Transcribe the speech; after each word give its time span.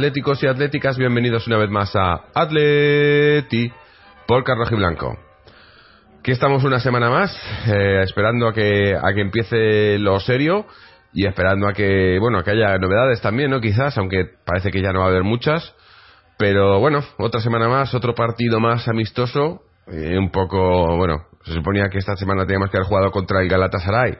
atléticos 0.00 0.42
y 0.42 0.46
atléticas, 0.46 0.96
bienvenidos 0.96 1.46
una 1.46 1.58
vez 1.58 1.68
más 1.68 1.94
a 1.94 2.22
Atleti 2.32 3.70
por 4.26 4.42
Carlos 4.44 4.70
Blanco. 4.70 5.18
Aquí 6.20 6.30
estamos 6.30 6.64
una 6.64 6.80
semana 6.80 7.10
más, 7.10 7.38
eh, 7.66 8.00
esperando 8.04 8.48
a 8.48 8.54
que, 8.54 8.96
a 8.96 9.12
que 9.12 9.20
empiece 9.20 9.98
lo 9.98 10.18
serio 10.18 10.64
y 11.12 11.26
esperando 11.26 11.68
a 11.68 11.74
que, 11.74 12.16
bueno, 12.18 12.42
que 12.42 12.52
haya 12.52 12.78
novedades 12.78 13.20
también, 13.20 13.50
¿no? 13.50 13.60
Quizás, 13.60 13.98
aunque 13.98 14.24
parece 14.46 14.70
que 14.70 14.80
ya 14.80 14.90
no 14.94 15.00
va 15.00 15.04
a 15.04 15.08
haber 15.10 15.22
muchas. 15.22 15.74
Pero 16.38 16.80
bueno, 16.80 17.04
otra 17.18 17.42
semana 17.42 17.68
más, 17.68 17.92
otro 17.92 18.14
partido 18.14 18.58
más 18.58 18.88
amistoso. 18.88 19.64
eh, 19.92 20.16
un 20.16 20.30
poco, 20.30 20.96
bueno, 20.96 21.26
se 21.44 21.52
suponía 21.52 21.90
que 21.90 21.98
esta 21.98 22.16
semana 22.16 22.46
teníamos 22.46 22.70
que 22.70 22.78
haber 22.78 22.88
jugado 22.88 23.10
contra 23.10 23.42
el 23.42 23.50
Galatasaray. 23.50 24.16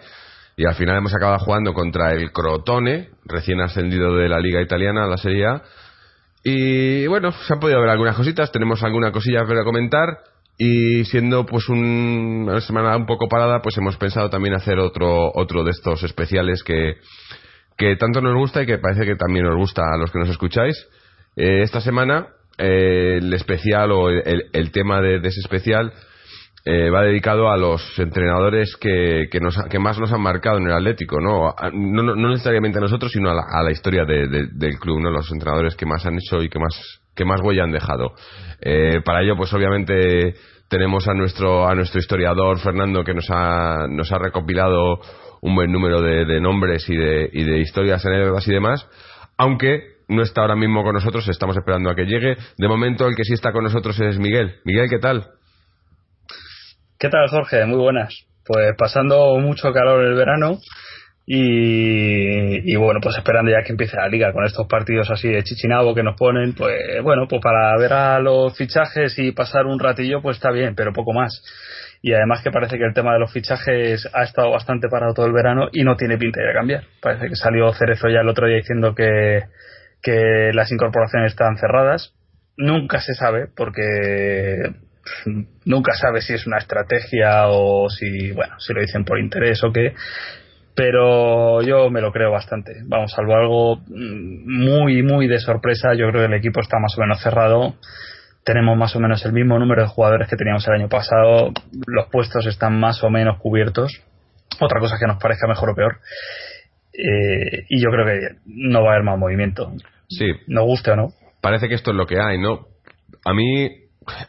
Y 0.60 0.66
al 0.66 0.74
final 0.74 0.98
hemos 0.98 1.14
acabado 1.14 1.38
jugando 1.38 1.72
contra 1.72 2.12
el 2.12 2.32
Crotone, 2.32 3.08
recién 3.24 3.62
ascendido 3.62 4.14
de 4.16 4.28
la 4.28 4.38
Liga 4.40 4.60
Italiana, 4.60 5.04
a 5.04 5.06
la 5.06 5.16
Serie 5.16 5.46
A. 5.46 5.62
Y 6.44 7.06
bueno, 7.06 7.32
se 7.32 7.54
han 7.54 7.60
podido 7.60 7.80
ver 7.80 7.88
algunas 7.88 8.14
cositas, 8.14 8.52
tenemos 8.52 8.82
alguna 8.82 9.10
cosilla 9.10 9.46
para 9.46 9.64
comentar. 9.64 10.18
Y 10.58 11.06
siendo 11.06 11.46
pues 11.46 11.66
un- 11.70 12.44
una 12.46 12.60
semana 12.60 12.94
un 12.94 13.06
poco 13.06 13.26
parada, 13.26 13.62
pues 13.62 13.78
hemos 13.78 13.96
pensado 13.96 14.28
también 14.28 14.52
hacer 14.52 14.78
otro, 14.78 15.32
otro 15.34 15.64
de 15.64 15.70
estos 15.70 16.02
especiales 16.02 16.62
que, 16.62 16.96
que 17.78 17.96
tanto 17.96 18.20
nos 18.20 18.34
gusta 18.34 18.60
y 18.62 18.66
que 18.66 18.76
parece 18.76 19.06
que 19.06 19.16
también 19.16 19.46
nos 19.46 19.56
gusta 19.56 19.80
a 19.90 19.96
los 19.96 20.10
que 20.10 20.18
nos 20.18 20.28
escucháis. 20.28 20.76
Eh, 21.36 21.62
esta 21.62 21.80
semana 21.80 22.26
eh, 22.58 23.16
el 23.22 23.32
especial 23.32 23.92
o 23.92 24.10
el, 24.10 24.50
el 24.52 24.70
tema 24.72 25.00
de, 25.00 25.20
de 25.20 25.28
ese 25.28 25.40
especial 25.40 25.90
eh, 26.64 26.90
va 26.90 27.02
dedicado 27.02 27.50
a 27.50 27.56
los 27.56 27.98
entrenadores 27.98 28.76
que, 28.80 29.28
que, 29.30 29.40
nos, 29.40 29.56
que 29.70 29.78
más 29.78 29.98
nos 29.98 30.12
han 30.12 30.20
marcado 30.20 30.58
en 30.58 30.66
el 30.66 30.72
Atlético, 30.72 31.18
¿no? 31.20 31.48
A- 31.48 31.70
no, 31.72 32.02
no- 32.02 32.28
necesariamente 32.30 32.78
a 32.78 32.82
nosotros, 32.82 33.10
sino 33.12 33.30
a 33.30 33.34
la, 33.34 33.42
a 33.50 33.62
la 33.62 33.70
historia 33.72 34.04
de- 34.04 34.28
de- 34.28 34.48
del 34.52 34.78
club, 34.78 35.00
¿no? 35.00 35.10
Los 35.10 35.30
entrenadores 35.32 35.74
que 35.76 35.86
más 35.86 36.04
han 36.06 36.14
hecho 36.16 36.42
y 36.42 36.48
que 36.48 36.58
más, 36.58 37.00
que 37.14 37.24
más 37.24 37.40
huella 37.42 37.64
han 37.64 37.72
dejado. 37.72 38.12
Eh, 38.60 39.00
para 39.04 39.22
ello, 39.22 39.36
pues 39.36 39.52
obviamente 39.54 40.34
tenemos 40.68 41.08
a 41.08 41.14
nuestro, 41.14 41.66
a 41.66 41.74
nuestro 41.74 41.98
historiador 41.98 42.58
Fernando 42.60 43.02
que 43.04 43.14
nos 43.14 43.26
ha, 43.30 43.86
nos 43.88 44.12
ha 44.12 44.18
recopilado 44.18 45.00
un 45.42 45.54
buen 45.54 45.72
número 45.72 46.00
de, 46.02 46.24
de 46.26 46.40
nombres 46.40 46.88
y 46.90 46.96
de, 46.96 47.28
y 47.32 47.42
de 47.44 47.58
historias, 47.60 48.04
anécdotas 48.04 48.46
y 48.46 48.52
demás, 48.52 48.86
aunque 49.38 49.80
no 50.08 50.22
está 50.22 50.42
ahora 50.42 50.56
mismo 50.56 50.82
con 50.82 50.92
nosotros, 50.92 51.26
estamos 51.28 51.56
esperando 51.56 51.88
a 51.88 51.94
que 51.94 52.04
llegue. 52.04 52.36
De 52.58 52.68
momento, 52.68 53.06
el 53.06 53.14
que 53.16 53.24
sí 53.24 53.32
está 53.32 53.52
con 53.52 53.64
nosotros 53.64 53.98
es 54.00 54.18
Miguel. 54.18 54.56
Miguel, 54.64 54.88
¿qué 54.90 54.98
tal? 54.98 55.24
¿Qué 57.00 57.08
tal, 57.08 57.28
Jorge? 57.28 57.64
Muy 57.64 57.78
buenas. 57.78 58.26
Pues 58.44 58.74
pasando 58.76 59.38
mucho 59.38 59.72
calor 59.72 60.04
el 60.04 60.14
verano 60.14 60.58
y, 61.24 62.76
bueno, 62.76 63.00
pues 63.02 63.16
esperando 63.16 63.50
ya 63.50 63.62
que 63.64 63.72
empiece 63.72 63.96
la 63.96 64.06
liga 64.06 64.34
con 64.34 64.44
estos 64.44 64.66
partidos 64.66 65.10
así 65.10 65.28
de 65.28 65.42
chichinabo 65.42 65.94
que 65.94 66.02
nos 66.02 66.14
ponen, 66.18 66.52
pues 66.52 67.02
bueno, 67.02 67.26
pues 67.26 67.40
para 67.40 67.74
ver 67.78 67.94
a 67.94 68.18
los 68.18 68.54
fichajes 68.54 69.18
y 69.18 69.32
pasar 69.32 69.64
un 69.64 69.78
ratillo, 69.78 70.20
pues 70.20 70.36
está 70.36 70.50
bien, 70.50 70.74
pero 70.74 70.92
poco 70.92 71.14
más. 71.14 71.42
Y 72.02 72.12
además 72.12 72.42
que 72.42 72.50
parece 72.50 72.76
que 72.76 72.84
el 72.84 72.92
tema 72.92 73.14
de 73.14 73.20
los 73.20 73.32
fichajes 73.32 74.06
ha 74.12 74.22
estado 74.22 74.50
bastante 74.50 74.88
parado 74.90 75.14
todo 75.14 75.24
el 75.24 75.32
verano 75.32 75.68
y 75.72 75.84
no 75.84 75.96
tiene 75.96 76.18
pinta 76.18 76.42
de 76.42 76.52
cambiar. 76.52 76.84
Parece 77.00 77.28
que 77.28 77.34
salió 77.34 77.72
Cerezo 77.72 78.10
ya 78.10 78.20
el 78.20 78.28
otro 78.28 78.46
día 78.46 78.56
diciendo 78.56 78.94
que, 78.94 79.44
que 80.02 80.50
las 80.52 80.70
incorporaciones 80.70 81.32
están 81.32 81.56
cerradas. 81.56 82.12
Nunca 82.58 83.00
se 83.00 83.14
sabe 83.14 83.46
porque 83.56 84.89
nunca 85.64 85.92
sabe 85.94 86.20
si 86.20 86.34
es 86.34 86.46
una 86.46 86.58
estrategia 86.58 87.48
o 87.48 87.88
si, 87.88 88.32
bueno, 88.32 88.58
si 88.58 88.72
lo 88.72 88.80
dicen 88.80 89.04
por 89.04 89.18
interés 89.18 89.62
o 89.64 89.72
qué. 89.72 89.94
Pero 90.74 91.62
yo 91.62 91.90
me 91.90 92.00
lo 92.00 92.12
creo 92.12 92.30
bastante. 92.30 92.72
Vamos, 92.86 93.12
salvo 93.12 93.34
algo 93.34 93.76
mm, 93.88 94.64
muy, 94.64 95.02
muy 95.02 95.26
de 95.26 95.38
sorpresa, 95.38 95.94
yo 95.94 96.08
creo 96.08 96.22
que 96.22 96.32
el 96.32 96.38
equipo 96.38 96.60
está 96.60 96.78
más 96.78 96.96
o 96.96 97.00
menos 97.00 97.20
cerrado. 97.22 97.74
Tenemos 98.44 98.76
más 98.78 98.96
o 98.96 99.00
menos 99.00 99.24
el 99.26 99.32
mismo 99.32 99.58
número 99.58 99.82
de 99.82 99.88
jugadores 99.88 100.28
que 100.28 100.36
teníamos 100.36 100.66
el 100.68 100.74
año 100.74 100.88
pasado. 100.88 101.52
Los 101.86 102.06
puestos 102.10 102.46
están 102.46 102.78
más 102.80 103.02
o 103.04 103.10
menos 103.10 103.38
cubiertos. 103.38 104.02
Otra 104.60 104.80
cosa 104.80 104.96
que 104.98 105.06
nos 105.06 105.20
parezca 105.22 105.46
mejor 105.46 105.70
o 105.70 105.74
peor. 105.74 105.98
Eh, 106.92 107.64
y 107.68 107.82
yo 107.82 107.90
creo 107.90 108.06
que 108.06 108.36
no 108.46 108.82
va 108.82 108.90
a 108.90 108.92
haber 108.94 109.04
más 109.04 109.18
movimiento. 109.18 109.72
Sí, 110.08 110.26
Nos 110.48 110.64
guste 110.64 110.90
o 110.92 110.96
no. 110.96 111.08
parece 111.40 111.68
que 111.68 111.74
esto 111.74 111.90
es 111.90 111.96
lo 111.96 112.06
que 112.06 112.18
hay, 112.20 112.38
¿no? 112.38 112.66
A 113.24 113.34
mí, 113.34 113.70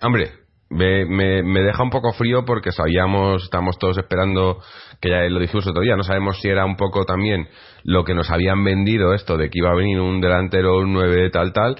hombre, 0.02 0.30
me, 0.72 1.06
me, 1.06 1.44
me 1.44 1.62
deja 1.62 1.84
un 1.84 1.90
poco 1.90 2.14
frío 2.14 2.46
porque 2.46 2.72
sabíamos, 2.72 3.44
estamos 3.44 3.78
todos 3.78 3.98
esperando, 3.98 4.60
que 5.02 5.10
ya 5.10 5.22
lo 5.30 5.40
dijimos 5.40 5.68
otro 5.68 5.82
día, 5.82 5.96
no 5.96 6.04
sabemos 6.04 6.40
si 6.40 6.48
era 6.48 6.66
un 6.66 6.78
poco 6.78 7.06
también 7.06 7.48
lo 7.84 8.04
que 8.04 8.14
nos 8.14 8.32
habían 8.32 8.64
vendido 8.64 9.14
esto 9.14 9.38
de 9.38 9.50
que 9.50 9.60
iba 9.60 9.72
a 9.72 9.76
venir 9.76 10.00
un 10.00 10.22
delantero, 10.22 10.80
un 10.80 10.94
9 10.94 11.30
tal, 11.30 11.52
tal, 11.52 11.76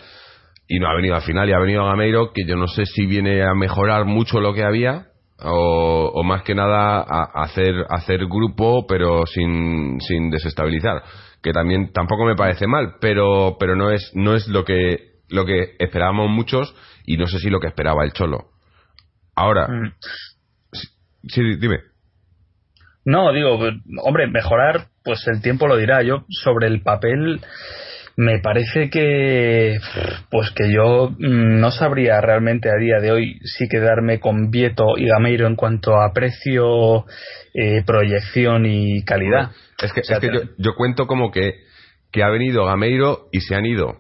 y 0.68 0.80
no 0.80 0.88
ha 0.88 0.96
venido 0.96 1.16
al 1.16 1.22
final, 1.22 1.50
y 1.50 1.54
ha 1.54 1.60
venido 1.60 1.86
Gameiro, 1.86 2.32
que 2.34 2.46
yo 2.46 2.56
no 2.56 2.68
sé 2.68 2.86
si 2.86 3.06
viene 3.06 3.44
a 3.44 3.54
mejorar 3.54 4.06
mucho 4.06 4.40
lo 4.40 4.54
que 4.54 4.64
había, 4.64 5.08
o, 5.44 6.22
más 6.24 6.44
que 6.44 6.54
nada 6.54 7.00
a, 7.00 7.44
hacer, 7.44 7.74
hacer 7.90 8.26
grupo, 8.28 8.86
pero 8.88 9.26
sin, 9.26 10.00
sin 10.02 10.30
desestabilizar. 10.30 11.02
Que 11.42 11.52
también 11.52 11.92
tampoco 11.92 12.26
me 12.26 12.36
parece 12.36 12.68
mal, 12.68 12.96
pero, 13.02 13.58
pero 13.60 13.76
no 13.76 13.90
es, 13.90 14.12
no 14.14 14.36
es 14.36 14.48
lo 14.48 14.64
que, 14.64 15.16
lo 15.30 15.46
que 15.46 15.76
esperábamos 15.80 16.30
muchos, 16.30 16.76
y 17.06 17.18
no 17.18 17.26
sé 17.28 17.40
si 17.40 17.50
lo 17.50 17.60
que 17.60 17.68
esperaba 17.68 18.04
el 18.04 18.14
Cholo. 18.14 18.52
Ahora, 19.36 19.68
Mm. 19.68 19.94
sí, 21.28 21.42
dime. 21.60 21.80
No, 23.06 23.32
digo, 23.34 23.58
hombre, 24.04 24.28
mejorar, 24.28 24.88
pues 25.04 25.28
el 25.28 25.42
tiempo 25.42 25.68
lo 25.68 25.76
dirá. 25.78 26.04
Yo, 26.04 26.26
sobre 26.30 26.68
el 26.68 26.82
papel, 26.82 27.42
me 28.16 28.40
parece 28.40 28.90
que, 28.92 29.80
pues 30.30 30.52
que 30.52 30.72
yo 30.72 31.10
mm, 31.10 31.60
no 31.60 31.72
sabría 31.72 32.22
realmente 32.22 32.70
a 32.70 32.76
día 32.76 33.00
de 33.02 33.12
hoy 33.12 33.40
si 33.44 33.68
quedarme 33.68 34.20
con 34.20 34.52
Vieto 34.52 34.98
y 34.98 35.08
Gameiro 35.08 35.48
en 35.48 35.56
cuanto 35.56 36.00
a 36.00 36.14
precio, 36.14 37.06
eh, 37.56 37.84
proyección 37.86 38.66
y 38.68 39.04
calidad. 39.04 39.52
Es 39.82 39.94
que, 39.94 40.02
O 40.02 40.04
sea, 40.04 40.18
es 40.18 40.22
que 40.22 40.28
yo, 40.34 40.42
yo 40.58 40.76
cuento 40.76 41.08
como 41.08 41.32
que, 41.32 41.56
que 42.12 42.22
ha 42.24 42.30
venido 42.30 42.66
Gameiro 42.66 43.30
y 43.32 43.40
se 43.42 43.56
han 43.56 43.66
ido 43.66 43.98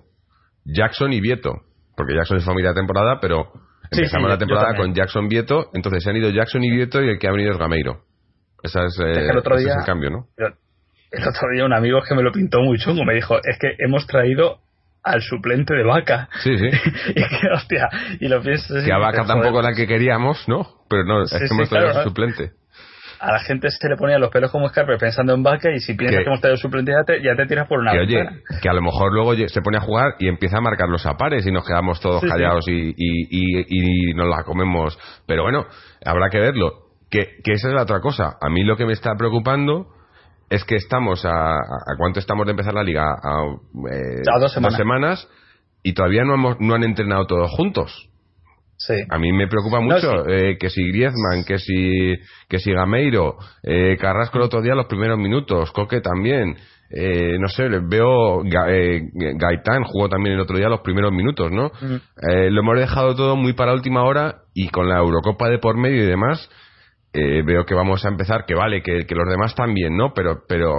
Jackson 0.65 1.11
y 1.13 1.21
Vieto. 1.21 1.61
Porque 1.97 2.13
Jackson 2.13 2.37
es 2.37 2.45
familia 2.45 2.69
de 2.71 2.75
temporada, 2.75 3.19
pero 3.19 3.51
empezamos 3.91 4.27
sí, 4.27 4.31
la 4.31 4.37
temporada 4.37 4.75
con 4.75 4.93
Jackson 4.93 5.27
Vieto. 5.27 5.69
Entonces 5.73 6.03
se 6.03 6.09
han 6.09 6.15
ido 6.17 6.29
Jackson 6.29 6.63
y 6.63 6.71
Vieto 6.71 7.01
y 7.01 7.09
el 7.09 7.19
que 7.19 7.27
ha 7.27 7.31
venido 7.31 7.51
es 7.51 7.57
Gameiro. 7.57 8.01
Esa 8.63 8.85
es, 8.85 8.99
eh, 8.99 9.11
Es 9.11 9.17
que 9.17 9.29
el 9.29 9.37
otro 9.37 9.55
ese 9.55 9.63
día- 9.65 9.73
es 9.73 9.79
el 9.79 9.85
cambio, 9.85 10.09
¿no? 10.11 10.27
Pero 10.35 10.55
el 11.11 11.27
otro 11.27 11.47
día 11.53 11.65
un 11.65 11.73
amigo 11.73 11.99
que 12.07 12.15
me 12.15 12.21
lo 12.23 12.31
pintó 12.31 12.61
muy 12.61 12.77
chungo 12.77 13.03
me 13.03 13.13
dijo, 13.15 13.37
es 13.37 13.57
que 13.59 13.75
hemos 13.79 14.05
traído 14.07 14.59
al 15.03 15.21
suplente 15.21 15.73
de 15.73 15.83
vaca. 15.83 16.29
Sí, 16.43 16.57
sí. 16.57 16.67
y 17.09 17.13
que, 17.15 17.47
hostia, 17.53 17.89
y 18.19 18.27
lo 18.27 18.41
piensas 18.41 18.83
que 18.85 18.93
a 18.93 18.97
Vaca 18.99 19.25
tampoco 19.25 19.55
joder, 19.57 19.71
la 19.71 19.75
que 19.75 19.87
queríamos, 19.87 20.47
¿no? 20.47 20.67
Pero 20.89 21.03
no, 21.05 21.25
Sí, 21.25 21.35
es 21.35 21.41
que 21.41 21.47
sí, 21.47 21.53
hemos 21.55 21.69
traído 21.69 21.87
claro, 21.87 21.99
al 21.99 22.05
¿no? 22.05 22.09
suplente. 22.09 22.51
A 23.21 23.31
la 23.33 23.39
gente 23.39 23.69
se 23.69 23.87
le 23.87 23.95
ponía 23.97 24.17
los 24.17 24.29
pelos 24.31 24.51
como 24.51 24.65
escarpe 24.65 24.97
pensando 24.97 25.33
en 25.33 25.43
vaca 25.43 25.69
y 25.71 25.79
si 25.79 25.93
piensas 25.93 26.17
Que- 26.19 26.23
que 26.23 26.29
hemos 26.29 26.41
traído 26.41 26.57
suplente 26.57 26.91
ya 26.91 27.03
te, 27.05 27.21
ya 27.23 27.35
te 27.35 27.45
tiras 27.45 27.67
por 27.67 27.79
una 27.79 27.91
Que 27.91 27.99
oye, 27.99 28.25
que 28.61 28.69
a 28.69 28.73
lo 28.73 28.81
mejor 28.81 29.13
luego 29.13 29.33
se 29.47 29.61
pone 29.61 29.77
a 29.77 29.81
jugar 29.81 30.15
y 30.19 30.27
empieza 30.27 30.57
a 30.57 30.61
marcar 30.61 30.89
los 30.89 31.05
apares 31.05 31.45
y 31.45 31.51
nos 31.51 31.65
quedamos 31.65 31.99
todos 31.99 32.21
Sí, 32.21 32.27
sí. 32.27 32.31
callados 32.31 32.67
Y, 32.67 32.89
y, 32.89 33.27
y- 33.29 34.09
y 34.09 34.13
nos 34.15 34.27
la 34.27 34.43
comemos. 34.43 34.97
Pero 35.27 35.43
bueno, 35.43 35.65
habrá 36.05 36.29
que 36.29 36.39
verlo. 36.39 36.71
Que, 37.09 37.37
que 37.43 37.53
esa 37.53 37.67
es 37.67 37.73
la 37.73 37.83
otra 37.83 37.99
cosa. 37.99 38.37
A 38.41 38.49
mí 38.49 38.63
lo 38.63 38.75
que 38.77 38.85
me 38.85 38.93
está 38.93 39.15
preocupando 39.17 39.87
es 40.49 40.63
que 40.65 40.75
estamos 40.75 41.23
a, 41.25 41.55
a, 41.55 41.95
cuánto 41.97 42.19
estamos 42.19 42.45
de 42.45 42.51
empezar 42.51 42.73
la 42.73 42.83
liga? 42.83 43.03
A, 43.03 43.45
eh, 43.91 44.21
A 44.35 44.39
dos 44.39 44.53
semanas. 44.53 45.27
y 45.83 45.93
todavía 45.93 46.23
no, 46.23 46.33
hemos, 46.35 46.59
no 46.59 46.73
han 46.75 46.83
entrenado 46.83 47.25
todos 47.27 47.51
juntos. 47.51 48.09
Sí. 48.87 48.95
A 49.09 49.17
mí 49.19 49.31
me 49.31 49.47
preocupa 49.47 49.77
No, 49.79 49.83
mucho 49.93 50.23
sí. 50.25 50.31
eh, 50.31 50.57
que 50.59 50.69
si 50.69 50.81
Griezmann, 50.87 51.43
que 51.45 51.59
si, 51.59 52.15
que 52.49 52.57
si 52.59 52.71
Gameiro, 52.73 53.35
eh, 53.63 53.95
Carrasco 53.99 54.37
el 54.39 54.45
otro 54.45 54.61
día 54.61 54.73
los 54.75 54.87
primeros 54.87 55.19
minutos, 55.19 55.71
Coque 55.71 56.01
también, 56.01 56.55
eh, 56.89 57.37
no 57.39 57.47
sé, 57.47 57.69
les 57.69 57.87
veo, 57.87 58.41
Ga- 58.43 58.69
eh, 58.69 59.01
Gaitán 59.37 59.83
jugó 59.83 60.09
también 60.09 60.33
el 60.35 60.41
otro 60.41 60.57
día 60.57 60.67
los 60.67 60.81
primeros 60.81 61.11
minutos, 61.11 61.51
¿no? 61.51 61.71
Eh, 62.27 62.49
lo 62.49 62.61
hemos 62.61 62.79
dejado 62.79 63.15
todo 63.15 63.35
muy 63.35 63.53
para 63.53 63.73
última 63.73 64.03
hora 64.03 64.37
y 64.55 64.69
con 64.69 64.89
la 64.89 64.97
Eurocopa 64.97 65.47
de 65.49 65.59
por 65.59 65.77
medio 65.77 66.03
y 66.03 66.07
demás, 66.07 66.49
eh, 67.13 67.43
veo 67.45 67.65
que 67.65 67.75
vamos 67.75 68.03
a 68.05 68.09
empezar, 68.09 68.45
que 68.45 68.55
vale, 68.55 68.81
que, 68.81 69.05
que 69.05 69.15
los 69.15 69.29
demás 69.29 69.53
también, 69.53 69.95
¿no? 69.95 70.13
Pero, 70.15 70.43
pero, 70.47 70.73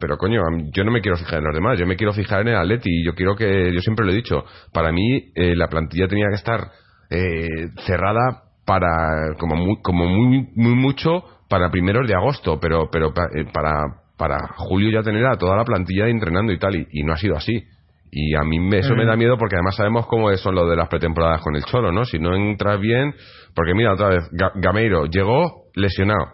pero 0.00 0.16
coño, 0.18 0.42
yo 0.74 0.84
no 0.84 0.90
me 0.90 1.00
quiero 1.00 1.16
fijar 1.16 1.38
en 1.38 1.44
los 1.46 1.54
demás, 1.54 1.78
yo 1.78 1.86
me 1.86 1.96
quiero 1.96 2.12
fijar 2.12 2.42
en 2.42 2.48
el 2.48 2.56
Atleti 2.56 2.90
y 2.90 3.04
yo 3.06 3.14
quiero 3.14 3.34
que, 3.36 3.72
yo 3.72 3.80
siempre 3.80 4.04
lo 4.04 4.12
he 4.12 4.16
dicho, 4.16 4.44
para 4.72 4.92
mí 4.92 5.30
eh, 5.34 5.54
la 5.56 5.68
plantilla 5.68 6.08
tenía 6.08 6.26
que 6.28 6.34
estar 6.36 6.60
eh, 7.10 7.48
cerrada 7.86 8.42
para, 8.66 9.34
como 9.38 9.56
muy, 9.56 9.76
como 9.82 10.06
muy, 10.06 10.48
muy 10.54 10.74
mucho 10.74 11.24
para 11.48 11.70
primeros 11.70 12.06
de 12.06 12.14
agosto, 12.14 12.58
pero, 12.60 12.88
pero 12.90 13.08
eh, 13.34 13.44
para, 13.52 13.84
para 14.18 14.48
julio 14.56 14.90
ya 14.90 15.02
tener 15.02 15.24
a 15.26 15.36
toda 15.38 15.56
la 15.56 15.64
plantilla 15.64 16.06
entrenando 16.08 16.52
y 16.52 16.58
tal, 16.58 16.76
y, 16.76 16.86
y 16.92 17.02
no 17.04 17.12
ha 17.14 17.16
sido 17.16 17.36
así. 17.36 17.62
Y 18.10 18.34
a 18.34 18.42
mí 18.42 18.58
me- 18.58 18.78
eso 18.78 18.94
me 18.94 19.04
da 19.04 19.16
miedo 19.16 19.36
porque 19.36 19.56
además 19.56 19.76
sabemos 19.76 20.06
cómo 20.06 20.34
son 20.36 20.54
lo 20.54 20.66
de 20.66 20.76
las 20.76 20.88
pretemporadas 20.88 21.42
con 21.42 21.56
el 21.56 21.64
Cholo, 21.64 21.92
¿no? 21.92 22.04
Si 22.04 22.18
no 22.18 22.34
entras 22.34 22.80
bien, 22.80 23.14
porque 23.54 23.74
mira, 23.74 23.92
otra 23.92 24.08
vez, 24.08 24.30
Ga- 24.32 24.52
Gameiro 24.54 25.06
llegó 25.06 25.64
lesionado. 25.74 26.26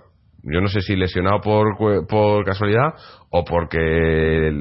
Yo 0.45 0.61
no 0.61 0.69
sé 0.69 0.83
si 0.83 0.95
lesionado 0.95 1.41
por, 1.41 1.77
por 2.07 2.45
casualidad 2.45 2.95
o 3.31 3.45
porque 3.45 3.79
eh, 3.79 4.53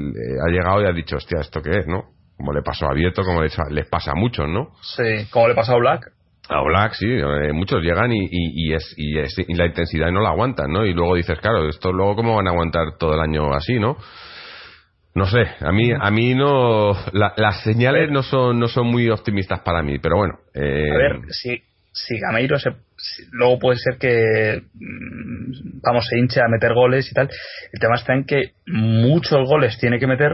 ha 0.44 0.50
llegado 0.50 0.82
y 0.82 0.86
ha 0.86 0.92
dicho, 0.92 1.16
hostia, 1.16 1.40
¿esto 1.40 1.60
qué 1.62 1.70
es, 1.78 1.86
no? 1.86 2.04
Como 2.36 2.52
le 2.52 2.62
pasó 2.62 2.86
a 2.86 2.94
Vieto, 2.94 3.22
como 3.22 3.42
les, 3.42 3.56
les 3.70 3.86
pasa 3.88 4.12
a 4.12 4.14
muchos, 4.14 4.48
¿no? 4.48 4.70
Sí, 4.82 5.26
como 5.30 5.48
le 5.48 5.54
pasó 5.54 5.74
a 5.74 5.78
Black. 5.78 6.10
A 6.48 6.60
Black, 6.62 6.92
sí, 6.94 7.06
eh, 7.06 7.52
muchos 7.52 7.80
llegan 7.82 8.12
y, 8.12 8.24
y, 8.24 8.68
y 8.70 8.74
es, 8.74 8.94
y, 8.98 9.18
es- 9.18 9.38
y 9.48 9.54
la 9.54 9.66
intensidad 9.66 10.10
no 10.10 10.20
la 10.20 10.30
aguantan, 10.30 10.70
¿no? 10.70 10.84
Y 10.84 10.92
luego 10.92 11.14
dices, 11.14 11.38
claro, 11.40 11.68
esto 11.68 11.92
luego 11.92 12.16
cómo 12.16 12.36
van 12.36 12.48
a 12.48 12.50
aguantar 12.50 12.98
todo 12.98 13.14
el 13.14 13.20
año 13.20 13.54
así, 13.54 13.78
¿no? 13.78 13.96
No 15.14 15.26
sé, 15.26 15.42
a 15.60 15.70
mí, 15.70 15.92
a 15.92 16.10
mí 16.10 16.34
no, 16.34 16.90
la- 17.12 17.34
las 17.36 17.62
señales 17.62 18.10
no 18.10 18.22
son, 18.24 18.58
no 18.58 18.66
son 18.66 18.88
muy 18.88 19.08
optimistas 19.10 19.60
para 19.60 19.80
mí, 19.82 19.98
pero 20.00 20.16
bueno. 20.16 20.34
eh, 20.54 20.90
A 20.92 20.96
ver, 20.96 21.20
si, 21.30 21.62
si 21.92 22.18
Gameiro 22.18 22.58
se, 22.58 22.70
si- 22.98 23.22
luego 23.30 23.60
puede 23.60 23.78
ser 23.78 23.96
que 23.98 24.60
mm, 24.74 25.80
vamos 25.82 26.04
se 26.10 26.18
hinche 26.18 26.40
a 26.40 26.48
meter 26.48 26.74
goles 26.74 27.08
y 27.10 27.14
tal. 27.14 27.30
El 27.72 27.80
tema 27.80 27.94
está 27.94 28.12
en 28.12 28.24
que 28.24 28.54
muchos 28.66 29.46
goles 29.48 29.78
tiene 29.78 30.00
que 30.00 30.08
meter 30.08 30.32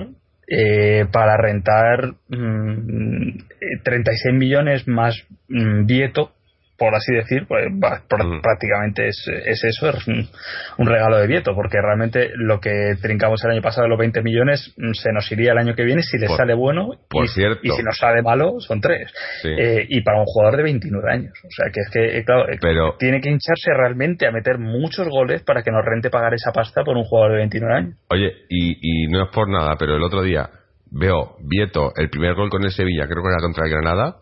eh, 0.50 1.06
para 1.12 1.36
rentar 1.36 2.14
mm, 2.28 3.28
eh, 3.60 3.80
36 3.84 4.34
millones 4.34 4.88
más 4.88 5.14
mm, 5.48 5.86
Vieto, 5.86 6.32
por 6.80 6.94
así 6.94 7.12
decir, 7.14 7.44
pues 7.46 7.66
va- 7.66 8.00
pr- 8.08 8.24
Mm. 8.38 8.40
prácticamente 8.40 9.06
es, 9.06 9.22
es 9.44 9.62
eso, 9.64 9.90
es 9.90 10.08
un, 10.08 10.86
regalo 10.86 11.18
de 11.18 11.26
Vieto, 11.26 11.54
porque 11.54 11.76
realmente 11.80 12.30
lo 12.34 12.58
que 12.58 12.94
trincamos 13.02 13.44
el 13.44 13.50
año 13.50 13.60
pasado 13.60 13.86
los 13.86 13.98
20 13.98 14.22
millones 14.22 14.72
mm, 14.78 14.92
se 14.94 15.12
nos 15.12 15.30
iría 15.30 15.52
el 15.52 15.58
año 15.58 15.74
que 15.74 15.84
viene 15.84 16.02
si 16.02 16.16
le 16.18 16.26
sale 16.28 16.54
bueno 16.54 16.88
por 17.10 17.26
y, 17.26 17.28
cierto. 17.28 17.60
y 17.62 17.68
si 17.70 17.82
nos 17.82 17.98
sale 17.98 18.22
malo 18.22 18.58
son 18.60 18.80
tres. 18.80 19.12
Sí. 19.42 19.48
Eh, 19.56 19.84
y 19.90 20.00
para 20.00 20.20
un 20.20 20.24
jugador 20.24 20.56
de 20.56 20.62
29 20.62 21.12
años. 21.12 21.32
O 21.44 21.50
sea, 21.50 21.66
que 21.70 21.80
es 21.80 21.90
que, 21.92 22.18
eh, 22.18 22.24
claro, 22.24 22.48
eh, 22.50 22.56
Pero- 22.60 22.96
tiene 22.98 23.20
que 23.20 23.28
hincharse 23.28 23.72
realmente 23.76 24.26
a 24.26 24.32
meter 24.32 24.56
muchos 24.58 25.06
goles 25.08 25.42
para 25.42 25.62
que 25.62 25.70
nos 25.70 25.84
rente 25.84 26.08
pagar 26.08 26.32
esa 26.32 26.50
pasta 26.50 26.82
por 26.82 26.96
un 26.96 27.04
jugador 27.04 27.32
de 27.32 27.38
29 27.38 27.74
años. 27.74 27.94
Oye, 28.08 28.32
y, 28.48 29.04
y 29.04 29.08
no 29.08 29.24
es 29.24 29.30
por 29.30 29.50
nada, 29.50 29.76
pero 29.78 29.96
el 29.96 30.02
otro 30.02 30.22
día 30.22 30.48
veo 30.90 31.36
Vieto, 31.46 31.92
el 31.96 32.08
primer 32.08 32.34
gol 32.34 32.48
con 32.48 32.64
el 32.64 32.70
Sevilla, 32.72 33.04
creo 33.06 33.22
que 33.22 33.28
era 33.28 33.38
contra 33.42 33.64
el 33.66 33.70
Granada, 33.70 34.16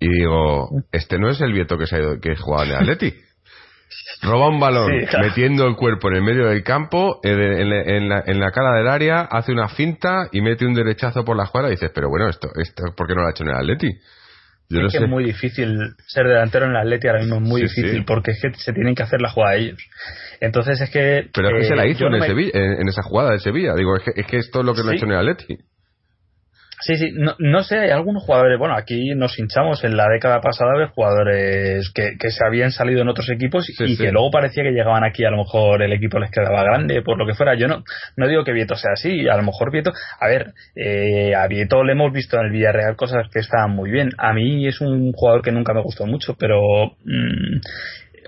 y 0.00 0.08
digo, 0.08 0.68
este 0.92 1.18
no 1.18 1.28
es 1.30 1.40
el 1.40 1.52
Vieto 1.52 1.76
que 1.78 1.86
se 1.86 1.96
ha 1.96 1.98
ido, 2.00 2.20
que 2.20 2.36
jugaba 2.36 2.64
en 2.64 2.70
el 2.70 2.76
Atleti. 2.76 3.14
Roba 4.22 4.48
un 4.48 4.58
balón, 4.60 4.90
Sí, 5.00 5.06
claro. 5.06 5.26
metiendo 5.28 5.66
el 5.66 5.76
cuerpo 5.76 6.08
en 6.08 6.16
el 6.16 6.22
medio 6.22 6.46
del 6.48 6.62
campo, 6.62 7.20
eh, 7.22 7.30
en, 7.32 7.70
la- 7.70 7.82
en 7.82 8.08
la, 8.08 8.22
en 8.26 8.40
la 8.40 8.50
cara 8.50 8.72
del 8.76 8.88
área, 8.88 9.20
hace 9.22 9.52
una 9.52 9.68
finta 9.68 10.28
y 10.32 10.40
mete 10.40 10.66
un 10.66 10.74
derechazo 10.74 11.24
por 11.24 11.36
la 11.36 11.44
escuadra 11.44 11.68
y 11.68 11.72
dices, 11.72 11.90
pero 11.94 12.08
bueno, 12.08 12.28
esto, 12.28 12.48
esto 12.60 12.82
¿por 12.96 13.06
qué 13.06 13.14
no 13.14 13.22
lo 13.22 13.28
ha 13.28 13.30
hecho 13.30 13.44
en 13.44 13.50
el 13.50 13.56
Atleti? 13.56 13.88
Yo 14.68 14.80
no 14.80 14.86
es 14.88 14.92
que 14.94 14.98
sé. 14.98 15.04
es 15.04 15.10
muy 15.10 15.24
difícil 15.24 15.78
ser 16.08 16.26
delantero 16.26 16.64
en 16.64 16.72
el 16.72 16.76
Atleti 16.78 17.06
ahora 17.06 17.20
mismo 17.20 17.36
es 17.36 17.42
muy 17.42 17.60
Sí, 17.60 17.66
difícil 17.82 18.00
sí. 18.00 18.04
porque 18.06 18.32
es 18.32 18.40
que 18.42 18.52
se 18.58 18.72
tienen 18.72 18.94
que 18.96 19.02
hacer 19.04 19.20
la 19.22 19.30
jugada 19.30 19.54
ellos. 19.54 19.78
Entonces 20.40 20.80
es 20.80 20.90
que. 20.90 21.28
Pero 21.32 21.48
es 21.48 21.54
que 21.54 21.60
eh, 21.66 21.68
se 21.68 21.76
la 21.76 21.86
hizo 21.86 22.00
yo 22.00 22.06
en, 22.06 22.12
no 22.12 22.18
me- 22.18 22.26
Sevilla, 22.26 22.50
en, 22.54 22.88
esa 22.88 23.02
jugada 23.02 23.30
de 23.30 23.38
Sevilla. 23.38 23.74
Digo, 23.76 23.96
es 23.96 24.02
que, 24.02 24.20
es 24.20 24.26
que 24.26 24.38
esto 24.38 24.60
es 24.60 24.66
lo 24.66 24.74
que 24.74 24.82
no 24.82 24.90
ha 24.90 24.94
hecho 24.96 25.04
en 25.06 25.12
el 25.12 25.18
Atleti. 25.18 25.56
Sí, 26.80 26.96
sí, 26.96 27.12
no, 27.14 27.34
no 27.38 27.62
sé, 27.62 27.78
hay 27.78 27.90
algunos 27.90 28.22
jugadores, 28.22 28.58
bueno, 28.58 28.74
aquí 28.76 29.14
nos 29.14 29.38
hinchamos 29.38 29.82
en 29.84 29.96
la 29.96 30.08
década 30.08 30.40
pasada 30.40 30.78
de 30.78 30.86
jugadores 30.86 31.90
que, 31.94 32.16
que 32.18 32.30
se 32.30 32.44
habían 32.46 32.70
salido 32.70 33.00
en 33.00 33.08
otros 33.08 33.28
equipos 33.30 33.64
Sí, 33.64 33.72
y 33.84 33.96
sí. 33.96 34.02
que 34.04 34.12
luego 34.12 34.30
parecía 34.30 34.62
que 34.62 34.72
llegaban 34.72 35.02
aquí, 35.04 35.24
a 35.24 35.30
lo 35.30 35.38
mejor 35.38 35.82
el 35.82 35.92
equipo 35.92 36.18
les 36.18 36.30
quedaba 36.30 36.62
grande, 36.62 37.02
por 37.02 37.18
lo 37.18 37.26
que 37.26 37.34
fuera. 37.34 37.54
Yo 37.54 37.66
no, 37.66 37.82
no 38.16 38.28
digo 38.28 38.44
que 38.44 38.52
Vieto 38.52 38.74
sea 38.74 38.92
así, 38.92 39.26
a 39.28 39.36
lo 39.36 39.42
mejor 39.42 39.72
Vieto, 39.72 39.92
a 40.20 40.26
ver, 40.28 40.52
eh, 40.74 41.34
a 41.34 41.46
Vieto 41.46 41.82
le 41.82 41.92
hemos 41.92 42.12
visto 42.12 42.36
en 42.38 42.46
el 42.46 42.52
Villarreal 42.52 42.96
cosas 42.96 43.28
que 43.32 43.40
estaban 43.40 43.70
muy 43.70 43.90
bien. 43.90 44.10
A 44.18 44.32
mí 44.32 44.66
es 44.66 44.80
un 44.80 45.12
jugador 45.12 45.42
que 45.42 45.52
nunca 45.52 45.72
me 45.72 45.82
gustó 45.82 46.06
mucho, 46.06 46.36
pero 46.38 46.60
mm, 47.04 47.60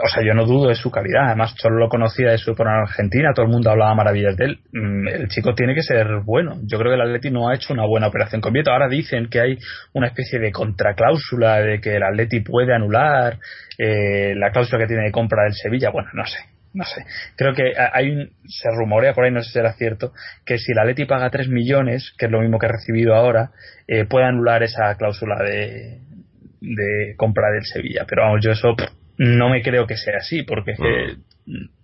o 0.03 0.09
sea, 0.09 0.23
yo 0.25 0.35
no 0.35 0.45
dudo 0.45 0.69
de 0.69 0.75
su 0.75 0.91
calidad. 0.91 1.27
Además, 1.27 1.55
solo 1.59 1.79
lo 1.79 1.89
conocía 1.89 2.31
de 2.31 2.39
su 2.39 2.51
en 2.51 2.67
Argentina, 2.67 3.33
todo 3.35 3.47
el 3.47 3.53
mundo 3.53 3.71
hablaba 3.71 3.95
maravillas 3.95 4.37
de 4.37 4.45
él. 4.47 4.59
Mm, 4.73 5.09
El 5.09 5.29
chico 5.29 5.55
tiene 5.55 5.75
que 5.75 5.83
ser 5.83 6.07
bueno. 6.25 6.59
Yo 6.65 6.79
creo 6.79 6.91
que 6.91 6.97
el 6.97 7.01
Atleti 7.01 7.31
no 7.31 7.49
ha 7.49 7.55
hecho 7.55 7.73
una 7.73 7.87
buena 7.87 8.09
operación 8.09 8.41
con 8.41 8.53
Vieto. 8.53 8.71
Ahora 8.71 8.89
dicen 8.89 9.29
que 9.29 9.41
hay 9.41 9.59
una 9.93 10.09
especie 10.09 10.39
de 10.39 10.53
contracláusula 10.53 11.61
de 11.61 11.81
que 11.81 11.97
el 11.97 12.03
Atleti 12.03 12.41
puede 12.41 12.75
anular 12.75 13.39
eh, 13.79 14.35
la 14.35 14.51
cláusula 14.51 14.83
que 14.83 14.89
tiene 14.89 15.05
de 15.05 15.13
compra 15.13 15.45
del 15.45 15.55
Sevilla. 15.55 15.91
Bueno, 15.91 16.11
no 16.15 16.25
sé. 16.25 16.39
No 16.75 16.85
sé, 16.85 17.03
creo 17.35 17.55
que 17.55 17.73
hay 17.93 18.11
un, 18.11 18.31
se 18.47 18.69
rumorea 18.71 19.15
por 19.15 19.25
ahí, 19.25 19.33
no 19.33 19.41
sé 19.41 19.47
si 19.47 19.53
será 19.55 19.73
cierto, 19.73 20.13
que 20.45 20.59
si 20.59 20.73
el 20.73 20.79
Atleti 20.79 21.07
paga 21.07 21.31
3 21.31 21.49
millones, 21.49 22.13
que 22.19 22.27
es 22.27 22.31
lo 22.31 22.41
mismo 22.41 22.59
que 22.59 22.67
ha 22.67 22.73
recibido 22.73 23.15
ahora, 23.15 23.51
eh, 23.89 24.05
puede 24.05 24.27
anular 24.27 24.63
esa 24.63 24.95
cláusula 24.97 25.43
de, 25.43 25.99
de 26.61 27.15
compra 27.17 27.51
del 27.51 27.65
Sevilla. 27.65 28.05
Pero 28.07 28.23
vamos, 28.23 28.45
yo 28.45 28.53
eso 28.53 28.77
no 29.19 29.51
me 29.51 29.63
creo 29.63 29.87
que 29.87 29.97
sea 29.97 30.19
así, 30.19 30.43
porque 30.45 30.73
es 30.73 30.79
que 30.79 31.17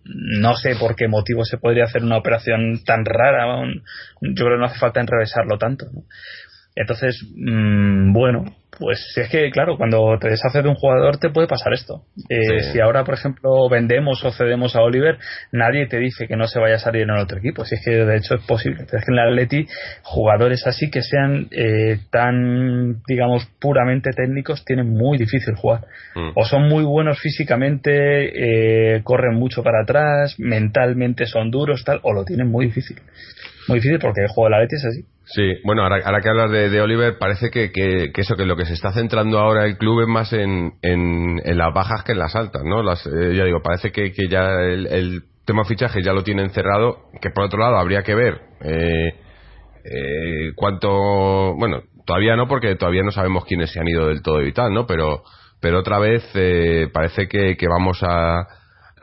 no 0.04 0.54
sé 0.54 0.76
por 0.76 0.94
qué 0.94 1.08
motivo 1.08 1.44
se 1.44 1.58
podría 1.58 1.84
hacer 1.84 2.02
una 2.02 2.19
operación 2.19 2.82
tan 2.84 3.04
rara. 3.04 3.46
Yo 4.20 4.44
creo 4.44 4.56
que 4.56 4.60
no 4.60 4.66
hace 4.66 4.78
falta 4.78 5.00
enrevesarlo 5.00 5.58
tanto. 5.58 5.86
¿no? 5.92 6.04
Entonces, 6.76 7.25
mm, 7.37 8.13
bueno, 8.13 8.44
pues 8.79 9.13
si 9.15 9.20
es 9.20 9.29
que, 9.29 9.51
claro, 9.51 9.77
cuando 9.77 10.19
te 10.20 10.29
deshaces 10.29 10.63
de 10.63 10.69
un 10.69 10.75
jugador 10.75 11.19
te 11.19 11.31
puede 11.31 11.46
pasar 11.46 11.72
esto. 11.72 12.03
Eh, 12.29 12.44
Sí. 12.44 12.72
Si 12.72 12.81
ahora, 12.81 13.05
por 13.05 13.15
ejemplo, 13.15 13.69
vendemos 13.69 14.25
o 14.25 14.31
cedemos 14.32 14.77
a 14.77 14.82
Oliver, 14.82 15.19
nadie 15.53 15.87
te 15.87 15.98
dice 15.98 16.27
que 16.27 16.37
no 16.37 16.46
se 16.46 16.58
vaya 16.60 16.77
a 16.77 16.79
salir 16.79 17.03
en 17.03 17.10
el 17.10 17.19
otro 17.19 17.39
equipo. 17.39 17.65
Si 17.65 17.75
es 17.77 17.84
que 17.84 17.91
de 17.93 18.17
hecho 18.17 18.34
es 18.34 18.43
posible. 18.43 18.82
Es 18.82 18.91
que 18.91 19.13
en 19.13 19.19
el 19.19 19.29
Atleti, 19.29 19.67
jugadores 20.03 20.67
así 20.67 20.91
que 20.91 21.03
sean 21.03 21.48
eh, 21.51 21.98
tan, 22.10 23.03
digamos, 23.06 23.46
puramente 23.60 24.10
técnicos, 24.10 24.65
tienen 24.65 24.91
muy 24.91 25.19
difícil 25.19 25.55
jugar. 25.55 25.82
Mm. 26.15 26.31
O 26.34 26.44
son 26.44 26.69
muy 26.69 26.84
buenos 26.84 27.19
físicamente, 27.20 28.94
eh, 28.96 29.03
corren 29.03 29.34
mucho 29.34 29.63
para 29.63 29.82
atrás, 29.82 30.34
mentalmente 30.39 31.27
son 31.27 31.51
duros, 31.51 31.84
tal, 31.84 32.01
o 32.03 32.13
lo 32.13 32.25
tienen 32.25 32.48
muy 32.48 32.67
difícil. 32.67 32.96
Muy 33.69 33.79
difícil 33.79 33.99
porque 33.99 34.23
el 34.23 34.29
juego 34.29 34.47
del 34.47 34.55
Atleti 34.55 34.77
es 34.77 34.85
así. 34.85 35.15
Sí, 35.27 35.61
bueno, 35.65 35.83
ahora, 35.83 36.01
ahora 36.05 36.21
que 36.21 36.29
hablas 36.29 36.51
de, 36.51 36.69
de 36.69 36.81
Oliver, 36.83 37.17
parece 37.19 37.51
que, 37.51 37.73
que, 37.73 38.13
que 38.13 38.21
eso, 38.21 38.37
que 38.37 38.44
lo 38.44 38.56
que 38.56 38.67
se 38.67 38.75
está 38.75 38.93
centrando 38.93 39.39
ahora 39.39 39.65
el 39.65 39.79
club 39.79 40.03
es 40.03 40.09
más 40.09 40.33
en, 40.35 40.75
en, 40.83 41.41
en 41.43 41.59
las 41.59 41.73
bajas 41.73 42.05
que 42.05 42.13
en 42.13 42.19
las 42.19 42.37
altas, 42.37 42.63
¿no? 42.65 42.83
Las, 42.83 43.06
eh, 43.06 43.35
ya 43.35 43.44
digo, 43.44 43.63
parece 43.63 43.91
que, 43.91 44.13
que 44.13 44.29
ya 44.29 44.51
el, 44.61 44.87
el 44.87 45.23
tema 45.47 45.65
fichaje 45.65 46.03
ya 46.03 46.13
lo 46.13 46.25
tienen 46.25 46.51
cerrado, 46.51 47.09
que 47.23 47.31
por 47.31 47.44
otro 47.44 47.59
lado 47.59 47.77
habría 47.77 48.03
que 48.03 48.15
ver 48.15 48.41
eh, 48.61 49.15
eh, 49.85 50.53
cuánto, 50.56 51.55
bueno, 51.56 51.83
todavía 52.06 52.37
no, 52.37 52.47
porque 52.47 52.77
todavía 52.77 53.03
no 53.03 53.11
sabemos 53.11 53.44
quiénes 53.44 53.71
se 53.71 53.81
han 53.81 53.89
ido 53.89 54.09
del 54.09 54.23
todo 54.23 54.43
y 54.43 54.53
tal, 54.53 54.73
¿no? 54.73 54.87
Pero, 54.87 55.23
pero 55.61 55.81
otra 55.81 55.99
vez 55.99 56.23
eh, 56.35 56.89
parece 56.93 57.29
que, 57.29 57.56
que 57.56 57.67
vamos 57.67 58.03
a, 58.03 58.47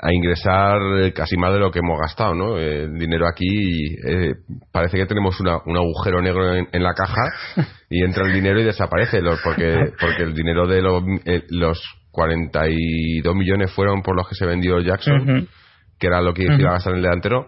a 0.04 0.12
ingresar 0.12 0.80
eh, 1.04 1.14
casi 1.14 1.38
más 1.38 1.54
de 1.54 1.60
lo 1.60 1.70
que 1.70 1.80
hemos 1.80 2.00
gastado, 2.00 2.34
¿no? 2.34 2.58
Eh, 2.58 2.86
El 2.86 2.98
dinero 2.98 3.28
aquí 3.28 3.46
eh, 4.08 4.34
parece 4.72 4.98
que 4.98 5.06
tenemos 5.06 5.40
una, 5.40 5.58
un 5.66 5.78
agujero 5.78 6.22
negro 6.22 6.56
en, 6.56 6.68
en 6.72 6.82
la 6.84 6.94
caja 6.94 7.22
y 7.90 8.04
entra 8.04 8.26
el 8.26 8.34
dinero 8.34 8.60
y 8.60 8.64
desaparece, 8.64 9.22
lo- 9.22 9.38
porque 9.44 9.92
porque 10.02 10.24
el 10.24 10.34
dinero 10.34 10.66
de 10.68 10.82
los, 10.82 11.04
eh, 11.26 11.44
los 11.50 11.80
42 12.12 13.36
millones 13.36 13.72
fueron 13.74 14.02
por 14.02 14.16
los 14.16 14.28
que 14.28 14.36
se 14.36 14.46
vendió 14.46 14.80
Jackson, 14.80 15.48
que 16.00 16.08
era 16.08 16.22
lo 16.22 16.34
que 16.34 16.44
iba 16.44 16.70
a 16.72 16.74
gastar 16.74 16.94
en 16.94 16.98
el 16.98 17.04
delantero, 17.04 17.46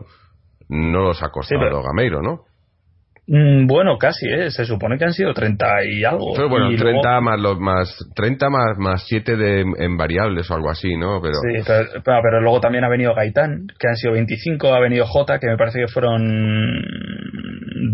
no 0.70 1.02
los 1.04 1.22
ha 1.24 1.30
costado 1.30 1.60
Sí, 1.62 1.66
pero- 1.66 1.82
Gameiro, 1.84 2.22
¿no? 2.22 2.42
Mm, 3.26 3.68
Bueno, 3.68 3.98
casi, 3.98 4.28
¿eh? 4.28 4.52
se 4.52 4.66
supone 4.66 4.98
que 4.98 5.06
han 5.06 5.14
sido 5.14 5.34
30 5.34 5.86
y 5.86 6.04
algo. 6.04 6.34
Pero 6.36 6.50
bueno, 6.50 6.70
Y 6.72 6.76
30 6.76 7.02
luego- 7.10 7.22
más 7.22 7.40
los 7.40 7.58
más 7.60 7.98
30 8.16 8.50
más 8.50 8.78
más 8.78 9.06
7 9.08 9.38
de 9.38 9.62
en 9.62 9.96
variables 9.98 10.52
o 10.52 10.56
algo 10.56 10.70
así, 10.70 10.98
¿no? 10.98 11.22
Pero 11.22 11.36
Sí, 11.36 11.64
pero, 11.66 11.88
pero- 12.04 12.20
pero 12.22 12.42
luego 12.42 12.60
también 12.60 12.84
ha 12.84 12.90
venido 12.90 13.14
Gaitán, 13.16 13.68
que 13.80 13.88
han 13.88 13.96
sido 13.96 14.12
25, 14.14 14.74
ha 14.74 14.80
venido 14.82 15.06
Jota, 15.06 15.40
que 15.40 15.48
me 15.48 15.56
parece 15.56 15.80
que 15.80 15.88
fueron 15.88 16.84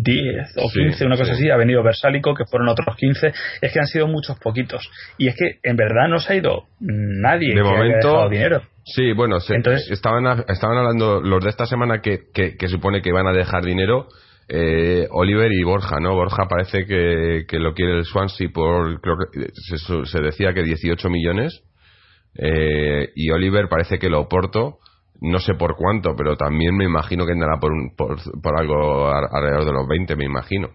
10 0.01 0.47
o 0.57 0.69
Sí, 0.69 0.79
15, 0.79 1.05
una 1.05 1.15
cosa 1.17 1.33
sí. 1.35 1.43
así, 1.43 1.49
ha 1.51 1.57
venido 1.57 1.83
Versálico, 1.83 2.33
que 2.33 2.45
fueron 2.45 2.69
otros 2.69 2.95
15, 2.95 3.31
es 3.61 3.71
que 3.71 3.79
han 3.79 3.85
sido 3.87 4.07
muchos 4.07 4.39
poquitos. 4.39 4.89
Y 5.17 5.27
es 5.27 5.35
que 5.35 5.59
en 5.63 5.75
verdad 5.75 6.07
no 6.09 6.19
se 6.19 6.33
ha 6.33 6.35
ido 6.37 6.63
nadie 6.79 7.49
De 7.55 7.61
que 7.61 7.67
haya 7.69 7.83
dejado 7.97 8.29
dinero. 8.29 8.61
Sí, 8.83 9.13
bueno, 9.13 9.39
se- 9.39 9.55
Entonces- 9.55 9.91
estaban, 9.91 10.43
estaban 10.47 10.77
hablando 10.77 11.21
los 11.21 11.43
de 11.43 11.49
esta 11.51 11.65
semana 11.67 12.01
que, 12.01 12.21
que, 12.33 12.57
que 12.57 12.67
supone 12.67 13.01
que 13.01 13.11
van 13.11 13.27
a 13.27 13.31
dejar 13.33 13.63
dinero 13.63 14.07
eh, 14.49 15.07
Oliver 15.11 15.51
y 15.51 15.63
Borja, 15.63 15.99
¿no? 15.99 16.15
Borja 16.15 16.47
parece 16.49 16.85
que, 16.85 17.45
que 17.47 17.59
lo 17.59 17.73
quiere 17.73 17.97
el 17.97 18.05
Swansea 18.05 18.49
por, 18.53 18.99
creo 18.99 19.15
que 19.17 19.47
se, 19.53 20.05
se 20.05 20.21
decía 20.21 20.53
que 20.53 20.63
18 20.63 21.09
millones 21.09 21.63
eh, 22.35 23.09
y 23.15 23.31
Oliver 23.31 23.69
parece 23.69 23.99
que 23.99 24.09
lo 24.09 24.21
Oporto 24.21 24.79
no 25.21 25.39
sé 25.39 25.53
por 25.55 25.75
cuánto, 25.75 26.15
pero 26.15 26.35
también 26.35 26.75
me 26.75 26.85
imagino 26.85 27.25
que 27.25 27.33
andará 27.33 27.59
por, 27.59 27.71
un, 27.71 27.95
por, 27.95 28.17
por 28.41 28.57
algo 28.57 29.09
alrededor 29.09 29.65
de 29.65 29.73
los 29.73 29.87
20, 29.87 30.15
me 30.15 30.25
imagino. 30.25 30.69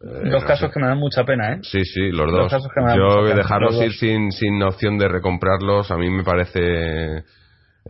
Eh, 0.00 0.30
dos 0.30 0.44
casos 0.44 0.72
que 0.72 0.80
me 0.80 0.86
dan 0.86 0.98
mucha 0.98 1.24
pena, 1.24 1.54
¿eh? 1.54 1.58
Sí, 1.62 1.84
sí, 1.84 2.10
los 2.10 2.30
dos. 2.30 2.52
Yo 2.96 3.24
dejarlos 3.24 3.80
ir 3.82 3.92
sin, 3.92 4.32
sin 4.32 4.62
opción 4.62 4.98
de 4.98 5.08
recomprarlos, 5.08 5.90
a 5.90 5.96
mí 5.96 6.10
me 6.10 6.24
parece. 6.24 7.24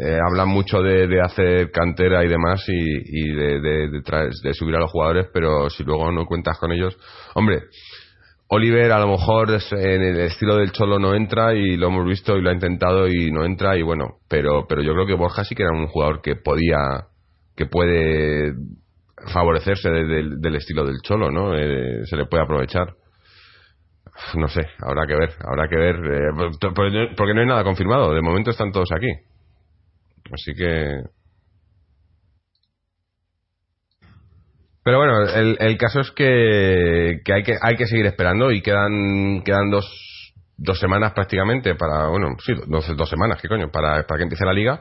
Eh, 0.00 0.16
hablan 0.24 0.48
mucho 0.48 0.80
de, 0.80 1.20
hacer 1.20 1.72
cantera 1.72 2.24
y 2.24 2.28
demás 2.28 2.64
y, 2.68 2.72
y 2.72 3.32
de, 3.34 3.60
de, 3.60 3.88
de, 3.90 4.54
subir 4.54 4.76
a 4.76 4.78
los 4.78 4.92
jugadores, 4.92 5.26
pero 5.34 5.68
si 5.70 5.82
luego 5.82 6.12
no 6.12 6.24
cuentas 6.24 6.56
con 6.58 6.70
ellos. 6.70 6.96
Hombre, 7.34 7.62
Oliver 8.46 8.92
a 8.92 9.00
lo 9.00 9.08
mejor 9.08 9.50
en 9.72 10.02
el 10.02 10.20
estilo 10.20 10.56
del 10.56 10.70
Cholo 10.70 11.00
no 11.00 11.14
entra 11.14 11.52
y 11.54 11.76
lo 11.76 11.88
hemos 11.88 12.06
visto 12.06 12.36
y 12.36 12.42
lo 12.42 12.50
ha 12.50 12.54
intentado 12.54 13.08
y 13.08 13.32
no 13.32 13.44
entra 13.44 13.76
y 13.76 13.82
bueno, 13.82 14.18
pero, 14.28 14.66
pero 14.68 14.82
yo 14.82 14.92
creo 14.92 15.06
que 15.06 15.14
Borja 15.14 15.42
sí 15.42 15.56
que 15.56 15.64
era 15.64 15.72
un 15.72 15.88
jugador 15.88 16.22
que 16.22 16.36
podía, 16.36 17.08
que 17.56 17.66
puede 17.66 18.54
favorecerse 19.32 19.90
del 19.90 20.54
estilo 20.54 20.86
del 20.86 21.00
Cholo, 21.02 21.32
¿no? 21.32 21.56
Eh, 21.56 22.04
se 22.04 22.16
le 22.16 22.26
puede 22.26 22.44
aprovechar. 22.44 22.94
No 24.34 24.48
sé, 24.48 24.62
habrá 24.80 25.06
que 25.06 25.14
ver, 25.14 25.30
habrá 25.44 25.68
que 25.68 25.76
ver, 25.76 25.96
eh, 25.96 26.30
porque 27.16 27.34
no 27.34 27.40
hay 27.40 27.46
nada 27.46 27.64
confirmado, 27.64 28.14
de 28.14 28.22
momento 28.22 28.50
están 28.50 28.72
todos 28.72 28.90
aquí. 28.92 29.08
Así 30.32 30.54
que... 30.54 31.02
Pero 34.82 34.98
bueno, 34.98 35.28
el, 35.28 35.56
el 35.60 35.76
caso 35.76 36.00
es 36.00 36.10
que, 36.12 37.20
que, 37.22 37.32
hay 37.34 37.42
que 37.42 37.56
hay 37.60 37.76
que 37.76 37.86
seguir 37.86 38.06
esperando 38.06 38.50
y 38.50 38.62
quedan 38.62 39.42
quedan 39.44 39.70
dos, 39.70 39.84
dos 40.56 40.78
semanas 40.80 41.12
prácticamente 41.12 41.74
para, 41.74 42.06
bueno, 42.08 42.36
sí, 42.38 42.54
dos, 42.66 42.96
dos 42.96 43.10
semanas, 43.10 43.38
¿qué 43.42 43.48
coño? 43.48 43.70
Para, 43.70 44.06
para 44.06 44.18
que 44.18 44.22
empiece 44.22 44.46
la 44.46 44.54
liga 44.54 44.80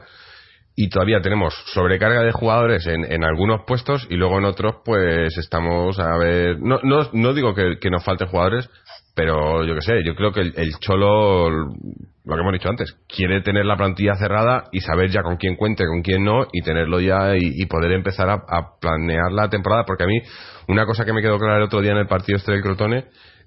y 0.80 0.88
todavía 0.88 1.20
tenemos 1.20 1.54
sobrecarga 1.74 2.22
de 2.22 2.32
jugadores 2.32 2.86
en, 2.86 3.04
en, 3.10 3.24
algunos 3.24 3.62
puestos 3.66 4.06
y 4.08 4.14
luego 4.14 4.38
en 4.38 4.44
otros 4.44 4.76
pues 4.84 5.36
estamos 5.36 5.98
a 5.98 6.16
ver 6.16 6.58
no, 6.60 6.78
no, 6.84 7.10
no 7.12 7.34
digo 7.34 7.52
que, 7.54 7.78
que 7.80 7.90
nos 7.90 8.04
falten 8.04 8.28
jugadores 8.28 8.70
pero 9.18 9.64
yo 9.64 9.74
que 9.74 9.80
sé 9.80 10.04
yo 10.04 10.14
creo 10.14 10.30
que 10.30 10.42
el, 10.42 10.78
Cholo 10.78 11.50
lo 11.50 12.34
que 12.34 12.40
hemos 12.40 12.52
dicho 12.52 12.68
antes 12.68 12.96
quiere 13.08 13.40
tener 13.40 13.66
la 13.66 13.76
plantilla 13.76 14.14
cerrada 14.14 14.66
y 14.70 14.78
saber 14.78 15.10
ya 15.10 15.24
con 15.24 15.38
quién 15.38 15.56
cuente 15.56 15.82
con 15.86 16.02
quién 16.02 16.22
no 16.22 16.46
y 16.52 16.62
tenerlo 16.62 17.00
ya 17.00 17.34
y, 17.36 17.66
poder 17.66 17.90
empezar 17.90 18.30
a, 18.30 18.78
planear 18.80 19.32
la 19.32 19.48
temporada 19.50 19.82
porque 19.84 20.04
a 20.04 20.06
mí 20.06 20.20
una 20.68 20.86
cosa 20.86 21.04
que 21.04 21.12
me 21.12 21.20
quedó 21.20 21.36
clara 21.36 21.56
el 21.56 21.64
otro 21.64 21.80
día 21.80 21.90
en 21.90 21.98
el 21.98 22.06
partido 22.06 22.36
este 22.36 22.52
del 22.52 22.62
Crotone 22.62 23.06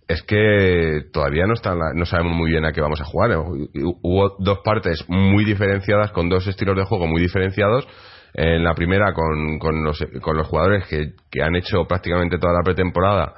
es 0.09 0.21
que 0.23 1.03
todavía 1.13 1.47
no, 1.47 1.53
está 1.53 1.73
no 1.73 2.05
sabemos 2.05 2.35
muy 2.35 2.51
bien 2.51 2.65
a 2.65 2.73
qué 2.73 2.81
vamos 2.81 2.99
a 2.99 3.05
jugar. 3.05 3.31
Hubo 3.37 4.35
dos 4.39 4.59
partes 4.61 5.05
muy 5.07 5.45
diferenciadas, 5.45 6.11
con 6.11 6.27
dos 6.27 6.45
estilos 6.47 6.75
de 6.75 6.83
juego 6.83 7.07
muy 7.07 7.21
diferenciados. 7.21 7.87
En 8.33 8.61
la 8.65 8.73
primera, 8.73 9.13
con, 9.13 9.57
con, 9.57 9.85
los, 9.85 10.03
con 10.21 10.35
los 10.35 10.47
jugadores 10.47 10.85
que, 10.87 11.13
que 11.31 11.41
han 11.41 11.55
hecho 11.55 11.85
prácticamente 11.87 12.39
toda 12.39 12.51
la 12.51 12.63
pretemporada, 12.63 13.35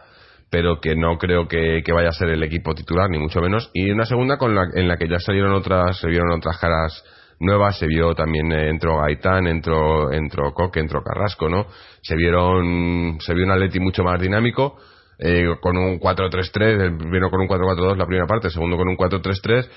pero 0.53 0.79
que 0.79 0.95
no 0.95 1.17
creo 1.17 1.47
que, 1.47 1.81
que, 1.83 1.91
vaya 1.91 2.09
a 2.09 2.13
ser 2.13 2.29
el 2.29 2.43
equipo 2.43 2.75
titular, 2.75 3.09
ni 3.09 3.17
mucho 3.17 3.41
menos. 3.41 3.71
Y 3.73 3.89
una 3.89 4.05
segunda 4.05 4.37
con 4.37 4.53
la, 4.53 4.67
en 4.75 4.87
la 4.87 4.97
que 4.97 5.07
ya 5.07 5.17
salieron 5.17 5.51
otras, 5.51 5.97
se 5.97 6.07
vieron 6.07 6.31
otras 6.31 6.59
caras 6.59 7.03
nuevas, 7.39 7.79
se 7.79 7.87
vio 7.87 8.13
también, 8.13 8.51
eh, 8.51 8.69
entró 8.69 8.99
Gaitán, 8.99 9.47
entró, 9.47 10.11
entró 10.11 10.53
Coque, 10.53 10.79
entró 10.79 11.01
Carrasco, 11.01 11.49
¿no? 11.49 11.65
Se 12.03 12.15
vieron, 12.15 13.17
se 13.19 13.33
vio 13.33 13.45
un 13.45 13.51
Atleti 13.51 13.79
mucho 13.79 14.03
más 14.03 14.21
dinámico, 14.21 14.77
eh, 15.17 15.55
con 15.59 15.75
un 15.75 15.99
4-3-3, 15.99 17.11
vino 17.11 17.31
con 17.31 17.41
un 17.41 17.47
4-4-2 17.47 17.97
la 17.97 18.05
primera 18.05 18.27
parte, 18.27 18.49
el 18.49 18.53
segundo 18.53 18.77
con 18.77 18.87
un 18.87 18.95
4-3-3, 18.95 19.67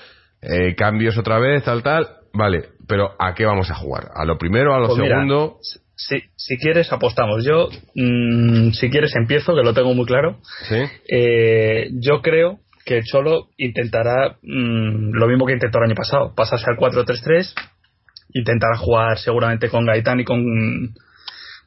eh, 0.43 0.75
cambios 0.75 1.17
otra 1.17 1.39
vez, 1.39 1.63
tal, 1.63 1.81
tal, 1.81 2.07
vale, 2.35 2.65
pero 2.87 3.15
¿a 3.17 3.33
qué 3.33 3.45
vamos 3.45 3.71
a 3.71 3.73
jugar? 3.73 4.09
¿A 4.13 4.25
lo 4.25 4.37
primero, 4.37 4.75
a 4.75 4.79
lo 4.79 4.89
pues 4.89 4.99
segundo? 4.99 5.57
Si, 5.97 6.23
si 6.35 6.57
quieres, 6.57 6.93
apostamos. 6.93 7.43
Yo, 7.43 7.69
mmm, 7.95 8.69
si 8.71 8.89
quieres, 8.89 9.15
empiezo, 9.15 9.55
que 9.55 9.63
lo 9.63 9.73
tengo 9.73 9.93
muy 9.93 10.05
claro. 10.05 10.39
¿Sí? 10.69 10.75
Eh, 11.09 11.89
yo 11.91 12.21
creo 12.21 12.59
que 12.85 13.01
Cholo 13.03 13.49
intentará 13.57 14.37
mmm, 14.41 15.11
lo 15.11 15.27
mismo 15.27 15.45
que 15.45 15.53
intentó 15.53 15.79
el 15.79 15.85
año 15.85 15.95
pasado, 15.95 16.33
pasarse 16.35 16.67
al 16.69 16.77
4-3-3, 16.77 17.53
intentará 18.33 18.77
jugar 18.77 19.17
seguramente 19.17 19.69
con 19.69 19.85
Gaitán 19.85 20.19
y 20.21 20.23
con... 20.23 20.93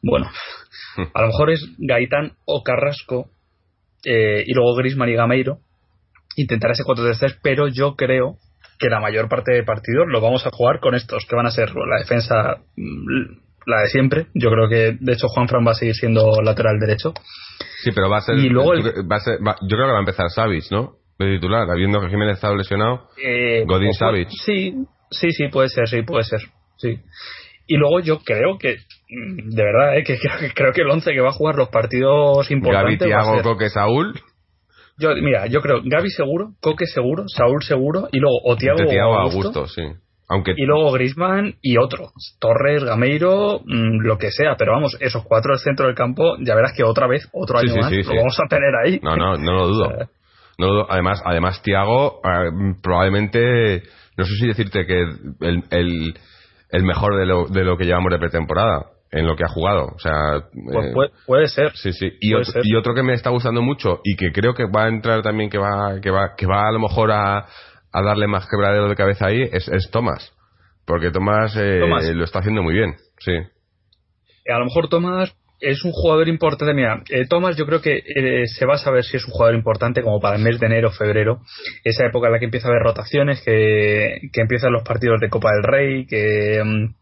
Bueno, 0.03 0.31
a 1.15 1.21
lo 1.21 1.27
mejor 1.27 1.51
es 1.51 1.67
Gaitán 1.79 2.33
o 2.47 2.63
Carrasco 2.63 3.31
eh, 4.05 4.45
y 4.47 4.55
luego 4.55 4.75
Grisman 4.77 5.11
y 5.11 5.15
Gameiro 5.15 5.59
intentar 6.37 6.71
ese 6.71 6.85
4-3-3, 6.85 7.39
pero 7.43 7.69
yo 7.69 7.97
creo 7.97 8.39
que 8.79 8.89
la 8.89 9.01
mayor 9.01 9.29
parte 9.29 9.53
de 9.53 9.63
partidos 9.63 10.07
lo 10.09 10.21
vamos 10.21 10.47
a 10.47 10.51
jugar 10.51 10.81
con 10.81 10.95
estos, 10.95 11.27
que 11.27 11.37
van 11.37 11.47
a 11.47 11.51
ser 11.51 11.75
la 11.75 11.99
defensa, 11.99 12.63
mm, 12.77 13.50
la 13.67 13.83
de 13.83 13.89
siempre. 13.89 14.27
Yo 14.35 14.51
creo 14.51 14.69
que, 14.69 14.97
de 14.99 15.13
hecho, 15.13 15.29
Juan 15.29 15.49
Fran 15.49 15.67
va 15.67 15.73
a 15.73 15.75
seguir 15.75 15.95
siendo 15.95 16.41
lateral 16.43 16.79
derecho. 16.79 17.13
Sí, 17.83 17.91
pero 17.95 18.09
va 18.09 18.19
a 18.19 18.23
ser. 18.23 18.39
Y 18.39 18.49
luego 18.49 18.75
el, 18.75 18.83
va 19.11 19.17
a 19.17 19.21
ser 19.21 19.39
va, 19.47 19.57
yo 19.63 19.77
creo 19.77 19.87
que 19.87 19.93
va 19.93 19.99
a 19.99 20.01
empezar 20.01 20.31
Savic, 20.31 20.71
¿no? 20.71 20.97
De 21.19 21.35
titular, 21.35 21.71
habiendo 21.71 22.01
que 22.01 22.09
Jiménez 22.09 22.37
estado 22.37 22.57
lesionado. 22.57 23.09
Eh, 23.23 23.65
Godín 23.67 23.93
Savic. 23.93 24.29
Sí, 24.31 24.75
sí, 25.11 25.31
sí, 25.33 25.49
puede 25.49 25.69
ser, 25.69 25.89
sí, 25.89 26.03
puede 26.03 26.25
ser. 26.25 26.41
Sí. 26.77 26.99
Y 27.67 27.77
luego 27.77 28.01
yo 28.01 28.19
creo 28.19 28.59
que, 28.59 28.79
mm, 29.09 29.51
de 29.51 29.63
verdad, 29.63 29.99
¿eh? 29.99 30.05
que 30.05 30.19
creo, 30.19 30.39
que 30.41 30.53
creo 30.53 30.73
que 30.73 30.81
el 30.81 30.91
11 30.91 31.13
que 31.13 31.21
va 31.21 31.29
a 31.29 31.33
jugar 31.33 31.57
los 31.57 31.69
partidos 31.69 32.51
importantes. 32.51 32.99
Gaby, 32.99 33.11
Thiago, 33.11 33.43
Coque, 33.43 33.69
Saúl. 33.69 34.15
Yo, 34.99 35.15
mira, 35.15 35.47
yo 35.47 35.61
creo 35.61 35.81
Gaby 35.83 36.11
seguro, 36.11 36.53
Coque 36.61 36.87
seguro, 36.87 37.25
Saúl 37.29 37.63
seguro 37.63 38.09
y 38.13 38.19
luego 38.19 38.37
o 38.45 38.57
Thiago, 38.57 38.85
Thiago 38.87 39.15
Augusto, 39.15 39.61
Augusto, 39.61 39.67
sí. 39.67 39.83
Aunque... 40.31 40.53
Y 40.57 40.65
luego 40.65 40.93
Grisman 40.93 41.57
y 41.61 41.77
otro. 41.77 42.13
Torres, 42.39 42.85
Gameiro, 42.85 43.61
mmm, 43.65 44.01
lo 44.03 44.17
que 44.17 44.31
sea. 44.31 44.55
Pero 44.57 44.73
vamos, 44.73 44.97
esos 45.01 45.25
cuatro 45.25 45.53
del 45.53 45.59
centro 45.59 45.87
del 45.87 45.97
campo, 45.97 46.37
ya 46.39 46.55
verás 46.55 46.73
que 46.73 46.85
otra 46.85 47.09
vez, 47.09 47.29
otro 47.33 47.59
Sí, 47.59 47.67
año 47.67 47.75
sí, 47.75 47.81
más, 47.81 47.91
sí, 47.91 48.03
lo 48.05 48.15
vamos 48.21 48.39
a 48.39 48.49
tener 48.49 48.71
ahí. 48.77 49.01
No, 49.03 49.17
no, 49.17 49.37
no 49.37 49.53
lo 49.53 49.67
dudo. 49.67 49.85
O 49.91 49.97
sea, 49.97 50.09
No 50.57 50.67
lo 50.67 50.73
dudo. 50.75 50.87
Además, 50.89 51.21
además 51.25 51.61
Tiago, 51.63 52.21
probablemente, 52.81 53.83
no 54.17 54.25
sé 54.25 54.35
si 54.37 54.47
decirte 54.47 54.87
que 54.87 55.01
el, 55.41 55.65
el, 55.71 56.15
el 56.71 56.83
mejor 56.85 57.17
de 57.17 57.27
lo, 57.27 57.47
de 57.49 57.65
lo 57.65 57.77
que 57.77 57.85
llevamos 57.85 58.13
de 58.13 58.19
pretemporada, 58.21 58.87
en 59.11 59.27
lo 59.27 59.35
que 59.35 59.43
ha 59.45 59.49
jugado. 59.49 59.87
O 59.87 59.99
sea, 59.99 60.45
pues 60.53 60.87
eh, 60.87 60.93
puede, 60.95 61.11
puede 61.27 61.49
ser. 61.49 61.73
Sí, 61.75 61.93
sí. 61.93 62.13
Y 62.21 62.35
otro, 62.35 62.53
ser. 62.53 62.63
y 62.65 62.77
otro 62.77 62.95
que 62.95 63.03
me 63.03 63.15
está 63.15 63.31
gustando 63.31 63.63
mucho 63.63 64.01
y 64.05 64.15
que 64.15 64.31
creo 64.31 64.55
que 64.55 64.67
va 64.67 64.85
a 64.85 64.89
entrar 64.89 65.23
también, 65.23 65.51
que 65.51 65.59
va, 65.59 66.01
que 66.01 66.11
va, 66.11 66.37
que 66.37 66.47
va 66.47 66.69
a 66.69 66.73
lo 66.73 66.79
mejor 66.79 67.11
a, 67.11 67.47
a 67.93 68.03
darle 68.03 68.27
más 68.27 68.49
quebradero 68.49 68.89
de 68.89 68.97
cabeza 68.97 69.27
ahí, 69.27 69.43
es, 69.43 69.69
es 69.69 69.91
Tomás. 69.91 70.33
Porque 70.87 71.11
Tomás, 71.11 71.57
eh, 71.57 71.79
Tomás. 71.81 72.05
lo 72.05 72.25
está 72.25 72.41
haciendo 72.41 72.63
muy 72.63 72.75
bien. 72.75 72.97
Sí. 73.19 73.33
A 74.49 74.59
lo 74.59 74.65
mejor 74.65 74.89
Tomás 74.89 75.35
es 75.61 75.85
un 75.85 75.93
jugador 75.93 76.29
importante. 76.29 76.75
Mira, 76.75 77.03
eh, 77.11 77.27
Tomás 77.29 77.57
yo 77.57 77.67
creo 77.67 77.81
que 77.81 77.99
eh, 77.99 78.47
se 78.47 78.67
va 78.67 78.75
a 78.75 78.79
saber 78.79 79.05
si 79.05 79.17
es 79.17 79.25
un 79.27 79.33
jugador 79.33 79.55
importante 79.55 80.03
como 80.03 80.21
para 80.21 80.37
el 80.37 80.43
mes 80.43 80.59
de 80.59 80.67
enero, 80.67 80.91
febrero, 80.91 81.41
esa 81.85 82.07
época 82.07 82.27
en 82.29 82.33
la 82.33 82.39
que 82.39 82.47
empieza 82.47 82.69
a 82.69 82.71
haber 82.71 82.83
rotaciones, 82.83 83.43
que, 83.43 84.21
que 84.33 84.41
empiezan 84.41 84.73
los 84.73 84.83
partidos 84.83 85.21
de 85.21 85.29
Copa 85.29 85.51
del 85.53 85.63
Rey, 85.63 86.07
que, 86.07 86.63
mm, 86.65 86.95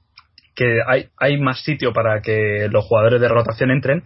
que 0.54 0.80
hay, 0.86 1.08
hay 1.16 1.40
más 1.40 1.62
sitio 1.62 1.92
para 1.92 2.20
que 2.20 2.68
los 2.70 2.84
jugadores 2.84 3.20
de 3.20 3.28
rotación 3.28 3.70
entren. 3.70 4.02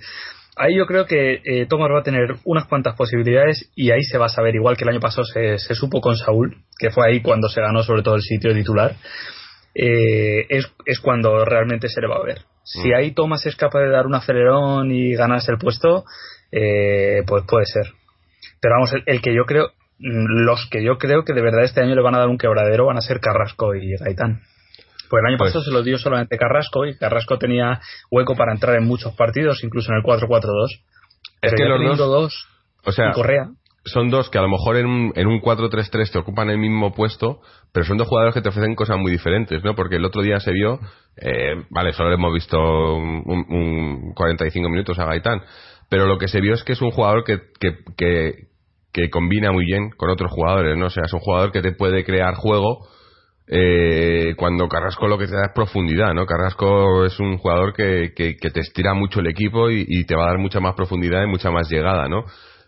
Ahí 0.57 0.77
yo 0.77 0.87
creo 0.87 1.07
que 1.07 1.41
eh, 1.45 1.67
Tomás 1.67 1.91
va 1.91 2.01
a 2.01 2.03
tener 2.03 2.37
unas 2.45 2.67
cuantas 2.67 2.95
posibilidades 2.95 3.71
y 3.75 3.91
ahí 3.91 4.03
se 4.03 4.19
va 4.19 4.27
a 4.27 4.29
saber, 4.29 4.55
igual 4.55 4.77
que 4.77 4.85
el 4.85 4.91
año 4.91 5.01
pasado 5.01 5.25
se, 5.25 5.59
se 5.59 5.75
supo 5.75 6.01
con 6.01 6.17
Saúl, 6.17 6.57
que 6.79 6.91
fue 6.91 7.09
ahí 7.09 7.23
cuando 7.23 7.49
se 7.49 7.63
ganó 7.63 7.83
sobre 7.83 8.03
todo 8.03 8.17
el 8.17 8.23
sitio 8.23 8.53
titular, 8.53 8.95
eh, 9.75 10.45
es, 10.51 10.71
es 10.85 11.01
cuando 11.01 11.45
realmente 11.47 11.89
se 11.89 12.03
le 12.03 12.07
va 12.09 12.17
a 12.17 12.23
ver. 12.23 12.43
Si 12.65 12.91
Mm. 12.91 12.95
ahí 12.95 13.11
Thomas 13.13 13.47
es 13.47 13.57
capaz 13.57 13.81
de 13.81 13.91
dar 13.91 14.07
un 14.07 14.15
acelerón 14.15 14.91
y 14.93 15.15
ganarse 15.15 15.51
el 15.53 15.59
puesto, 15.59 16.05
eh, 16.51 17.23
pues 17.27 17.45
puede 17.49 17.65
ser. 17.67 17.87
Pero 18.61 18.75
vamos, 18.75 18.93
el, 18.93 19.03
el 19.07 19.23
que 19.23 19.35
yo 19.35 19.45
creo, 19.47 19.69
mm, 19.99 20.45
los 20.45 20.69
que 20.71 20.85
yo 20.85 20.99
creo 20.99 21.25
que 21.25 21.33
de 21.33 21.43
verdad 21.43 21.65
este 21.65 21.81
año 21.81 21.95
le 21.95 22.03
van 22.03 22.15
a 22.15 22.19
dar 22.19 22.29
un 22.29 22.39
quebradero 22.39 22.87
van 22.87 22.99
a 22.99 23.01
ser 23.01 23.21
Carrasco 23.21 23.75
y 23.75 23.97
Gaitán. 23.97 24.43
Pues 25.13 25.21
el 25.21 25.27
año 25.29 25.37
Pues- 25.37 25.51
pasado 25.51 25.65
se 25.67 25.71
lo 25.73 25.83
dio 25.83 25.99
solamente 25.99 26.39
Carrasco 26.39 26.87
y 26.87 26.97
Carrasco 26.97 27.37
tenía 27.37 27.81
hueco 28.11 28.35
para 28.35 28.53
entrar 28.55 28.77
en 28.77 28.87
muchos 28.87 29.15
partidos, 29.15 29.63
incluso 29.63 29.93
en 29.93 29.99
el 29.99 30.03
4-4-2. 30.03 30.81
Pero 31.43 31.55
que 31.55 31.65
los 31.67 31.99
dos- 31.99 32.09
dos 32.09 32.49
O 32.87 32.93
sea, 32.93 33.11
y 33.11 33.13
Correa. 33.13 33.51
son 33.85 34.09
dos 34.09 34.31
que 34.31 34.39
a 34.39 34.41
lo 34.41 34.49
mejor 34.49 34.77
en 34.77 34.87
un, 34.87 35.13
en 35.15 35.27
un 35.27 35.41
4-3-3 35.43 36.11
te 36.11 36.19
ocupan 36.19 36.49
el 36.49 36.57
mismo 36.57 36.95
puesto, 36.95 37.41
pero 37.75 37.85
son 37.85 37.99
dos 37.99 38.09
jugadores 38.09 38.35
que 38.35 38.41
te 38.41 38.49
ofrecen 38.49 38.75
cosas 38.75 38.97
muy 38.97 39.13
diferentes, 39.13 39.63
¿no? 39.63 39.75
Porque 39.75 39.97
el 39.97 40.05
otro 40.07 40.23
día 40.23 40.41
se 40.41 40.51
vio, 40.53 40.81
eh, 41.21 41.57
vale, 41.69 41.93
solo 41.93 42.09
le 42.09 42.15
hemos 42.15 42.33
visto 42.33 42.57
un, 42.95 43.23
un 43.51 44.15
45 44.15 44.71
minutos 44.71 44.99
a 44.99 45.05
Gaitán, 45.05 45.43
pero 45.91 46.07
lo 46.07 46.17
que 46.17 46.29
se 46.29 46.41
vio 46.41 46.55
es 46.55 46.65
que 46.65 46.73
es 46.73 46.81
un 46.81 46.91
jugador 46.91 47.23
que, 47.25 47.39
que, 47.61 47.77
que, 47.99 48.33
que 48.95 49.11
combina 49.11 49.53
muy 49.53 49.67
bien 49.67 49.91
con 49.91 50.09
otros 50.09 50.31
jugadores, 50.33 50.75
¿no? 50.79 50.87
O 50.87 50.91
sea, 50.91 51.03
es 51.05 51.13
un 51.13 51.21
jugador 51.21 51.53
que 51.53 51.61
te 51.61 51.73
puede 51.73 52.03
crear 52.03 52.33
juego, 52.35 52.87
eh, 53.55 54.35
cuando 54.37 54.67
Carrasco 54.67 55.07
lo 55.09 55.19
que 55.19 55.27
te 55.27 55.35
da 55.35 55.43
es 55.47 55.53
profundidad, 55.55 56.15
¿no? 56.15 56.25
Carrasco 56.25 57.05
es 57.05 57.21
un 57.21 57.37
jugador 57.37 57.75
que, 57.75 58.13
que, 58.17 58.37
que 58.37 58.51
te 58.51 58.61
estira 58.61 58.95
mucho 58.95 59.21
el 59.21 59.27
equipo 59.27 59.71
y, 59.71 59.85
y 59.87 60.05
te 60.05 60.17
va 60.17 60.25
a 60.25 60.29
dar 60.29 60.39
mucha 60.39 60.61
más 60.61 60.75
profundidad 60.75 61.23
y 61.23 61.27
mucha 61.27 61.51
más 61.51 61.69
llegada, 61.71 62.09
¿no? 62.09 62.25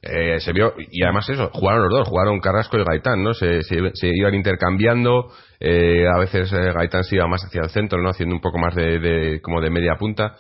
eh, 0.06 0.38
se 0.40 0.52
vio, 0.52 0.74
y 0.90 1.02
además 1.02 1.28
eso, 1.30 1.50
jugaron 1.52 1.82
los 1.82 1.90
dos, 1.90 2.08
jugaron 2.08 2.38
Carrasco 2.40 2.76
y 2.78 2.84
Gaitán, 2.84 3.22
¿no? 3.22 3.32
Se, 3.32 3.62
se, 3.62 3.76
se 3.94 4.08
iban 4.08 4.34
intercambiando, 4.34 5.30
eh, 5.60 6.06
a 6.06 6.18
veces 6.18 6.52
eh, 6.52 6.72
Gaitán 6.74 7.04
se 7.04 7.16
iba 7.16 7.26
más 7.26 7.42
hacia 7.44 7.62
el 7.62 7.70
centro, 7.70 8.02
¿no? 8.02 8.10
Haciendo 8.10 8.34
un 8.34 8.40
poco 8.40 8.58
más 8.58 8.74
de, 8.74 8.98
de 8.98 9.40
como 9.40 9.60
de 9.60 9.70
media 9.70 9.94
punta. 9.98 10.36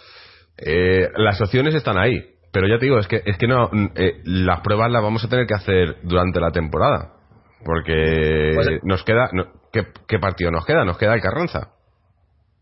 Eh, 0.58 1.08
las 1.16 1.40
opciones 1.40 1.74
están 1.74 1.96
ahí, 1.98 2.22
pero 2.52 2.68
ya 2.68 2.78
te 2.78 2.84
digo, 2.84 2.98
es 2.98 3.08
que, 3.08 3.22
es 3.24 3.38
que 3.38 3.46
no, 3.46 3.70
eh, 3.96 4.20
las 4.24 4.60
pruebas 4.60 4.90
las 4.90 5.02
vamos 5.02 5.24
a 5.24 5.28
tener 5.28 5.46
que 5.46 5.54
hacer 5.54 5.96
durante 6.02 6.40
la 6.40 6.50
temporada, 6.50 7.12
porque 7.64 8.52
Pues, 8.54 8.68
eh, 8.68 8.80
nos 8.84 9.02
queda, 9.04 9.28
no- 9.32 9.46
¿qué, 9.72 9.82
¿qué 10.08 10.18
partido 10.18 10.50
nos 10.50 10.64
queda? 10.66 10.84
Nos 10.84 10.98
queda 10.98 11.14
el 11.14 11.20
Carranza. 11.20 11.70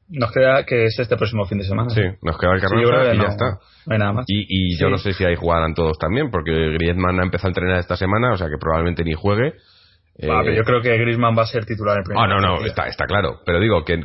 Nos 0.09 0.31
queda 0.33 0.65
que 0.67 0.85
es 0.85 0.99
este 0.99 1.17
próximo 1.17 1.47
fin 1.47 1.59
de 1.59 1.65
semana. 1.65 1.89
Sí, 1.91 2.03
nos 2.21 2.37
queda 2.39 2.53
el 2.55 2.61
Carranza 2.61 3.15
y 3.15 3.17
no, 3.19 3.25
ya 3.25 3.31
está. 3.31 3.45
No 3.87 3.93
hay 3.95 3.99
nada 3.99 4.13
más. 4.13 4.25
Y, 4.29 4.45
y 4.75 4.79
yo 4.79 4.91
no 4.91 4.99
sé 4.99 5.13
si 5.15 5.25
ahí 5.25 5.37
jugarán 5.37 5.75
todos 5.75 5.97
también, 5.99 6.31
porque 6.31 6.53
Griezmann 6.53 7.19
ha 7.21 7.23
empezado 7.25 7.49
a 7.49 7.51
entrenar 7.53 7.79
esta 7.79 7.97
semana, 7.97 8.33
o 8.33 8.37
sea 8.37 8.49
que 8.49 8.59
probablemente 8.61 9.05
ni 9.05 9.15
juegue. 9.15 9.55
Ah, 9.55 10.19
Eh, 10.19 10.29
pero 10.45 10.53
yo 10.55 10.63
creo 10.65 10.83
que 10.83 10.95
Griezmann 10.99 11.35
va 11.37 11.43
a 11.43 11.47
ser 11.47 11.65
titular 11.65 11.97
en 11.97 12.05
primer 12.05 12.23
Ah, 12.23 12.29
no, 12.29 12.39
no, 12.41 12.67
está, 12.67 12.87
está 12.89 13.07
claro. 13.07 13.41
Pero 13.47 13.59
digo, 13.61 13.83
que 13.87 13.97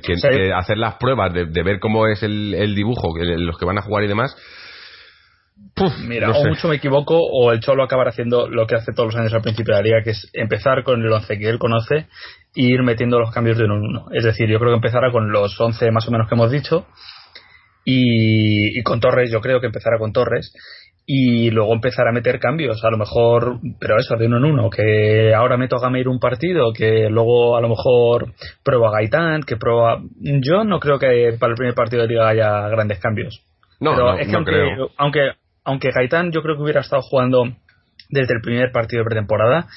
hacer 0.56 0.78
las 0.78 0.96
pruebas 0.96 1.34
de, 1.34 1.46
de 1.48 1.64
ver 1.64 1.80
cómo 1.82 2.08
es 2.08 2.24
el, 2.24 2.54
el 2.54 2.74
dibujo, 2.76 3.14
que 3.14 3.26
los 3.26 3.58
que 3.58 3.66
van 3.66 3.78
a 3.78 3.82
jugar 3.82 4.06
y 4.06 4.08
demás. 4.08 4.34
Puf, 5.76 5.94
Mira, 6.08 6.28
no 6.28 6.40
o 6.40 6.46
mucho 6.46 6.68
me 6.68 6.76
equivoco, 6.76 7.20
o 7.20 7.52
el 7.52 7.60
Cholo 7.60 7.84
acabará 7.84 8.10
haciendo 8.10 8.48
lo 8.48 8.66
que 8.68 8.76
hace 8.76 8.94
todos 8.94 9.14
los 9.14 9.16
años 9.16 9.34
al 9.34 9.42
principio 9.42 9.76
de 9.76 9.82
la 9.82 9.84
liga, 9.84 10.04
que 10.04 10.12
es 10.12 10.30
empezar 10.34 10.84
con 10.84 11.02
el 11.02 11.12
11 11.12 11.38
que 11.38 11.50
él 11.50 11.60
conoce 11.60 11.96
e 11.96 12.06
ir 12.56 12.84
metiendo 12.84 13.20
los 13.20 13.32
cambios 13.32 13.58
de 13.58 13.66
uno 13.66 13.76
en 13.76 13.84
uno. 13.84 14.06
Es 14.12 14.24
decir, 14.24 14.50
yo 14.50 14.60
creo 14.60 14.72
que 14.72 14.78
empezará 14.78 15.12
con 15.12 15.32
los 15.32 15.60
11 15.60 15.92
más 15.92 16.08
o 16.08 16.12
menos 16.12 16.28
que 16.28 16.36
hemos 16.36 16.52
dicho, 16.52 16.88
y, 17.86 18.78
y 18.78 18.84
con 18.84 19.00
Torres, 19.00 19.32
yo 19.32 19.40
creo 19.40 19.62
que 19.62 19.68
empezará 19.68 19.98
con 19.98 20.12
Torres, 20.12 20.52
y 21.10 21.50
luego 21.52 21.74
empezar 21.74 22.06
a 22.10 22.12
meter 22.12 22.38
cambios, 22.38 22.84
a 22.84 22.92
lo 22.92 22.98
mejor, 22.98 23.60
pero 23.80 23.98
eso, 23.98 24.18
de 24.18 24.26
uno 24.26 24.40
en 24.40 24.44
uno, 24.44 24.70
que 24.70 25.34
ahora 25.34 25.56
meto 25.56 25.78
a 25.78 25.80
Gameiro 25.80 26.12
un 26.12 26.20
partido, 26.20 26.74
que 26.74 27.08
luego 27.10 27.56
a 27.56 27.62
lo 27.62 27.70
mejor 27.70 28.34
prueba 28.62 28.90
a 28.90 28.92
Gaitán, 28.92 29.44
que 29.44 29.56
prueba... 29.56 30.02
Yo 30.20 30.66
no 30.66 30.82
creo 30.82 31.00
que 31.00 31.38
para 31.40 31.52
el 31.52 31.58
primer 31.58 31.76
partido 31.76 32.02
de 32.02 32.10
liga 32.10 32.28
haya 32.28 32.68
grandes 32.68 33.00
cambios. 33.00 33.42
No, 33.80 33.92
Pero 33.92 34.04
no, 34.04 34.18
es 34.18 34.26
que 34.26 34.32
no 34.34 34.38
aunque, 34.40 34.52
creo. 34.52 34.90
aunque 34.98 35.32
aunque 35.68 35.92
Gaitán 35.92 36.32
yo 36.32 36.42
creo 36.42 36.56
que 36.56 36.64
hubiera 36.64 36.82
estado 36.82 37.02
jugando 37.04 37.44
desde 38.10 38.34
el 38.34 38.42
primer 38.42 38.72
partido 38.72 39.04
de 39.04 39.06
pretemporada, 39.10 39.68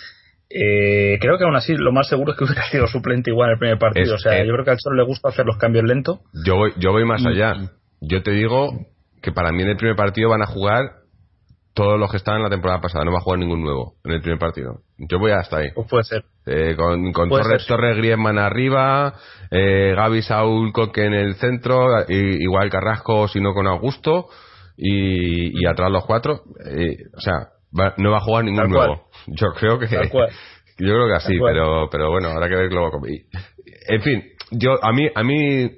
eh, 0.48 1.18
creo 1.20 1.38
que 1.38 1.44
aún 1.44 1.54
así 1.56 1.74
lo 1.76 1.92
más 1.92 2.08
seguro 2.08 2.32
es 2.32 2.38
que 2.38 2.44
hubiera 2.44 2.62
sido 2.70 2.86
suplente 2.86 3.30
igual 3.30 3.50
en 3.50 3.52
el 3.54 3.58
primer 3.58 3.78
partido. 3.78 4.06
Es- 4.06 4.12
o 4.12 4.18
sea, 4.18 4.38
eh, 4.40 4.46
yo 4.46 4.52
creo 4.54 4.64
que 4.64 4.70
al 4.72 4.78
Cholo 4.78 4.96
le 4.96 5.04
gusta 5.04 5.28
hacer 5.28 5.44
los 5.46 5.58
cambios 5.58 5.84
lento. 5.84 6.20
Yo 6.46 6.56
voy, 6.56 6.72
yo 6.78 6.92
voy 6.92 7.04
más 7.04 7.20
Y- 7.22 7.28
allá. 7.28 7.54
Yo 8.00 8.22
te 8.22 8.30
digo 8.30 8.70
que 9.22 9.30
para 9.32 9.52
mí 9.52 9.62
en 9.62 9.68
el 9.68 9.76
primer 9.76 9.94
partido 9.96 10.30
van 10.30 10.42
a 10.42 10.46
jugar 10.46 10.84
todos 11.74 11.98
los 12.00 12.10
que 12.10 12.16
estaban 12.16 12.42
la 12.42 12.48
temporada 12.50 12.80
pasada. 12.80 13.04
No 13.04 13.12
va 13.12 13.18
a 13.18 13.22
jugar 13.22 13.38
ningún 13.38 13.62
nuevo 13.62 13.94
en 14.04 14.12
el 14.12 14.20
primer 14.22 14.38
partido. 14.38 14.80
Yo 14.98 15.18
voy 15.18 15.32
hasta 15.32 15.58
ahí. 15.58 15.68
Pues 15.74 15.86
puede 15.88 16.04
ser. 16.04 16.24
Eh, 16.46 16.74
con 16.76 17.12
con 17.12 17.28
Puede 17.28 17.42
Torres, 17.44 17.62
ser. 17.64 17.76
Torres, 17.76 17.96
Griezmann 17.98 18.38
arriba, 18.38 19.14
eh, 19.50 19.92
Gaby, 19.94 20.22
Saúl, 20.22 20.72
Coque 20.72 21.04
en 21.04 21.14
el 21.14 21.34
centro, 21.36 21.86
i- 22.08 22.42
igual 22.42 22.70
Carrasco, 22.70 23.28
si 23.28 23.40
no 23.40 23.52
con 23.54 23.66
Augusto, 23.66 24.26
y, 24.82 25.60
y 25.62 25.66
atrás 25.66 25.90
los 25.90 26.04
cuatro. 26.06 26.40
Eh, 26.64 26.96
o 27.16 27.20
sea, 27.20 27.34
va- 27.78 27.94
no 27.98 28.10
va 28.10 28.16
a 28.18 28.20
jugar 28.22 28.44
ningún 28.44 28.62
nuevo. 28.70 29.02
Yo 29.26 29.48
creo 29.58 29.78
que. 29.78 29.86
Yo 30.78 30.86
creo 30.94 31.06
que 31.08 31.14
así, 31.16 31.34
pero, 31.52 31.88
pero 31.90 32.10
bueno, 32.10 32.28
habrá 32.28 32.48
que 32.48 32.56
ver 32.56 32.72
luego. 32.72 33.00
En 33.88 34.00
fin, 34.02 34.22
yo, 34.50 34.82
a 34.82 34.92
mí, 34.92 35.08
a 35.14 35.22
mí, 35.22 35.70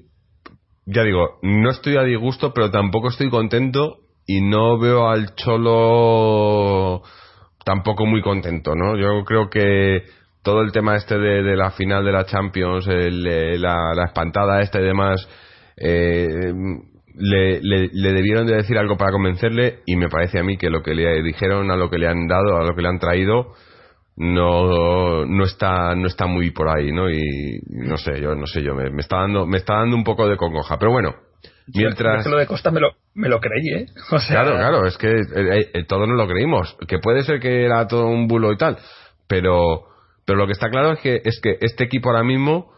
ya 0.87 1.03
digo, 1.03 1.41
no 1.43 1.71
estoy 1.71 1.97
a 1.97 2.03
disgusto, 2.05 2.53
pero 2.55 2.71
tampoco 2.71 3.09
estoy 3.09 3.29
contento 3.29 3.97
y 4.27 4.41
no 4.43 4.79
veo 4.79 5.09
al 5.09 5.35
Cholo 5.35 7.03
tampoco 7.65 8.07
muy 8.07 8.23
contento, 8.23 8.75
¿no? 8.77 8.97
Yo 8.97 9.25
creo 9.25 9.51
que 9.51 10.05
todo 10.45 10.63
el 10.63 10.71
tema 10.71 10.95
este 10.97 11.19
de, 11.19 11.43
de 11.43 11.57
la 11.57 11.73
final 11.73 12.05
de 12.05 12.13
la 12.13 12.25
Champions, 12.27 12.87
el, 12.87 13.27
eh, 13.27 13.59
la, 13.59 13.95
la 13.97 14.05
espantada 14.05 14.61
esta 14.61 14.81
y 14.81 14.85
demás, 14.85 15.29
eh, 15.77 16.53
le, 17.17 17.61
le- 17.63 17.91
le 17.93 18.13
debieron 18.13 18.47
de 18.47 18.57
decir 18.57 18.79
algo 18.79 18.97
para 18.97 19.13
convencerle 19.13 19.81
y 19.87 19.97
me 19.97 20.09
parece 20.09 20.39
a 20.39 20.43
mí 20.43 20.57
que 20.57 20.71
lo 20.71 20.83
que 20.83 20.95
le 20.95 21.23
dijeron, 21.23 21.71
a 21.71 21.77
lo 21.77 21.91
que 21.91 21.99
le 21.99 22.09
han 22.09 22.27
dado, 22.29 22.57
a 22.59 22.65
lo 22.65 22.75
que 22.75 22.83
le 22.83 22.89
han 22.89 22.99
traído, 22.99 23.55
no 24.17 25.25
no 25.25 25.45
está 25.45 25.95
no 25.95 26.07
está 26.07 26.27
muy 26.27 26.51
por 26.51 26.69
ahí 26.69 26.93
no 26.93 27.11
y 27.11 27.61
no 27.71 27.97
sé 27.97 28.21
yo 28.21 28.35
no 28.35 28.47
sé 28.47 28.63
yo 28.63 28.75
me, 28.75 28.91
me 28.91 29.01
está 29.01 29.17
dando 29.21 29.47
me 29.47 29.57
está 29.57 29.77
dando 29.77 29.97
un 29.97 30.05
poco 30.05 30.29
de 30.29 30.37
congoja 30.37 30.79
pero 30.79 30.91
bueno 30.93 31.15
mientras 31.75 32.27
lo 32.27 32.37
de 32.37 32.47
Costa 32.47 32.71
me 32.71 32.81
lo, 32.81 32.91
me 33.15 33.29
lo 33.29 33.41
creí, 33.41 33.69
¿eh? 33.75 33.87
O 34.11 34.19
sea, 34.19 34.43
Claro, 34.43 34.57
claro, 34.59 34.87
es 34.87 34.99
que 34.99 35.09
eh, 35.13 35.71
eh, 35.73 35.85
todos 35.87 36.07
no 36.09 36.15
lo 36.15 36.27
creímos. 36.27 36.77
Que 36.89 36.99
puede 36.99 37.23
ser 37.23 37.39
que 37.41 37.65
era 37.65 37.87
todo 37.87 38.07
un 38.07 38.27
bulo 38.27 38.53
y 38.53 38.57
tal, 38.57 38.79
pero, 39.29 39.85
pero 40.27 40.39
lo 40.39 40.47
que 40.47 40.53
está 40.53 40.69
claro 40.71 40.93
es 40.93 40.99
que, 41.01 41.23
es 41.25 41.41
que 41.41 41.57
este 41.61 41.85
equipo 41.85 42.11
ahora 42.11 42.25
mismo. 42.25 42.73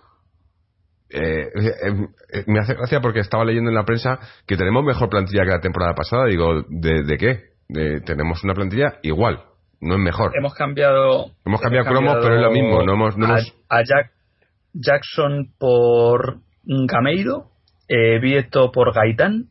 Eh, 1.10 1.48
eh, 1.54 2.08
eh, 2.32 2.44
me 2.46 2.58
hace 2.60 2.74
gracia 2.74 3.00
porque 3.00 3.20
estaba 3.20 3.44
leyendo 3.44 3.70
en 3.70 3.76
la 3.76 3.84
prensa 3.84 4.18
que 4.46 4.56
tenemos 4.56 4.82
mejor 4.84 5.08
plantilla 5.10 5.44
que 5.44 5.50
la 5.50 5.60
temporada 5.60 5.94
pasada. 5.94 6.26
Digo, 6.26 6.62
¿de, 6.68 7.02
de 7.04 7.18
qué? 7.18 7.40
De- 7.68 8.00
tenemos 8.00 8.42
una 8.44 8.54
plantilla 8.54 8.98
igual, 9.02 9.40
no 9.80 9.94
es 9.94 10.00
mejor. 10.00 10.32
Hemos 10.38 10.54
cambiado. 10.54 11.26
Hemos 11.44 11.60
cambiado 11.60 11.86
cromos, 11.88 12.16
pero 12.22 12.36
es 12.36 12.42
lo 12.42 12.50
mismo, 12.50 12.82
no 12.82 12.94
hemos- 12.94 13.16
no 13.16 13.26
a, 13.26 13.38
hemos- 13.38 13.54
a 13.68 13.78
Jack- 13.82 14.12
Jackson 14.72 15.52
por 15.58 16.38
Gameiro, 16.64 17.50
eh, 17.88 18.18
Vieto 18.20 18.70
por 18.72 18.92
Gaitán. 18.94 19.48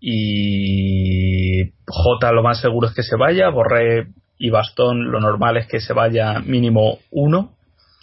Y 0.00 1.72
J 1.86 2.32
lo 2.32 2.42
más 2.42 2.60
seguro 2.60 2.88
es 2.88 2.94
que 2.94 3.02
se 3.02 3.16
vaya. 3.16 3.50
Borré 3.50 4.08
y 4.38 4.50
Bastón 4.50 5.10
lo 5.10 5.20
normal 5.20 5.56
es 5.56 5.66
que 5.66 5.80
se 5.80 5.92
vaya 5.92 6.40
mínimo 6.40 6.98
uno. 7.10 7.54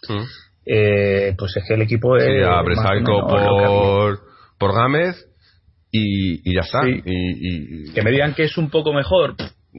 Mm. 0.10 0.24
Eh, 0.66 1.36
pues 1.38 1.56
es 1.58 1.64
que 1.68 1.76
el 1.76 1.82
equipo 1.84 2.18
es. 2.18 2.24
Sí, 2.24 2.30
menos 2.30 3.22
por, 3.28 4.20
por 4.58 4.74
Gámez 4.76 5.16
y, 5.92 6.50
y 6.50 6.56
ya 6.56 6.62
está. 6.62 6.82
Sí. 6.84 7.02
Y, 7.06 7.90
y- 7.90 7.94
Que 7.94 8.02
me 8.02 8.12
digan 8.12 8.34
que 8.34 8.44
es 8.44 8.58
un 8.58 8.70
poco 8.70 8.94
mejor. 8.94 9.36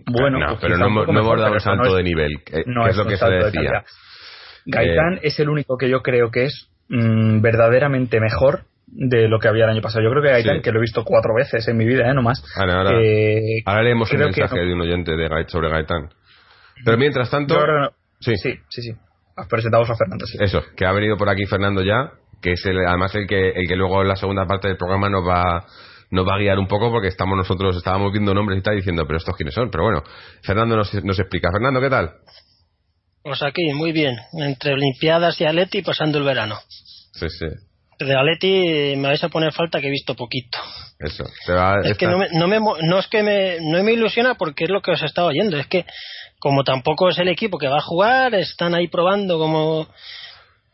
Bueno, 0.06 0.38
no, 0.38 0.46
pues 0.48 0.60
pero 0.60 0.76
no, 0.76 0.88
no 0.90 1.02
hemos 1.20 1.38
dado 1.38 1.48
un 1.48 1.54
no 1.54 1.60
salto 1.60 1.94
de 1.96 2.02
nivel, 2.02 2.42
que, 2.44 2.62
no 2.66 2.84
que 2.84 2.90
es 2.90 2.96
lo 2.96 3.06
que 3.06 3.16
se 3.16 3.26
decía. 3.28 3.50
calidad. 3.52 3.84
Gaitán 4.66 5.20
es 5.22 5.38
el 5.40 5.48
único 5.48 5.76
que 5.78 5.88
yo 5.88 6.02
creo 6.02 6.30
que 6.30 6.44
es 6.44 6.68
mm, 6.88 7.40
verdaderamente 7.40 8.20
mejor 8.20 8.64
de 8.88 9.26
lo 9.28 9.38
que 9.38 9.48
había 9.48 9.64
el 9.64 9.70
año 9.70 9.80
pasado. 9.80 10.04
Yo 10.04 10.10
creo 10.10 10.22
que 10.22 10.28
Gaitán, 10.30 10.56
Sí. 10.56 10.62
que 10.62 10.72
lo 10.72 10.78
he 10.78 10.82
visto 10.82 11.02
cuatro 11.04 11.34
veces 11.34 11.66
en 11.68 11.76
mi 11.76 11.86
vida, 11.86 12.10
¿eh? 12.10 12.14
no 12.14 12.22
más. 12.22 12.42
Ahora, 12.56 12.74
ahora, 12.78 13.00
eh, 13.00 13.62
ahora 13.64 13.82
leemos 13.82 14.10
un 14.12 14.18
que 14.18 14.24
mensaje 14.24 14.58
de 14.60 14.72
un 14.74 14.80
oyente 14.80 15.12
de 15.16 15.28
Gait 15.28 15.48
sobre 15.48 15.70
Gaitán. 15.70 16.08
Pero 16.84 16.98
mientras 16.98 17.30
tanto, 17.30 17.56
sí, 18.20 18.36
sí, 18.36 18.58
sí. 18.68 18.92
Has 19.36 19.46
presentado 19.48 19.82
a 19.84 19.96
Fernando, 19.96 20.24
sí. 20.26 20.38
eso, 20.40 20.62
que 20.76 20.86
ha 20.86 20.92
venido 20.92 21.16
por 21.16 21.28
aquí 21.28 21.44
Fernando 21.46 21.82
ya, 21.82 22.10
que 22.40 22.52
es 22.52 22.64
el, 22.66 22.78
además 22.86 23.14
el 23.14 23.26
que, 23.26 23.50
el 23.50 23.68
que 23.68 23.76
luego 23.76 24.00
en 24.02 24.08
la 24.08 24.16
segunda 24.16 24.46
parte 24.46 24.68
del 24.68 24.76
programa 24.78 25.08
nos 25.10 25.26
va, 25.26 25.66
nos 26.10 26.26
va 26.26 26.36
a 26.36 26.38
guiar 26.38 26.58
un 26.58 26.66
poco 26.66 26.90
porque 26.90 27.08
estamos 27.08 27.36
nosotros, 27.36 27.76
estábamos 27.76 28.12
viendo 28.12 28.32
nombres 28.32 28.58
y 28.58 28.62
tal 28.62 28.76
diciendo, 28.76 29.04
pero 29.06 29.18
estos 29.18 29.36
quiénes 29.36 29.54
son. 29.54 29.70
Pero 29.70 29.84
bueno, 29.84 30.02
Fernando 30.42 30.76
nos, 30.76 30.92
nos 31.04 31.18
explica. 31.18 31.50
Fernando, 31.52 31.80
¿qué 31.80 31.90
tal? 31.90 32.12
Pues 33.22 33.42
aquí, 33.42 33.72
muy 33.74 33.92
bien. 33.92 34.16
Entre 34.34 34.72
Olimpiadas 34.72 35.40
y 35.40 35.44
Atleti 35.44 35.82
pasando 35.82 36.18
el 36.18 36.24
verano. 36.24 36.56
Sí, 37.12 37.26
sí, 37.28 37.46
De 37.98 38.14
Atleti 38.16 38.94
me 38.96 39.08
vais 39.08 39.24
a 39.24 39.28
poner 39.28 39.52
falta 39.52 39.80
que 39.80 39.88
he 39.88 39.90
visto 39.90 40.14
poquito. 40.14 40.58
eso. 41.00 41.24
Te 41.44 41.52
va- 41.52 41.80
Es 41.84 41.98
que 41.98 42.06
no, 42.06 42.18
me, 42.18 42.28
no, 42.32 42.46
me 42.46 42.58
no 42.60 42.98
es 42.98 43.06
que 43.08 43.22
me, 43.22 43.58
no 43.60 43.82
me 43.82 43.92
ilusiona 43.92 44.34
porque 44.36 44.64
es 44.64 44.70
lo 44.70 44.80
que 44.80 44.92
os 44.92 45.02
he 45.02 45.06
estado 45.06 45.28
oyendo. 45.28 45.56
Es 45.58 45.66
que 45.66 45.84
como 46.46 46.62
tampoco 46.62 47.08
es 47.08 47.18
el 47.18 47.26
equipo 47.26 47.58
que 47.58 47.66
va 47.66 47.78
a 47.78 47.82
jugar, 47.82 48.32
están 48.36 48.72
ahí 48.72 48.86
probando 48.86 49.36
como... 49.36 49.88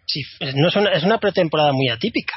Si, 0.05 0.21
no 0.55 0.69
es, 0.69 0.77
una, 0.77 0.91
es 0.93 1.03
una 1.03 1.17
pretemporada 1.17 1.73
muy 1.73 1.89
atípica. 1.89 2.35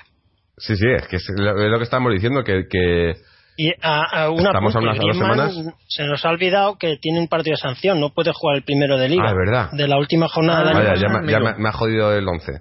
Sí, 0.58 0.78
sí, 0.78 0.86
es 0.88 1.06
que 1.10 1.18
es 1.18 1.28
lo, 1.36 1.52
es 1.62 1.70
lo 1.70 1.78
que 1.78 1.84
estamos 1.84 2.14
diciendo, 2.14 2.46
que, 2.46 2.64
que 2.70 3.16
Y 3.58 3.72
a, 3.82 4.04
a 4.24 4.30
una 4.30 4.52
Estamos 4.52 4.74
a 4.74 4.80
unas 4.80 4.98
dos 4.98 5.18
semanas. 5.18 5.54
se 5.90 6.06
nos 6.06 6.24
ha 6.24 6.30
olvidado 6.30 6.78
que 6.78 6.96
tiene 6.96 7.20
un 7.20 7.28
partido 7.28 7.56
de 7.56 7.58
sanción, 7.62 8.00
no 8.00 8.12
puede 8.14 8.32
jugar 8.34 8.56
el 8.56 8.64
primero 8.64 8.98
de 8.98 9.10
liga. 9.10 9.28
Ah, 9.28 9.34
verdad. 9.34 9.70
De 9.74 9.86
la 9.90 9.98
última 9.98 10.30
jornada 10.30 10.60
del 10.60 10.70
año 10.70 10.78
Vaya, 10.80 10.96
ya, 10.96 11.10
me- 11.10 11.30
ya 11.30 11.38
amigo. 11.40 11.52
me, 11.58 11.64
me 11.64 11.68
ha 11.68 11.74
jodido 11.74 12.14
el 12.16 12.26
11. 12.26 12.54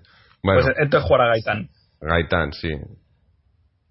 Bueno, 0.42 0.60
Pues 0.62 0.74
entonces 0.80 1.06
jugará 1.06 1.28
Gaitán. 1.28 1.68
Gaitán, 2.00 2.52
sí. 2.52 2.70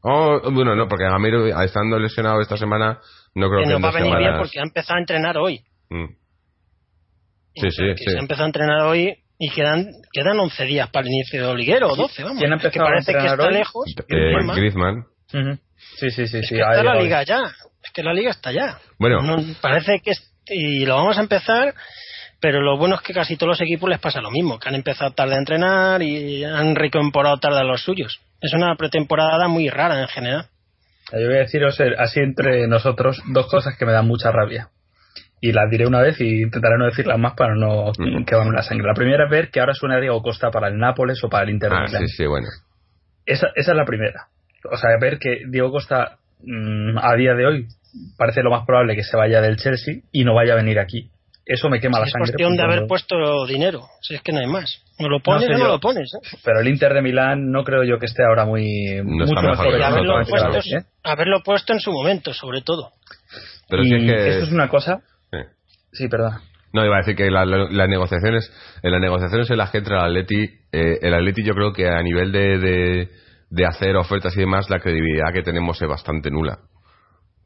Oh, 0.01 0.41
bueno, 0.51 0.75
no, 0.75 0.89
porque 0.89 1.05
Gamiro, 1.05 1.45
estando 1.61 1.97
lesionado 1.97 2.41
esta 2.41 2.57
semana, 2.57 2.99
no 3.35 3.47
creo 3.47 3.61
que 3.61 3.67
que, 3.67 3.71
nos 3.73 3.83
va 3.83 3.87
a 3.87 3.93
venir 3.93 4.17
bien 4.17 4.33
porque 4.37 4.59
ha 4.59 4.63
empezado 4.63 4.97
a 4.97 4.99
entrenar 4.99 5.37
hoy. 5.37 5.61
Mm. 5.89 6.22
Sí, 7.55 7.69
sí, 7.71 7.83
Que 7.95 7.97
sí. 7.97 8.11
Se 8.11 8.17
ha 8.17 8.21
empezado 8.21 8.43
a 8.43 8.47
entrenar 8.47 8.81
hoy 8.81 9.13
y 9.39 9.49
quedan 9.49 9.87
quedan 10.11 10.39
11 10.39 10.63
días 10.65 10.89
para 10.89 11.05
el 11.07 11.13
inicio 11.13 11.47
de 11.49 11.55
liguero, 11.55 11.89
o 11.89 11.95
12, 11.95 12.23
vamos. 12.23 12.39
¿Quién 12.39 12.53
ha 12.53 12.57
que 12.57 12.67
empezado 12.67 12.85
a 12.85 12.89
parece 12.91 13.11
que 13.13 13.25
está 13.25 13.47
hoy? 13.47 13.53
lejos. 13.53 13.95
Eh, 14.09 14.55
Griezmann. 14.55 15.05
Sí, 15.97 16.11
sí, 16.11 16.27
sí. 16.27 16.37
Es 16.37 16.47
sí 16.47 16.55
que 16.55 16.61
está 16.61 16.83
la 16.83 16.95
liga 16.95 17.23
ya. 17.23 17.41
Es 17.83 17.91
que 17.91 18.03
la 18.03 18.13
liga 18.13 18.31
está 18.31 18.51
ya. 18.51 18.77
Bueno. 18.97 19.21
No, 19.21 19.37
parece 19.61 19.99
que 20.03 20.11
es- 20.11 20.33
y 20.47 20.85
lo 20.85 20.95
vamos 20.95 21.17
a 21.17 21.21
empezar, 21.21 21.73
pero 22.39 22.61
lo 22.61 22.77
bueno 22.77 22.95
es 22.95 23.01
que 23.01 23.13
casi 23.13 23.35
todos 23.37 23.49
los 23.49 23.61
equipos 23.61 23.89
les 23.89 23.99
pasa 23.99 24.21
lo 24.21 24.31
mismo, 24.31 24.59
que 24.59 24.69
han 24.69 24.75
empezado 24.75 25.11
tarde 25.11 25.35
a 25.35 25.39
entrenar 25.39 26.01
y 26.01 26.43
han 26.43 26.75
recomporado 26.75 27.37
tarde 27.39 27.59
a 27.59 27.63
los 27.63 27.81
suyos. 27.81 28.19
Es 28.41 28.53
una 28.53 28.75
pretemporada 28.75 29.47
muy 29.47 29.69
rara 29.69 30.01
en 30.01 30.07
general. 30.07 30.47
Yo 31.11 31.27
voy 31.27 31.35
a 31.35 31.39
deciros 31.39 31.79
eh, 31.79 31.93
así 31.97 32.19
entre 32.19 32.67
nosotros 32.67 33.21
dos 33.33 33.47
cosas 33.47 33.75
que 33.77 33.85
me 33.85 33.91
dan 33.91 34.07
mucha 34.07 34.31
rabia. 34.31 34.69
Y 35.45 35.51
las 35.51 35.69
diré 35.69 35.85
una 35.85 35.99
vez 36.01 36.21
y 36.21 36.41
intentaré 36.43 36.77
no 36.77 36.85
decirlas 36.85 37.19
más 37.19 37.33
para 37.33 37.53
no 37.53 37.91
Mm. 37.97 38.23
quedarme 38.23 38.53
la 38.55 38.61
sangre. 38.63 38.87
La 38.87 38.93
primera 38.93 39.25
es 39.25 39.29
ver 39.29 39.49
que 39.51 39.59
ahora 39.59 39.73
suena 39.73 39.99
Diego 39.99 40.21
Costa 40.21 40.49
para 40.51 40.69
el 40.69 40.77
Nápoles 40.77 41.21
o 41.23 41.27
para 41.29 41.43
el 41.43 41.49
Inter 41.49 41.69
de 41.69 41.75
Ah, 41.75 41.83
Milán. 41.85 42.07
sí, 42.07 42.15
sí, 42.15 42.25
bueno. 42.25 42.47
Esa, 43.25 43.47
esa 43.55 43.71
es 43.71 43.77
la 43.77 43.83
primera. 43.85 44.27
O 44.71 44.77
sea, 44.77 44.91
ver 45.01 45.19
que 45.19 45.41
Diego 45.49 45.69
Costa 45.69 46.17
mm, 46.45 46.97
a 46.97 47.13
día 47.15 47.33
de 47.33 47.45
hoy 47.45 47.67
parece 48.17 48.41
lo 48.41 48.51
más 48.51 48.65
probable 48.65 48.95
que 48.95 49.03
se 49.03 49.17
vaya 49.17 49.41
del 49.41 49.57
Chelsea 49.57 49.95
y 50.13 50.23
no 50.23 50.33
vaya 50.33 50.53
a 50.53 50.55
venir 50.55 50.79
aquí. 50.79 51.09
Eso 51.45 51.69
me 51.69 51.81
quema 51.81 51.99
la 51.99 52.05
es 52.05 52.11
sangre. 52.13 52.31
cuestión 52.31 52.55
de 52.55 52.63
haber 52.63 52.81
no- 52.83 52.87
puesto 52.87 53.45
dinero. 53.45 53.81
Si 54.01 54.15
es 54.15 54.21
que 54.21 54.31
no 54.31 54.39
hay 54.39 54.47
más. 54.47 54.81
¿No 54.97 55.09
lo 55.09 55.19
pones 55.19 55.43
sé 55.47 55.51
no 55.53 55.59
yo. 55.59 55.67
lo 55.67 55.79
pones? 55.81 56.09
¿eh? 56.13 56.37
Pero 56.41 56.61
el 56.61 56.69
Inter 56.69 56.93
de 56.93 57.01
Milán 57.01 57.51
no 57.51 57.65
creo 57.65 57.83
yo 57.83 57.99
que 57.99 58.05
esté 58.05 58.23
ahora 58.23 58.45
muy 58.45 58.95
No 59.03 59.25
mucho 59.25 59.41
mejor 59.41 59.81
haberlo, 59.83 60.23
puesto. 60.25 60.77
¿eh? 60.77 60.83
haberlo 61.03 61.43
puesto 61.43 61.73
en 61.73 61.79
su 61.81 61.91
momento, 61.91 62.33
sobre 62.33 62.61
todo. 62.61 62.91
Pero 63.67 63.83
y 63.83 63.87
si 63.89 63.95
es 63.95 64.01
que... 64.05 64.27
esto 64.29 64.45
es 64.45 64.51
una 64.53 64.69
cosa. 64.69 65.01
Sí. 65.93 66.07
Perdón. 66.09 66.33
No, 66.73 66.83
iba 66.85 66.95
a 66.95 66.99
decir 66.99 67.15
que 67.15 67.29
la- 67.29 67.45
la- 67.45 67.69
las 67.69 67.87
negociaciones, 67.89 68.51
en 68.81 68.91
las 68.91 68.99
negociaciones 69.01 69.49
en 69.51 69.57
las 69.57 69.69
que 69.69 69.77
entra 69.77 69.99
el 69.99 70.05
Atleti, 70.17 70.43
eh, 70.71 70.97
el 71.01 71.13
Atleti 71.13 71.43
yo 71.43 71.53
creo 71.53 71.71
que 71.71 71.87
a 71.87 72.01
nivel 72.01 72.31
de, 72.31 72.57
de, 72.57 73.09
de 73.51 73.65
hacer 73.65 73.95
ofertas 73.95 74.35
y 74.35 74.39
demás, 74.39 74.69
la 74.71 74.79
credibilidad 74.79 75.31
que 75.33 75.43
tenemos 75.43 75.79
es 75.81 75.87
bastante 75.87 76.31
nula. 76.31 76.57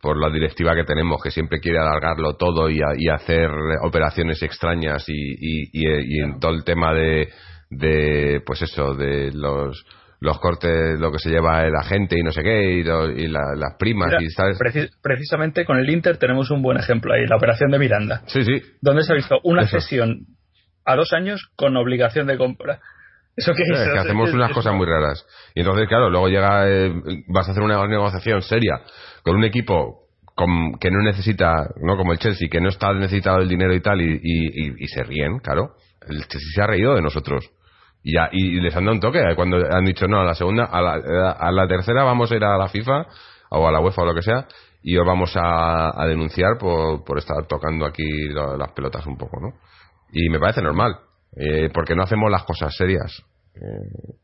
Por 0.02 0.18
la 0.18 0.30
directiva 0.30 0.76
que 0.76 0.86
tenemos, 0.86 1.22
que 1.22 1.32
siempre 1.32 1.60
quiere 1.60 1.80
alargarlo 1.80 2.36
todo 2.38 2.70
y, 2.70 2.78
a- 2.80 2.96
y 2.98 3.10
hacer 3.10 3.50
operaciones 3.84 4.42
extrañas 4.44 5.04
y, 5.10 5.14
y, 5.14 5.70
y- 5.74 6.18
y 6.20 6.20
en 6.24 6.40
todo 6.40 6.54
el 6.54 6.64
tema 6.64 6.94
de, 6.94 7.28
de 7.70 8.42
pues 8.46 8.62
eso, 8.62 8.94
de 8.94 9.32
los 9.34 9.84
los 10.20 10.40
cortes, 10.40 11.00
lo 11.00 11.12
que 11.12 11.20
se 11.20 11.30
lleva 11.30 11.64
la 11.70 11.84
gente 11.84 12.18
y 12.20 12.24
no 12.24 12.32
sé 12.32 12.42
qué, 12.42 12.72
y, 12.72 12.84
lo- 12.84 13.10
y 13.12 13.28
la- 13.28 13.54
las 13.56 13.76
primas 13.78 14.08
Mira, 14.08 14.22
y 14.24 14.30
sabes. 14.30 14.58
preci- 14.60 14.90
precisamente 15.02 15.64
con 15.66 15.78
el 15.78 15.90
Inter 15.90 16.18
tenemos 16.18 16.50
un 16.52 16.62
buen 16.62 16.78
ejemplo 16.78 17.14
ahí, 17.14 17.26
la 17.28 17.36
operación 17.38 17.70
de 17.72 17.80
Miranda, 17.80 18.22
Sí, 18.28 18.44
sí, 18.44 18.62
donde 18.82 19.04
se 19.04 19.14
ha 19.14 19.16
visto 19.16 19.40
una 19.44 19.62
Eso. 19.64 19.80
cesión 19.80 20.26
a 20.86 20.96
dos 20.96 21.14
años 21.14 21.52
con 21.56 21.76
obligación 21.78 22.28
de 22.28 22.38
compra. 22.38 22.80
¿Eso 23.36 23.54
Sí, 23.54 23.62
es? 23.72 23.80
es 23.80 23.90
que 23.94 24.00
hacemos 24.00 24.34
unas 24.34 24.52
cosas 24.52 24.74
muy 24.74 24.88
raras. 24.88 25.24
Y 25.54 25.60
entonces, 25.60 25.88
claro, 25.88 26.10
luego 26.10 26.28
llega, 26.30 26.68
eh, 26.68 26.92
vas 27.28 27.48
a 27.48 27.52
hacer 27.52 27.62
una 27.62 27.86
negociación 27.88 28.42
seria 28.42 28.82
con 29.24 29.36
un 29.36 29.44
equipo 29.44 30.08
con- 30.34 30.80
que 30.80 30.90
no 30.90 31.04
necesita, 31.04 31.54
no 31.82 31.98
como 31.98 32.14
el 32.14 32.20
Chelsea, 32.20 32.48
que 32.50 32.60
no 32.62 32.70
está 32.70 32.92
necesitado 32.94 33.38
del 33.40 33.50
dinero 33.50 33.76
y 33.76 33.82
tal, 33.82 34.02
y, 34.02 34.20
y- 34.24 34.68
y- 34.68 34.74
y 34.80 34.88
se 34.88 35.04
ríen, 35.04 35.38
claro. 35.40 35.74
El 36.08 36.18
Chelsea 36.28 36.50
se 36.56 36.62
ha 36.62 36.68
reído 36.68 36.96
de 36.96 37.02
nosotros. 37.04 37.48
Y, 38.04 38.14
ya, 38.16 38.30
y 38.32 38.60
les 38.62 38.76
han 38.76 38.86
dado 38.86 38.96
un 38.96 39.02
toque 39.02 39.20
eh, 39.20 39.36
cuando 39.36 39.58
han 39.58 39.84
dicho, 39.86 40.08
no, 40.08 40.22
a 40.22 40.24
la 40.24 40.34
segunda, 40.36 40.66
a 40.66 40.82
la, 40.82 41.32
a 41.32 41.52
la 41.52 41.68
tercera 41.68 42.04
vamos 42.04 42.32
a 42.32 42.36
ir 42.36 42.44
a 42.44 42.58
la 42.58 42.70
FIFA 42.70 43.06
o 43.50 43.68
a 43.68 43.72
la 43.72 43.80
UEFA 43.80 44.02
o 44.02 44.06
lo 44.06 44.16
que 44.16 44.22
sea, 44.22 44.46
y 44.84 44.98
os 44.98 45.06
vamos 45.06 45.36
a, 45.36 46.02
a 46.02 46.06
denunciar 46.08 46.58
por, 46.60 47.04
por 47.04 47.18
estar 47.18 47.46
tocando 47.48 47.86
aquí 47.86 48.30
lo- 48.30 48.56
las 48.58 48.72
pelotas 48.72 49.06
un 49.08 49.18
poco, 49.18 49.40
¿no? 49.42 49.50
Y 50.14 50.30
me 50.30 50.40
parece 50.40 50.62
normal, 50.62 50.96
eh, 51.36 51.70
porque 51.74 51.96
no 51.96 52.04
hacemos 52.04 52.32
las 52.32 52.44
cosas 52.44 52.74
serias. 52.76 53.24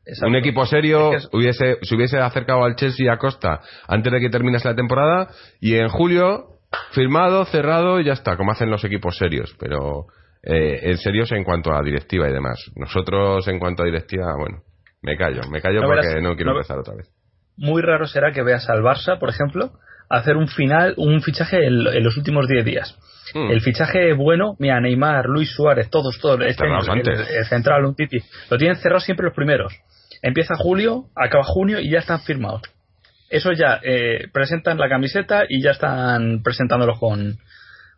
Exacto. 0.05 0.27
Un 0.29 0.35
equipo 0.35 0.65
serio 0.65 1.11
Es 1.13 1.23
que 1.23 1.27
es- 1.27 1.29
hubiese, 1.33 1.77
se 1.81 1.95
hubiese 1.95 2.19
acercado 2.19 2.63
al 2.63 2.75
Chelsea 2.75 3.11
a 3.11 3.17
Costa 3.17 3.61
antes 3.87 4.13
de 4.13 4.19
que 4.19 4.29
terminase 4.29 4.67
la 4.69 4.75
temporada 4.75 5.29
y 5.59 5.75
en 5.75 5.89
julio 5.89 6.45
firmado, 6.91 7.43
cerrado 7.45 7.99
y 7.99 8.05
ya 8.05 8.13
está, 8.13 8.37
como 8.37 8.51
hacen 8.51 8.69
los 8.69 8.83
equipos 8.85 9.17
serios. 9.17 9.55
Pero 9.59 10.05
eh, 10.43 10.79
en 10.83 10.97
serios 10.97 11.31
en 11.31 11.43
cuanto 11.43 11.73
a 11.73 11.81
directiva 11.81 12.29
y 12.29 12.33
demás. 12.33 12.59
Nosotros 12.75 13.47
en 13.47 13.59
cuanto 13.59 13.83
a 13.83 13.85
directiva, 13.85 14.35
bueno, 14.37 14.61
me 15.01 15.15
callo, 15.17 15.41
me 15.49 15.61
callo 15.61 15.81
No 15.81 15.87
porque 15.87 16.07
verás- 16.07 16.21
no 16.23 16.35
quiero 16.35 16.51
no- 16.51 16.57
empezar 16.57 16.77
otra 16.79 16.95
vez. 16.95 17.09
Muy 17.57 17.81
raro 17.81 18.07
será 18.07 18.31
que 18.31 18.41
veas 18.43 18.67
al 18.69 18.81
Barça, 18.81 19.19
por 19.19 19.29
ejemplo, 19.29 19.71
hacer 20.09 20.35
un 20.37 20.47
final, 20.47 20.93
un 20.97 21.21
fichaje 21.21 21.65
en, 21.67 21.87
en 21.87 22.03
los 22.03 22.17
últimos 22.17 22.47
10 22.47 22.65
días. 22.65 22.97
Hmm. 23.33 23.49
El 23.51 23.61
fichaje 23.61 24.13
bueno, 24.13 24.55
mira, 24.59 24.79
Neymar, 24.81 25.25
Luis 25.25 25.51
Suárez, 25.51 25.89
todos, 25.89 26.19
todos, 26.19 26.39
este 26.41 26.65
el, 26.65 27.45
central, 27.45 27.85
un 27.85 27.95
Titi, 27.95 28.17
lo 28.49 28.57
tienen 28.57 28.75
cerrado 28.77 28.99
siempre 28.99 29.25
los 29.27 29.35
primeros. 29.35 29.73
Empieza 30.21 30.55
julio, 30.57 31.05
acaba 31.15 31.43
junio 31.43 31.79
y 31.79 31.89
ya 31.89 31.99
están 31.99 32.19
firmados. 32.21 32.61
Eso 33.29 33.51
ya 33.51 33.79
eh, 33.83 34.27
presentan 34.31 34.77
la 34.77 34.87
camiseta 34.89 35.43
y 35.47 35.61
ya 35.61 35.71
están 35.71 36.41
presentándolos 36.43 36.99
con, 36.99 37.37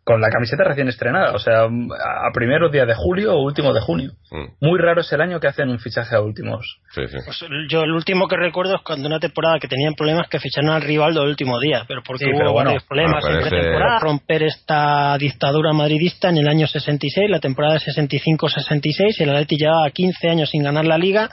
con 0.06 0.20
la 0.20 0.28
camiseta 0.30 0.62
recién 0.62 0.86
estrenada, 0.86 1.32
o 1.34 1.38
sea, 1.40 1.64
a 1.64 2.30
primeros 2.32 2.70
días 2.70 2.86
de 2.86 2.94
julio 2.94 3.34
o 3.34 3.42
últimos 3.42 3.74
de 3.74 3.80
junio. 3.80 4.12
Mm, 4.30 4.64
Muy 4.64 4.78
raro 4.78 5.00
es 5.00 5.12
el 5.12 5.20
año 5.20 5.40
que 5.40 5.48
hacen 5.48 5.68
un 5.68 5.80
fichaje 5.80 6.14
a 6.14 6.20
últimos. 6.20 6.64
sí, 6.94 7.08
sí. 7.08 7.16
Pues 7.24 7.44
yo 7.68 7.82
el 7.82 7.90
último 7.90 8.28
que 8.28 8.36
recuerdo 8.36 8.76
es 8.76 8.82
cuando 8.82 9.08
una 9.08 9.18
temporada 9.18 9.58
que 9.58 9.66
tenían 9.66 9.94
problemas 9.94 10.28
que 10.28 10.38
ficharon 10.38 10.70
al 10.70 10.82
rival 10.82 11.12
del 11.12 11.24
último 11.24 11.58
día, 11.58 11.84
pero 11.88 12.02
porque 12.06 12.24
Sí, 12.26 12.30
hubo 12.30 12.38
pero 12.38 12.52
bueno, 12.52 12.70
varios 12.70 12.84
problemas 12.84 13.24
en 13.26 13.40
pretemporada, 13.40 13.98
romper 13.98 14.44
esta 14.44 15.18
dictadura 15.18 15.72
madridista 15.72 16.28
en 16.28 16.38
el 16.38 16.46
año 16.46 16.68
66, 16.68 17.28
la 17.28 17.40
temporada 17.40 17.80
65-66, 17.80 19.20
el 19.22 19.30
Atleti 19.30 19.56
llevaba 19.56 19.90
15 19.90 20.28
años 20.30 20.50
sin 20.50 20.62
ganar 20.62 20.84
la 20.84 20.98
liga, 20.98 21.28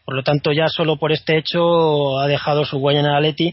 Por 0.04 0.14
lo 0.14 0.22
tanto, 0.22 0.52
ya 0.52 0.68
solo 0.68 0.96
por 0.96 1.10
este 1.10 1.38
hecho 1.38 2.20
ha 2.20 2.28
dejado 2.28 2.64
su 2.64 2.78
huella 2.78 3.00
en 3.00 3.06
el 3.06 3.16
Atleti 3.16 3.52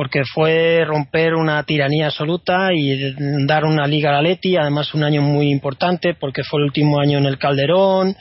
porque 0.00 0.22
fue 0.24 0.82
romper 0.86 1.34
una 1.34 1.62
tiranía 1.64 2.06
absoluta 2.06 2.70
y 2.74 3.14
dar 3.44 3.66
una 3.66 3.86
liga 3.86 4.08
al 4.08 4.16
Atleti, 4.24 4.56
además 4.56 4.94
un 4.94 5.04
año 5.04 5.20
muy 5.20 5.50
importante 5.50 6.14
porque 6.18 6.42
fue 6.42 6.60
el 6.60 6.64
último 6.68 6.98
año 7.00 7.18
en 7.18 7.26
el 7.26 7.36
Calderón, 7.36 8.16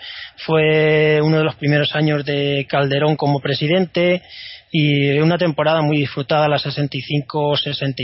fue 0.46 1.22
uno 1.22 1.38
de 1.38 1.46
los 1.46 1.56
primeros 1.56 1.96
años 1.96 2.26
de 2.26 2.68
Calderón 2.70 3.16
como 3.16 3.40
presidente 3.40 4.22
y 4.74 5.18
una 5.20 5.38
temporada 5.38 5.82
muy 5.82 5.96
disfrutada 5.96 6.50
la 6.50 6.58
65-66. 6.58 7.96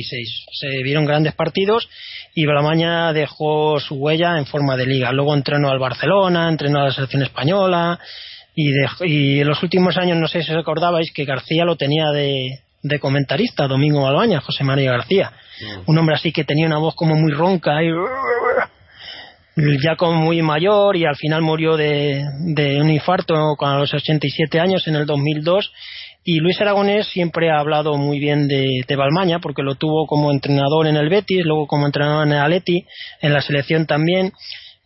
Se 0.54 0.68
vieron 0.82 1.04
grandes 1.04 1.34
partidos 1.34 1.90
y 2.34 2.46
Blamaña 2.46 3.12
dejó 3.12 3.82
su 3.82 3.96
huella 3.96 4.38
en 4.38 4.46
forma 4.46 4.78
de 4.78 4.86
liga. 4.86 5.12
Luego 5.12 5.36
entrenó 5.36 5.70
al 5.70 5.80
Barcelona, 5.80 6.48
entrenó 6.48 6.80
a 6.80 6.86
la 6.86 6.92
selección 6.94 7.24
española 7.24 8.00
y, 8.56 8.72
dejó- 8.72 9.04
y 9.04 9.42
en 9.42 9.48
los 9.50 9.62
últimos 9.64 9.98
años, 9.98 10.18
no 10.18 10.30
sé 10.30 10.44
si 10.44 10.54
os 10.54 10.58
acordabais, 10.58 11.12
que 11.12 11.26
García 11.26 11.66
lo 11.66 11.76
tenía 11.76 12.06
de, 12.14 12.62
de 12.86 13.00
comentarista, 13.00 13.68
Domingo 13.68 14.04
Balbaña, 14.04 14.42
José 14.42 14.64
María 14.64 14.92
García. 14.92 15.32
Un 15.88 15.98
hombre 15.98 16.16
así 16.16 16.32
que 16.32 16.44
tenía 16.44 16.68
una 16.68 16.78
voz 16.78 16.94
como 16.96 17.16
muy 17.16 17.32
ronca 17.32 17.82
y 17.82 17.90
ya 19.84 19.96
como 19.96 20.14
muy 20.22 20.42
mayor 20.42 20.96
y 20.96 21.06
al 21.06 21.16
final 21.16 21.42
murió 21.42 21.78
de, 21.78 22.24
de 22.54 22.82
un 22.82 22.92
infarto 22.92 23.56
a 23.60 23.80
los 23.80 23.94
87 23.94 24.60
años 24.60 24.88
en 24.88 24.96
el 24.96 25.06
2002 25.06 25.72
y 26.24 26.40
Luis 26.40 26.60
Aragonés 26.62 27.08
siempre 27.08 27.50
ha 27.50 27.60
hablado 27.60 27.96
muy 27.96 28.20
bien 28.20 28.48
de, 28.48 28.84
de 28.88 28.96
Balmaña 28.96 29.40
porque 29.40 29.64
lo 29.64 29.76
tuvo 29.76 30.06
como 30.06 30.32
entrenador 30.32 30.88
en 30.88 30.98
el 30.98 31.10
Betis, 31.10 31.44
luego 31.44 31.68
como 31.68 31.86
entrenador 31.86 32.28
en 32.28 32.34
el 32.34 32.40
Atleti, 32.40 32.86
en 33.22 33.34
la 33.34 33.42
selección 33.42 33.88
también 33.88 34.32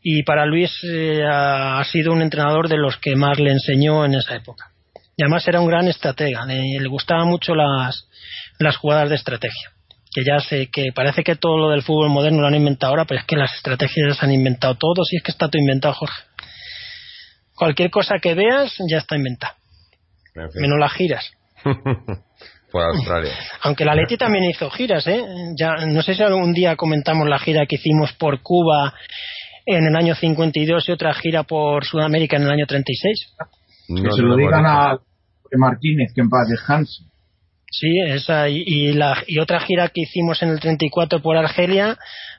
y 0.02 0.24
para 0.24 0.46
Luis 0.46 0.72
eh, 0.84 1.22
ha 1.28 1.84
sido 1.84 2.14
un 2.14 2.22
entrenador 2.22 2.70
de 2.70 2.78
los 2.78 2.98
que 2.98 3.16
más 3.16 3.40
le 3.40 3.52
enseñó 3.52 4.06
en 4.06 4.14
esa 4.14 4.36
época. 4.36 4.72
Y 5.20 5.24
además 5.24 5.46
era 5.50 5.60
un 5.60 5.68
gran 5.68 5.86
estratega, 5.90 6.46
le, 6.46 6.80
le 6.80 6.88
gustaban 6.88 7.28
mucho 7.28 7.54
las, 7.54 8.08
las 8.58 8.78
jugadas 8.78 9.10
de 9.10 9.16
estrategia. 9.16 9.70
Que 10.16 10.24
ya 10.24 10.40
sé 10.40 10.70
que 10.72 10.94
parece 10.96 11.26
que 11.26 11.36
todo 11.36 11.58
lo 11.58 11.70
del 11.72 11.82
fútbol 11.82 12.10
moderno 12.10 12.40
lo 12.40 12.48
han 12.48 12.56
inventado 12.56 12.92
ahora, 12.92 13.04
pero 13.04 13.20
es 13.20 13.26
que 13.26 13.36
las 13.36 13.54
estrategias 13.54 14.08
las 14.08 14.24
han 14.24 14.32
inventado 14.32 14.76
todos 14.76 15.12
y 15.12 15.18
es 15.18 15.24
que 15.24 15.32
está 15.32 15.50
todo 15.50 15.60
inventado, 15.60 15.94
Jorge. 15.94 16.24
Cualquier 17.54 17.92
cosa 17.92 18.16
que 18.22 18.34
veas 18.34 18.74
ya 18.90 19.00
está 19.00 19.18
inventada, 19.18 19.56
En 20.36 20.50
fin. 20.54 20.62
menos 20.62 20.80
las 20.80 20.94
giras. 20.94 21.30
Por 22.72 22.82
Australia. 22.82 23.34
Aunque 23.64 23.84
la 23.84 23.96
Leti 23.96 24.16
también 24.16 24.46
hizo 24.46 24.70
giras, 24.70 25.06
¿eh? 25.08 25.22
Ya, 25.60 25.86
no 25.86 26.02
sé 26.02 26.14
si 26.16 26.24
algún 26.24 26.54
día 26.54 26.78
comentamos 26.78 27.28
la 27.28 27.40
gira 27.40 27.66
que 27.66 27.76
hicimos 27.76 28.14
por 28.14 28.42
Cuba 28.42 28.94
en 29.66 29.86
el 29.86 29.96
año 29.98 30.16
52 30.16 30.88
y 30.88 30.92
otra 30.94 31.14
gira 31.14 31.44
por 31.44 31.84
Sudamérica 31.84 32.38
en 32.38 32.44
el 32.44 32.52
año 32.52 32.66
36. 32.68 33.34
No, 33.90 34.04
que 34.04 34.12
se 34.16 34.22
lo 34.22 34.36
digan 34.38 34.64
dicho. 34.64 35.09
Martínez, 35.58 36.12
que 36.14 36.22
en 36.22 36.30
paz 36.30 36.48
descanse. 36.50 37.04
Sí, 37.72 37.88
esa 38.08 38.50
y, 38.50 38.64
y 38.66 38.94
la, 38.94 39.24
y 39.28 39.40
otra 39.40 39.60
gira 39.60 39.90
que 39.90 40.02
hicimos 40.02 40.42
en 40.42 40.50
el 40.50 40.60
34 40.60 41.22
por 41.22 41.38
Argelia 41.38 41.98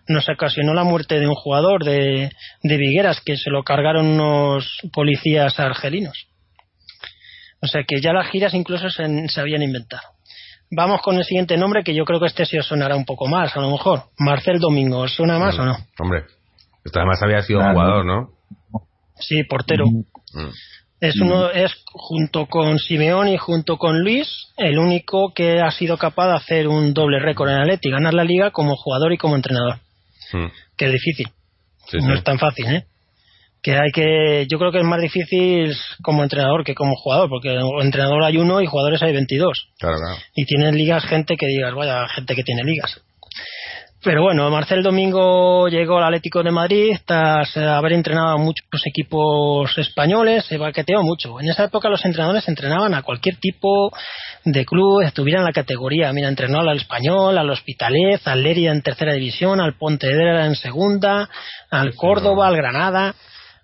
nos 0.09 0.29
ocasionó 0.29 0.75
la 0.75 0.83
muerte 0.83 1.21
de 1.21 1.29
un 1.29 1.35
jugador 1.37 1.85
de, 1.85 2.31
de 2.65 2.77
Vigueras 2.77 3.21
que 3.21 3.37
se 3.37 3.49
lo 3.51 3.63
cargaron 3.63 4.07
unos 4.07 4.79
policías 4.93 5.61
argelinos. 5.61 6.27
O 7.63 7.67
sea 7.69 7.83
que 7.87 8.01
ya 8.01 8.13
las 8.13 8.29
giras 8.31 8.55
incluso 8.55 8.91
se, 8.91 9.29
se 9.29 9.41
habían 9.41 9.63
inventado. 9.63 10.03
Vamos 10.73 11.01
con 11.03 11.17
el 11.17 11.25
siguiente 11.25 11.57
nombre 11.57 11.85
que 11.85 11.95
yo 11.95 12.05
creo 12.05 12.19
que 12.21 12.27
este 12.27 12.45
sí 12.45 12.57
os 12.59 12.67
sonará 12.67 12.97
un 12.97 13.05
poco 13.05 13.27
más, 13.29 13.57
a 13.57 13.61
lo 13.61 13.71
mejor. 13.71 14.05
Marcel 14.19 14.59
Domingo, 14.59 14.99
¿os 14.99 15.15
suena 15.15 15.39
más 15.39 15.59
o 15.59 15.65
no? 15.65 15.77
Hombre, 15.99 16.25
esto 16.85 16.99
además 16.99 17.23
había 17.23 17.43
sido 17.43 17.59
Claro. 17.61 17.75
jugador, 17.75 18.05
¿no? 18.07 18.31
Sí, 19.19 19.45
portero. 19.45 19.85
Mm. 19.87 20.49
Es 21.01 21.17
uno, 21.21 21.51
es 21.51 21.73
junto 21.93 22.47
con 22.47 22.79
Simeón 22.79 23.29
y 23.29 23.39
junto 23.39 23.79
con 23.79 24.01
Luis 24.03 24.29
el 24.59 24.79
único 24.79 25.33
que 25.35 25.61
ha 25.61 25.71
sido 25.71 25.97
capaz 25.97 26.29
de 26.29 26.37
hacer 26.37 26.69
un 26.69 26.93
doble 26.93 27.19
récord 27.21 27.49
en 27.49 27.57
Atleti, 27.61 27.91
ganar 27.91 28.13
la 28.13 28.25
liga 28.25 28.51
como 28.51 28.77
jugador 28.77 29.13
y 29.13 29.17
como 29.19 29.37
entrenador, 29.37 29.79
Mm. 30.33 30.47
que 30.77 30.85
es 30.87 30.93
difícil, 30.93 31.29
Sí, 31.91 31.97
no 31.99 32.13
sí. 32.13 32.19
es 32.19 32.25
tan 32.25 32.39
fácil, 32.39 32.67
¿eh? 32.67 32.85
que 33.63 33.73
hay 33.73 33.91
que 33.93 34.47
yo 34.51 34.59
creo 34.59 34.73
que 34.73 34.79
es 34.79 34.85
más 34.85 35.01
difícil 35.03 35.75
como 36.03 36.23
entrenador 36.23 36.65
que 36.65 36.75
como 36.75 36.95
jugador 36.97 37.29
porque 37.29 37.59
entrenador 37.83 38.25
hay 38.25 38.39
uno 38.39 38.63
y 38.63 38.67
jugadores 38.67 39.03
hay 39.03 39.13
22 39.13 39.69
Claro, 39.79 39.97
claro. 39.99 40.17
y 40.35 40.47
tienen 40.47 40.77
ligas 40.77 41.05
gente 41.05 41.37
que 41.37 41.47
digas 41.47 41.75
vaya 41.75 42.09
gente 42.09 42.35
que 42.35 42.43
tiene 42.43 42.63
ligas 42.65 42.99
pero 44.03 44.23
bueno 44.23 44.51
Marcel 44.51 44.83
Domingo 44.83 45.69
llegó 45.69 45.99
al 45.99 46.05
Atlético 46.05 46.43
de 46.43 46.51
Madrid 46.51 46.97
tras 47.05 47.57
haber 47.57 47.93
entrenado 47.93 48.29
a 48.29 48.37
muchos 48.39 48.65
equipos 48.87 49.77
españoles 49.77 50.45
se 50.47 50.57
baqueteó 50.57 51.03
mucho 51.03 51.41
en 51.41 51.49
esa 51.49 51.65
época 51.65 51.89
los 51.89 52.05
entrenadores 52.05 52.49
entrenaban 52.49 52.95
a 52.95 53.03
cualquier 53.03 53.37
tipo 53.37 53.93
de 54.45 54.65
club 54.65 55.03
estuviera 55.03 55.41
en 55.41 55.47
la 55.47 55.53
categoría 55.53 56.13
mira 56.13 56.29
entrenó 56.29 56.61
al 56.61 56.77
Español 56.77 57.37
al 57.37 57.51
Hospitalet 57.51 58.27
al 58.27 58.43
Leria 58.43 58.73
en 58.73 58.83
tercera 58.83 59.13
división 59.13 59.61
al 59.61 59.77
Pontevedra 59.77 60.47
en 60.47 60.55
segunda 60.55 61.29
al 61.71 61.95
Córdoba 61.95 62.49
al 62.49 62.57
Granada 62.57 63.15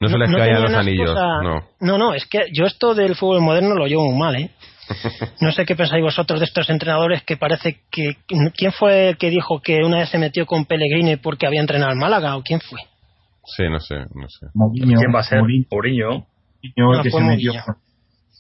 No 0.01 0.09
se 0.09 0.19
les 0.19 0.31
no 0.31 0.37
caían 0.37 0.63
los 0.63 0.75
anillos. 0.75 1.15
No. 1.15 1.63
no, 1.81 1.97
no, 1.97 2.13
es 2.13 2.27
que 2.27 2.49
yo 2.53 2.67
esto 2.67 2.95
del 2.95 3.17
fútbol 3.17 3.41
moderno 3.41 3.75
lo 3.75 3.87
llevo 3.87 4.05
muy 4.05 4.19
mal, 4.19 4.37
¿eh? 4.37 4.51
No 5.41 5.53
sé 5.53 5.65
qué 5.65 5.75
pensáis 5.77 6.03
vosotros 6.03 6.41
de 6.41 6.47
estos 6.47 6.69
entrenadores 6.71 7.23
que 7.23 7.37
parece 7.37 7.81
que... 7.91 8.17
¿Quién 8.27 8.73
fue 8.73 9.11
el 9.11 9.17
que 9.19 9.31
dijo 9.31 9.61
que 9.61 9.83
una 9.85 9.99
vez 9.99 10.09
se 10.11 10.19
metió 10.19 10.47
con 10.47 10.65
Pellegrini 10.67 11.17
porque 11.17 11.47
había 11.47 11.61
entrenado 11.61 11.91
al 11.93 11.99
Málaga 11.99 12.37
o 12.37 12.43
quién 12.43 12.61
fue? 12.61 12.81
Sí, 13.45 13.63
no 13.71 13.79
sé, 13.81 13.95
no 14.15 14.29
sé. 14.29 14.47
Mourinho, 14.55 14.99
¿Quién 14.99 15.15
va 15.15 15.21
a 15.21 15.23
ser? 15.23 15.39
Mourinho, 15.41 15.67
Mourinho. 15.71 17.03
Que 17.03 17.11
fue 17.11 17.21
se 17.21 17.27
metió. 17.27 17.53
Mourinho. 17.53 17.65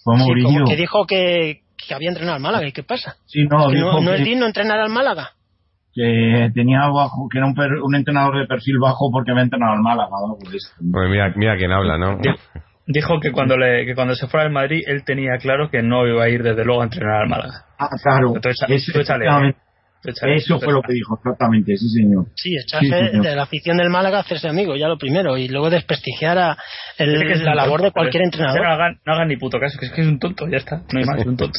Fue 0.04 0.16
Sí, 0.16 0.22
Mourinho. 0.24 0.48
como 0.52 0.64
que 0.66 0.76
dijo 0.76 1.06
que, 1.06 1.60
que 1.76 1.94
había 1.94 2.08
entrenado 2.08 2.36
al 2.36 2.42
Málaga. 2.42 2.66
¿Y 2.68 2.72
qué 2.72 2.82
pasa? 2.82 3.16
Sí, 3.26 3.44
no, 3.50 3.68
dijo 3.68 3.92
no, 3.92 4.00
no 4.00 4.10
que, 4.12 4.16
es 4.18 4.24
digno 4.24 4.46
entrenar 4.46 4.78
al 4.80 4.90
Málaga. 4.90 5.30
que 5.94 6.50
tenía 6.54 6.80
bajo, 6.88 7.28
que 7.30 7.38
era 7.38 7.46
un, 7.46 7.54
per- 7.54 7.80
un 7.82 7.94
entrenador 7.94 8.38
de 8.38 8.46
perfil 8.46 8.78
bajo 8.80 9.10
porque 9.12 9.30
había 9.30 9.44
entrenado 9.44 9.72
al 9.74 9.80
Málaga. 9.82 10.10
Pues 10.40 11.10
mira, 11.10 11.32
mira 11.36 11.56
quién 11.56 11.72
habla, 11.72 11.98
¿no? 11.98 12.18
Di- 12.86 12.92
Dijo 13.00 13.18
que 13.20 13.32
cuando 13.32 13.56
le, 13.56 13.84
que 13.84 13.94
cuando 13.94 14.14
se 14.14 14.26
fuera 14.28 14.46
al 14.46 14.52
Madrid 14.52 14.82
él 14.86 15.02
tenía 15.04 15.36
claro 15.38 15.70
que 15.70 15.82
no 15.82 16.06
iba 16.06 16.22
a 16.24 16.28
ir 16.28 16.42
desde 16.42 16.64
luego 16.64 16.82
a 16.82 16.84
entrenar 16.84 17.22
al 17.22 17.28
Málaga. 17.28 17.64
Ah, 17.78 17.88
claro. 18.02 18.32
Entonces, 18.36 18.64
Eso, 18.68 18.92
tú 18.92 19.00
échale, 19.00 19.24
efectivamente, 19.24 19.58
Tú 20.02 20.10
échale, 20.10 20.34
eso 20.36 20.54
tú 20.58 20.64
fue 20.66 20.72
lo 20.74 20.82
que 20.82 20.92
dijo, 20.92 21.16
exactamente, 21.18 21.74
sí, 21.76 21.88
señor. 21.88 22.26
Sí, 22.36 22.50
echarse 22.54 22.86
Sí, 22.86 23.06
señor. 23.08 23.24
de 23.24 23.34
la 23.34 23.42
afición 23.42 23.76
del 23.78 23.90
Málaga, 23.90 24.20
hacerse 24.20 24.46
amigo, 24.48 24.76
ya 24.76 24.86
lo 24.86 24.98
primero. 24.98 25.36
Y 25.36 25.48
luego 25.48 25.68
desprestigiar 25.70 26.38
a 26.38 26.56
el- 26.98 27.26
que 27.26 27.32
es 27.32 27.42
la 27.42 27.54
labor 27.56 27.82
de 27.82 27.90
cualquier 27.90 28.22
entrenador. 28.22 28.62
No 28.62 28.68
hagan, 28.72 29.00
no 29.04 29.12
hagan 29.14 29.28
ni 29.28 29.36
puto 29.36 29.58
caso, 29.58 29.78
que 29.80 29.86
es 29.86 29.92
que 29.92 30.02
es 30.02 30.06
un 30.06 30.18
tonto, 30.20 30.46
ya 30.48 30.58
está. 30.58 30.82
No 30.92 30.98
hay 31.00 31.04
más, 31.06 31.18
es 31.20 31.26
un 31.26 31.36
tonto. 31.36 31.58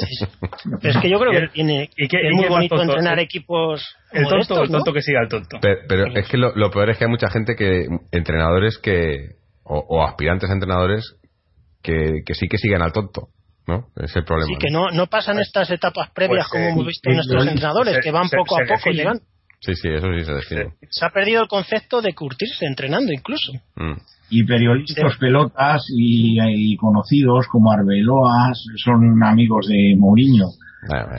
Pero 0.82 0.94
es 0.94 1.02
que 1.02 1.10
yo 1.10 1.20
creo 1.20 1.32
¿Y 1.32 1.36
que 1.36 1.42
el- 1.42 1.50
tiene, 1.52 1.90
y 1.98 2.08
qué- 2.08 2.22
es 2.26 2.34
muy 2.34 2.48
bonito 2.48 2.76
tonto? 2.78 2.94
entrenar 2.94 3.18
El- 3.20 3.26
equipos 3.26 3.84
El 4.14 4.24
tonto, 4.24 4.38
estos, 4.40 4.62
el 4.62 4.70
tonto 4.72 4.94
que 4.94 5.02
siga 5.02 5.20
al 5.20 5.28
tonto. 5.28 5.58
Pero, 5.62 5.80
pero 5.90 6.06
es 6.16 6.30
que 6.30 6.38
lo, 6.38 6.56
lo 6.56 6.72
peor 6.72 6.90
es 6.92 6.98
que 6.98 7.04
hay 7.06 7.10
mucha 7.12 7.30
gente 7.30 7.56
que, 7.58 7.88
entrenadores 8.14 8.78
que, 8.78 9.32
o, 9.70 9.80
o 9.88 10.04
aspirantes 10.04 10.50
a 10.50 10.54
entrenadores, 10.54 11.04
que, 11.84 12.22
que 12.26 12.34
sí 12.34 12.48
que 12.48 12.58
siguen 12.58 12.82
al 12.82 12.92
tonto, 12.94 13.28
¿no? 13.68 13.88
Es 13.98 14.16
el 14.16 14.24
problema. 14.24 14.48
Sí, 14.48 14.56
que 14.60 14.72
no, 14.72 14.88
no 14.92 15.08
pasan 15.08 15.40
estas 15.40 15.70
etapas 15.72 16.10
previas 16.12 16.48
Pues, 16.50 16.52
como 16.52 16.64
eh, 16.66 16.70
hemos 16.72 16.86
visto 16.88 17.10
eh, 17.10 17.12
en 17.12 17.16
nuestros 17.18 17.44
se- 17.44 17.50
entrenadores, 17.52 17.98
que 18.04 18.12
van 18.12 18.28
se- 18.28 18.38
poco 18.38 18.56
se 18.56 18.64
a 18.64 18.66
poco 18.66 18.76
definen. 18.78 18.98
llegando. 18.98 19.22
Sí, 19.60 19.74
sí, 19.74 19.90
eso 19.90 20.08
sí 20.16 20.24
se 20.24 20.34
decide. 20.34 20.74
Se 20.92 21.06
ha 21.06 21.10
perdido 21.10 21.42
el 21.42 21.48
concepto 21.48 22.00
de 22.02 22.14
curtirse 22.14 22.66
entrenando 22.66 23.12
incluso. 23.12 23.54
Mm. 23.76 23.94
Y 24.30 24.44
periodistas 24.44 25.18
pelotas 25.18 25.82
y, 25.96 26.38
y 26.74 26.76
conocidos 26.78 27.48
como 27.48 27.72
Arbeloas 27.72 28.62
son 28.84 29.24
amigos 29.24 29.66
de 29.68 29.96
Mourinho. 29.98 30.46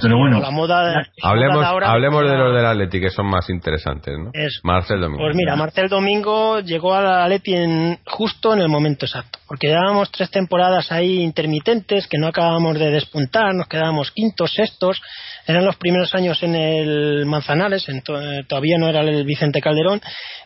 Pero 0.00 0.16
bueno, 0.18 0.38
la 0.40 0.50
moda, 0.50 0.82
la 0.84 1.06
Hablemos, 1.22 1.56
moda 1.56 1.68
ahora- 1.68 1.90
hablemos 1.90 2.22
de 2.22 2.36
los 2.38 2.54
del 2.54 2.64
Atleti, 2.64 3.00
que 3.00 3.10
son 3.10 3.26
más 3.26 3.50
interesantes, 3.50 4.14
¿no? 4.16 4.30
Eso. 4.32 4.60
Marcel 4.62 5.00
Domingo. 5.00 5.22
Pues 5.24 5.34
mira, 5.34 5.56
Marcel 5.56 5.88
Domingo 5.88 6.60
llegó 6.60 6.94
a 6.94 7.02
la 7.02 7.24
Atleti 7.24 7.54
en, 7.54 7.98
justo 8.06 8.54
en 8.54 8.60
el 8.60 8.68
momento 8.68 9.04
exacto, 9.06 9.40
porque 9.48 9.66
llevábamos 9.66 10.12
tres 10.12 10.30
temporadas 10.30 10.92
ahí 10.92 11.18
intermitentes 11.22 12.06
que 12.06 12.18
no 12.18 12.28
acabábamos 12.28 12.78
de 12.78 12.90
despuntar, 12.92 13.52
nos 13.54 13.66
quedábamos 13.66 14.12
quintos, 14.12 14.52
sextos, 14.54 15.00
eran 15.46 15.64
los 15.64 15.76
primeros 15.76 16.14
años 16.14 16.40
en 16.44 16.54
el 16.54 17.26
Manzanares, 17.26 17.88
en 17.88 18.02
to- 18.02 18.20
eh, 18.20 18.44
todavía 18.48 18.76
no 18.78 18.88
era 18.88 19.00
el 19.00 19.24
Vicente 19.24 19.60
Calderón, 19.60 20.00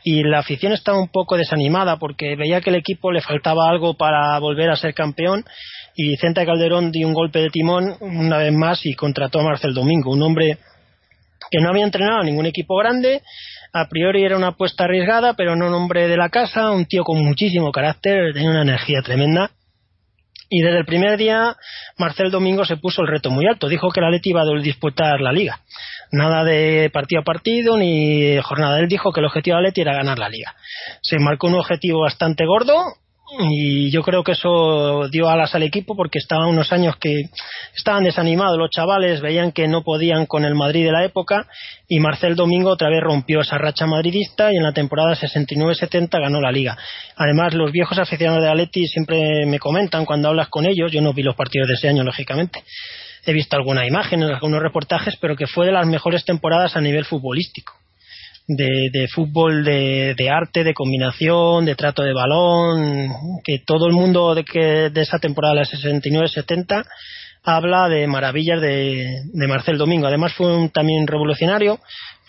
y 0.05 0.23
la 0.25 0.39
afición 0.39 0.73
estaba 0.73 0.99
un 0.99 1.09
poco 1.09 1.37
desanimada 1.37 1.99
porque 1.99 2.35
veía 2.35 2.63
que 2.63 2.71
el 2.71 2.77
equipo 2.77 3.13
le 3.13 3.21
faltaba 3.21 3.69
algo 3.69 3.95
para 3.95 4.39
volver 4.39 4.71
a 4.71 4.77
ser 4.77 4.95
campeón 4.95 5.45
y 5.95 6.09
Vicente 6.09 6.45
Calderón 6.47 6.91
dio 6.91 7.07
un 7.07 7.15
golpe 7.15 7.41
de 7.41 7.51
timón 7.51 7.97
una 8.01 8.39
vez 8.39 8.53
más 8.53 8.85
y 8.85 8.95
contrató 8.95 9.41
a 9.41 9.45
Marcel 9.45 9.75
Domingo, 9.75 10.11
un 10.11 10.23
hombre 10.23 10.59
que 11.51 11.61
no 11.61 11.71
había 11.71 11.85
entrenado 11.85 12.21
a 12.21 12.25
ningún 12.25 12.47
equipo 12.47 12.77
grande, 12.77 13.23
a 13.73 13.89
priori 13.89 14.25
era 14.25 14.37
una 14.37 14.49
apuesta 14.49 14.85
arriesgada, 14.85 15.35
pero 15.35 15.57
no 15.57 15.67
un 15.67 15.75
hombre 15.75 16.09
de 16.09 16.17
la 16.17 16.29
casa, 16.29 16.71
un 16.71 16.87
tío 16.87 17.05
con 17.05 17.23
muchísimo 17.25 17.73
carácter, 17.73 18.33
tenía 18.33 18.51
una 18.51 18.63
energía 18.63 19.03
tremenda. 19.03 19.51
Y 20.55 20.61
desde 20.61 20.81
el 20.81 20.85
primer 20.85 21.17
día, 21.17 21.57
Marcel 21.97 22.31
Domingo 22.31 22.67
se 22.67 22.77
puso 22.77 23.01
el 23.01 23.09
reto 23.09 23.31
muy 23.31 23.47
alto. 23.47 23.69
Dijo 23.69 23.91
que 23.91 24.03
la 24.03 24.11
Leti 24.11 24.31
iba 24.31 24.43
a 24.43 24.61
disputar 24.61 25.19
la 25.23 25.33
liga. 25.33 25.61
Nada 26.11 26.45
de 26.45 26.91
partido 26.93 27.23
a 27.23 27.25
partido 27.25 27.79
ni 27.79 28.37
jornada. 28.43 28.79
Él 28.79 28.87
dijo 28.87 29.13
que 29.13 29.21
el 29.21 29.27
objetivo 29.27 29.57
de 29.57 29.63
la 29.63 29.69
Leti 29.69 29.81
era 29.81 29.95
ganar 29.95 30.19
la 30.19 30.29
liga. 30.29 30.55
Se 31.01 31.19
marcó 31.19 31.47
un 31.47 31.55
objetivo 31.55 32.03
bastante 32.03 32.45
gordo 32.45 32.85
y 33.39 33.91
yo 33.91 34.03
creo 34.03 34.23
que 34.23 34.33
eso 34.33 35.09
dio 35.09 35.29
alas 35.29 35.55
al 35.55 35.63
equipo 35.63 35.97
porque 35.97 36.19
estaban 36.19 36.49
unos 36.49 36.73
años 36.73 36.97
que 36.97 37.23
estaban 37.75 38.05
desanimados 38.05 38.59
los 38.59 38.71
chavales, 38.71 39.21
veían 39.21 39.53
que 39.53 39.69
no 39.69 39.83
podían 39.83 40.27
con 40.27 40.45
el 40.45 40.55
Madrid 40.55 40.85
de 40.85 40.93
la 40.93 41.05
época 41.05 41.47
y 41.89 41.99
Marcel 41.99 42.37
Domingo 42.37 42.71
otra 42.71 42.91
vez 42.91 43.01
rompió 43.01 43.41
esa 43.41 43.59
racha 43.59 43.87
madridista 43.87 44.53
y 44.53 44.57
en 44.57 44.63
la 44.63 44.73
temporada 44.73 45.15
69-70 45.15 46.11
ganó 46.21 46.41
la 46.41 46.53
liga. 46.53 46.77
Además, 47.17 47.55
los 47.55 47.73
viejos 47.73 47.99
aficionados 47.99 48.43
de 48.43 48.51
Atleti 48.51 48.87
siempre 48.87 49.47
me 49.47 49.59
comentan 49.59 50.05
cuando 50.05 50.29
hablas 50.29 50.49
con 50.49 50.67
ellos, 50.67 50.93
yo 50.93 51.01
no 51.01 51.15
vi 51.15 51.23
los 51.23 51.37
partidos 51.37 51.69
de 51.69 51.75
ese 51.75 51.89
año, 51.89 52.05
lógicamente, 52.05 52.63
he 53.25 53.33
visto 53.33 53.57
alguna 53.57 53.87
imagen, 53.87 54.23
algunos 54.23 54.61
reportajes, 54.61 55.17
pero 55.17 55.37
que 55.37 55.47
fue 55.47 55.67
de 55.67 55.73
las 55.73 55.87
mejores 55.87 56.25
temporadas 56.25 56.77
a 56.77 56.81
nivel 56.81 57.05
futbolístico. 57.05 57.82
De, 58.49 58.91
de 58.93 59.07
fútbol 59.09 59.65
de, 59.65 60.15
de 60.17 60.29
arte, 60.29 60.65
de 60.65 60.75
combinación, 60.75 61.65
de 61.65 61.77
trato 61.77 62.03
de 62.03 62.13
balón, 62.13 63.13
que 63.45 63.61
todo 63.65 63.87
el 63.87 63.93
mundo 63.93 64.35
de, 64.35 64.45
que, 64.45 64.91
de 64.91 65.01
esa 65.01 65.19
temporada, 65.21 65.55
la 65.55 65.63
69-70, 65.65 66.85
habla 67.45 67.89
de 67.89 68.07
maravillas 68.09 68.61
de, 68.61 69.07
de 69.33 69.47
Marcel 69.49 69.79
Domingo. 69.79 70.07
Además 70.09 70.33
fue 70.35 70.55
un, 70.57 70.71
también 70.71 71.07
revolucionario 71.07 71.79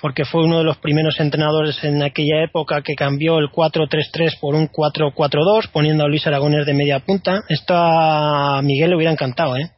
porque 0.01 0.25
fue 0.25 0.43
uno 0.45 0.57
de 0.57 0.65
los 0.65 0.77
primeros 0.77 1.17
entrenadores 1.19 1.81
en 1.83 2.03
aquella 2.03 2.43
época 2.43 2.81
que 2.81 2.93
cambió 2.93 3.37
el 3.39 3.49
4-3-3 3.49 4.37
por 4.39 4.53
un 4.53 4.67
4-4-2 4.69 5.69
poniendo 5.71 6.03
a 6.03 6.07
Luis 6.09 6.27
Aragonés 6.27 6.65
de 6.65 6.73
media 6.73 6.99
punta. 6.99 7.41
Esto 7.47 7.73
a 7.75 8.61
Miguel 8.63 8.89
le 8.89 8.95
hubiera 8.97 9.13
encantado, 9.13 9.55
¿eh? 9.55 9.71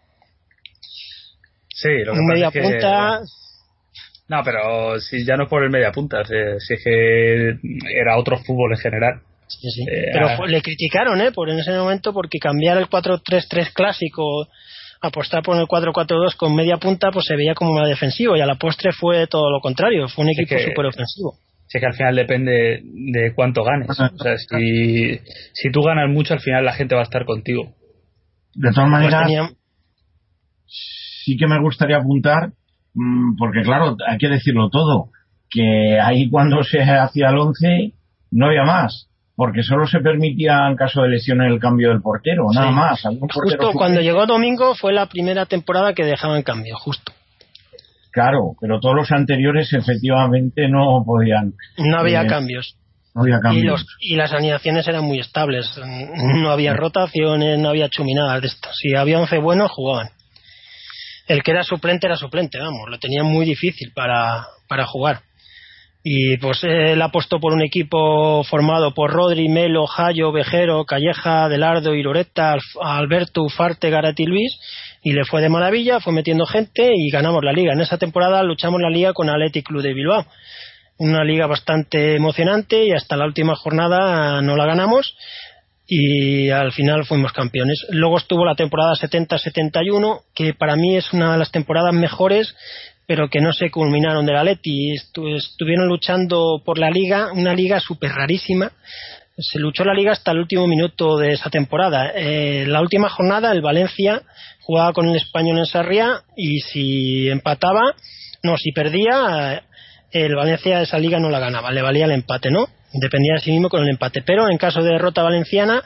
Sí, 1.70 1.90
lo 2.06 2.14
que 2.14 2.20
Un 2.20 2.26
media 2.26 2.48
es 2.48 2.54
que- 2.54 2.62
punta, 2.62 3.20
No, 4.28 4.42
pero 4.44 5.00
si 5.00 5.24
ya 5.26 5.36
no 5.38 5.44
es 5.44 5.50
por 5.50 5.64
el 5.64 5.70
media 5.70 5.92
punta, 5.92 6.24
si, 6.26 6.34
si 6.60 6.74
es 6.74 6.84
que 6.84 7.50
era 8.00 8.18
otro 8.18 8.38
fútbol 8.40 8.72
en 8.72 8.80
general. 8.80 9.22
sí, 9.48 9.70
sí. 9.70 9.84
Eh, 9.84 10.10
pero 10.12 10.28
ah. 10.30 10.48
le 10.48 10.62
criticaron, 10.62 11.22
¿eh? 11.22 11.32
Por 11.32 11.50
en 11.50 11.60
ese 11.60 11.72
momento 11.72 12.12
porque 12.14 12.40
cambiar 12.40 12.78
el 12.78 12.90
4-3-3 12.90 13.72
clásico 13.74 14.48
apostar 15.02 15.44
por 15.44 15.58
el 15.58 15.68
4-4-2 15.68 16.36
con 16.36 16.56
media 16.56 16.78
punta 16.78 17.12
pues 17.12 17.26
se 17.26 17.36
veía 17.36 17.54
como 17.54 17.74
más 17.74 17.88
defensivo 17.88 18.36
y 18.36 18.42
a 18.42 18.46
la 18.46 18.56
postre 18.56 18.92
fue 18.92 19.28
todo 19.28 19.52
lo 19.52 19.60
contrario, 19.60 20.08
fue 20.08 20.24
un 20.24 20.32
equipo 20.32 20.58
súper 20.60 20.88
ofensivo. 20.88 21.36
Si 21.68 21.78
es 21.78 21.82
que 21.82 21.88
al 21.88 21.96
final 21.96 22.16
depende 22.16 22.82
de 22.84 23.34
cuánto 23.34 23.64
ganes. 23.64 23.90
O 23.90 23.94
sea, 23.94 24.10
si, 24.38 25.20
si 25.54 25.72
tú 25.72 25.82
ganas 25.82 26.10
mucho, 26.10 26.34
al 26.34 26.40
final 26.40 26.64
la 26.64 26.74
gente 26.74 26.96
va 26.96 27.02
a 27.02 27.06
estar 27.06 27.26
contigo. 27.26 27.76
de 28.54 28.72
todas 28.72 28.90
Pues 28.90 28.92
maneras, 28.92 29.24
tenía- 29.26 29.50
sí 30.68 31.38
que 31.38 31.48
me 31.48 31.60
gustaría 31.60 31.98
apuntar, 31.98 32.52
porque 33.38 33.62
claro, 33.64 33.96
hay 34.08 34.18
que 34.18 34.30
decirlo 34.30 34.70
todo, 34.70 35.10
que 35.50 36.00
ahí 36.00 36.30
cuando 36.30 36.64
se 36.64 36.82
hacía 36.82 37.30
el 37.30 37.38
11 37.38 37.94
no 38.32 38.48
había 38.48 38.64
más, 38.64 39.08
porque 39.36 39.64
solo 39.64 39.86
se 39.88 40.00
permitía 40.00 40.68
en 40.70 40.76
caso 40.76 41.02
de 41.02 41.10
lesión 41.10 41.42
el 41.42 41.60
cambio 41.60 41.90
del 41.90 42.02
portero, 42.02 42.46
nada 42.54 42.72
más. 42.72 43.02
Justo 43.34 43.72
cuando 43.74 44.02
llegó 44.02 44.26
Domingo 44.26 44.76
fue 44.76 44.94
la 44.94 45.08
primera 45.08 45.46
temporada 45.46 45.94
que 45.94 46.04
dejaban 46.06 46.42
cambio, 46.44 46.76
justo. 46.78 47.12
Claro, 48.12 48.54
pero 48.62 48.80
todos 48.80 48.96
los 48.96 49.12
anteriores 49.12 49.74
efectivamente 49.74 50.70
no 50.70 51.04
podían, 51.06 51.54
No 51.78 51.98
había 52.00 52.22
Eh, 52.24 52.28
cambios. 52.28 52.78
no 53.14 53.22
había 53.24 53.38
Y, 53.38 53.42
cambios. 53.42 53.66
los, 53.82 53.98
y 54.00 54.16
las 54.16 54.32
alineaciones 54.32 54.88
eran 54.88 55.04
muy 55.04 55.20
estables. 55.20 55.70
No 56.42 56.50
había 56.50 56.74
rotaciones, 56.74 57.60
no 57.60 57.70
había 57.70 57.90
chuminadas 57.90 58.42
de 58.42 58.48
esto. 58.48 58.70
Si 58.74 58.96
había 58.96 59.20
11 59.20 59.38
buenos, 59.40 59.70
jugaban. 59.72 60.10
El 61.28 61.42
que 61.44 61.52
era 61.52 61.64
suplente 61.64 62.08
era 62.08 62.18
suplente, 62.18 62.60
vamos. 62.60 62.90
Lo 62.90 63.00
tenía 63.00 63.24
muy 63.24 63.46
difícil 63.46 63.92
para, 63.94 64.46
para 64.68 64.86
jugar. 64.86 65.22
Y 66.04 66.38
pues 66.38 66.64
él 66.64 67.02
apostó 67.02 67.40
por 67.40 67.52
un 67.52 67.64
equipo 67.64 68.44
formado 68.44 68.94
por 68.94 69.12
Rodri, 69.12 69.50
Melo, 69.50 69.88
Jayo, 69.88 70.32
Vejero, 70.32 70.86
Calleja, 70.86 71.50
Delardo, 71.50 71.96
Iroreta, 71.96 72.54
Alf- 72.54 72.78
Alberto, 72.80 73.42
Ufarte, 73.42 73.90
Garat 73.90 74.20
y 74.20 74.26
Luis. 74.26 74.60
Y 75.02 75.14
le 75.14 75.26
fue 75.26 75.42
de 75.42 75.50
maravilla, 75.50 76.00
fue 76.00 76.14
metiendo 76.14 76.46
gente 76.46 76.92
y 76.96 77.10
ganamos 77.10 77.44
la 77.44 77.54
liga. 77.54 77.74
En 77.74 77.82
esa 77.82 77.98
temporada 77.98 78.44
luchamos 78.44 78.80
la 78.82 78.92
liga 78.92 79.14
con 79.14 79.30
Athletic 79.30 79.66
Club 79.66 79.82
de 79.82 79.94
Bilbao 79.94 80.26
una 80.98 81.26
liga 81.26 81.46
bastante 81.46 82.16
emocionante 82.16 82.86
y 82.86 82.92
hasta 82.94 83.18
la 83.18 83.26
última 83.26 83.54
jornada 83.56 84.42
no 84.42 84.56
la 84.56 84.66
ganamos 84.66 85.14
y 85.88 86.50
al 86.50 86.72
final 86.72 87.06
fuimos 87.06 87.32
campeones. 87.32 87.86
Luego 87.90 88.18
estuvo 88.18 88.46
la 88.46 88.56
temporada 88.56 88.94
70-71, 88.94 90.22
que 90.34 90.54
para 90.54 90.76
mí 90.76 90.96
es 90.96 91.14
una 91.14 91.34
de 91.34 91.40
las 91.40 91.52
temporadas 91.52 91.94
mejores, 91.94 92.56
pero 93.08 93.30
que 93.30 93.40
no 93.40 93.54
se 93.54 93.70
culminaron 93.70 94.26
de 94.26 94.34
la 94.34 94.44
Leti. 94.44 94.94
Estuvieron 94.94 95.88
luchando 95.88 96.62
por 96.66 96.80
la 96.80 96.90
liga, 96.90 97.32
una 97.34 97.54
liga 97.54 97.80
súper 97.80 98.12
rarísima. 98.12 98.72
Se 99.38 99.60
luchó 99.60 99.84
la 99.84 99.94
liga 99.94 100.14
hasta 100.14 100.32
el 100.32 100.40
último 100.40 100.66
minuto 100.66 101.18
de 101.18 101.34
esa 101.34 101.50
temporada. 101.50 102.12
Eh, 102.16 102.66
la 102.68 102.82
última 102.82 103.10
jornada, 103.10 103.52
el 103.52 103.62
Valencia 103.62 104.24
jugaba 104.62 104.94
con 104.94 105.08
el 105.08 105.16
español 105.18 105.60
en 105.60 105.66
Sarriá 105.66 106.24
y 106.36 106.62
si 106.62 107.30
empataba, 107.30 107.94
no, 108.44 108.58
si 108.58 108.72
perdía, 108.72 109.62
el 110.16 110.34
Valencia 110.34 110.82
esa 110.82 110.98
liga 110.98 111.20
no 111.20 111.30
la 111.30 111.40
ganaba, 111.40 111.72
le 111.72 111.82
valía 111.82 112.06
el 112.06 112.12
empate, 112.12 112.50
¿no? 112.50 112.68
Dependía 112.94 113.34
de 113.34 113.40
sí 113.42 113.52
mismo 113.52 113.68
con 113.68 113.84
el 113.84 113.90
empate. 113.90 114.22
Pero 114.22 114.50
en 114.50 114.58
caso 114.58 114.82
de 114.82 114.92
derrota 114.92 115.24
valenciana, 115.24 115.84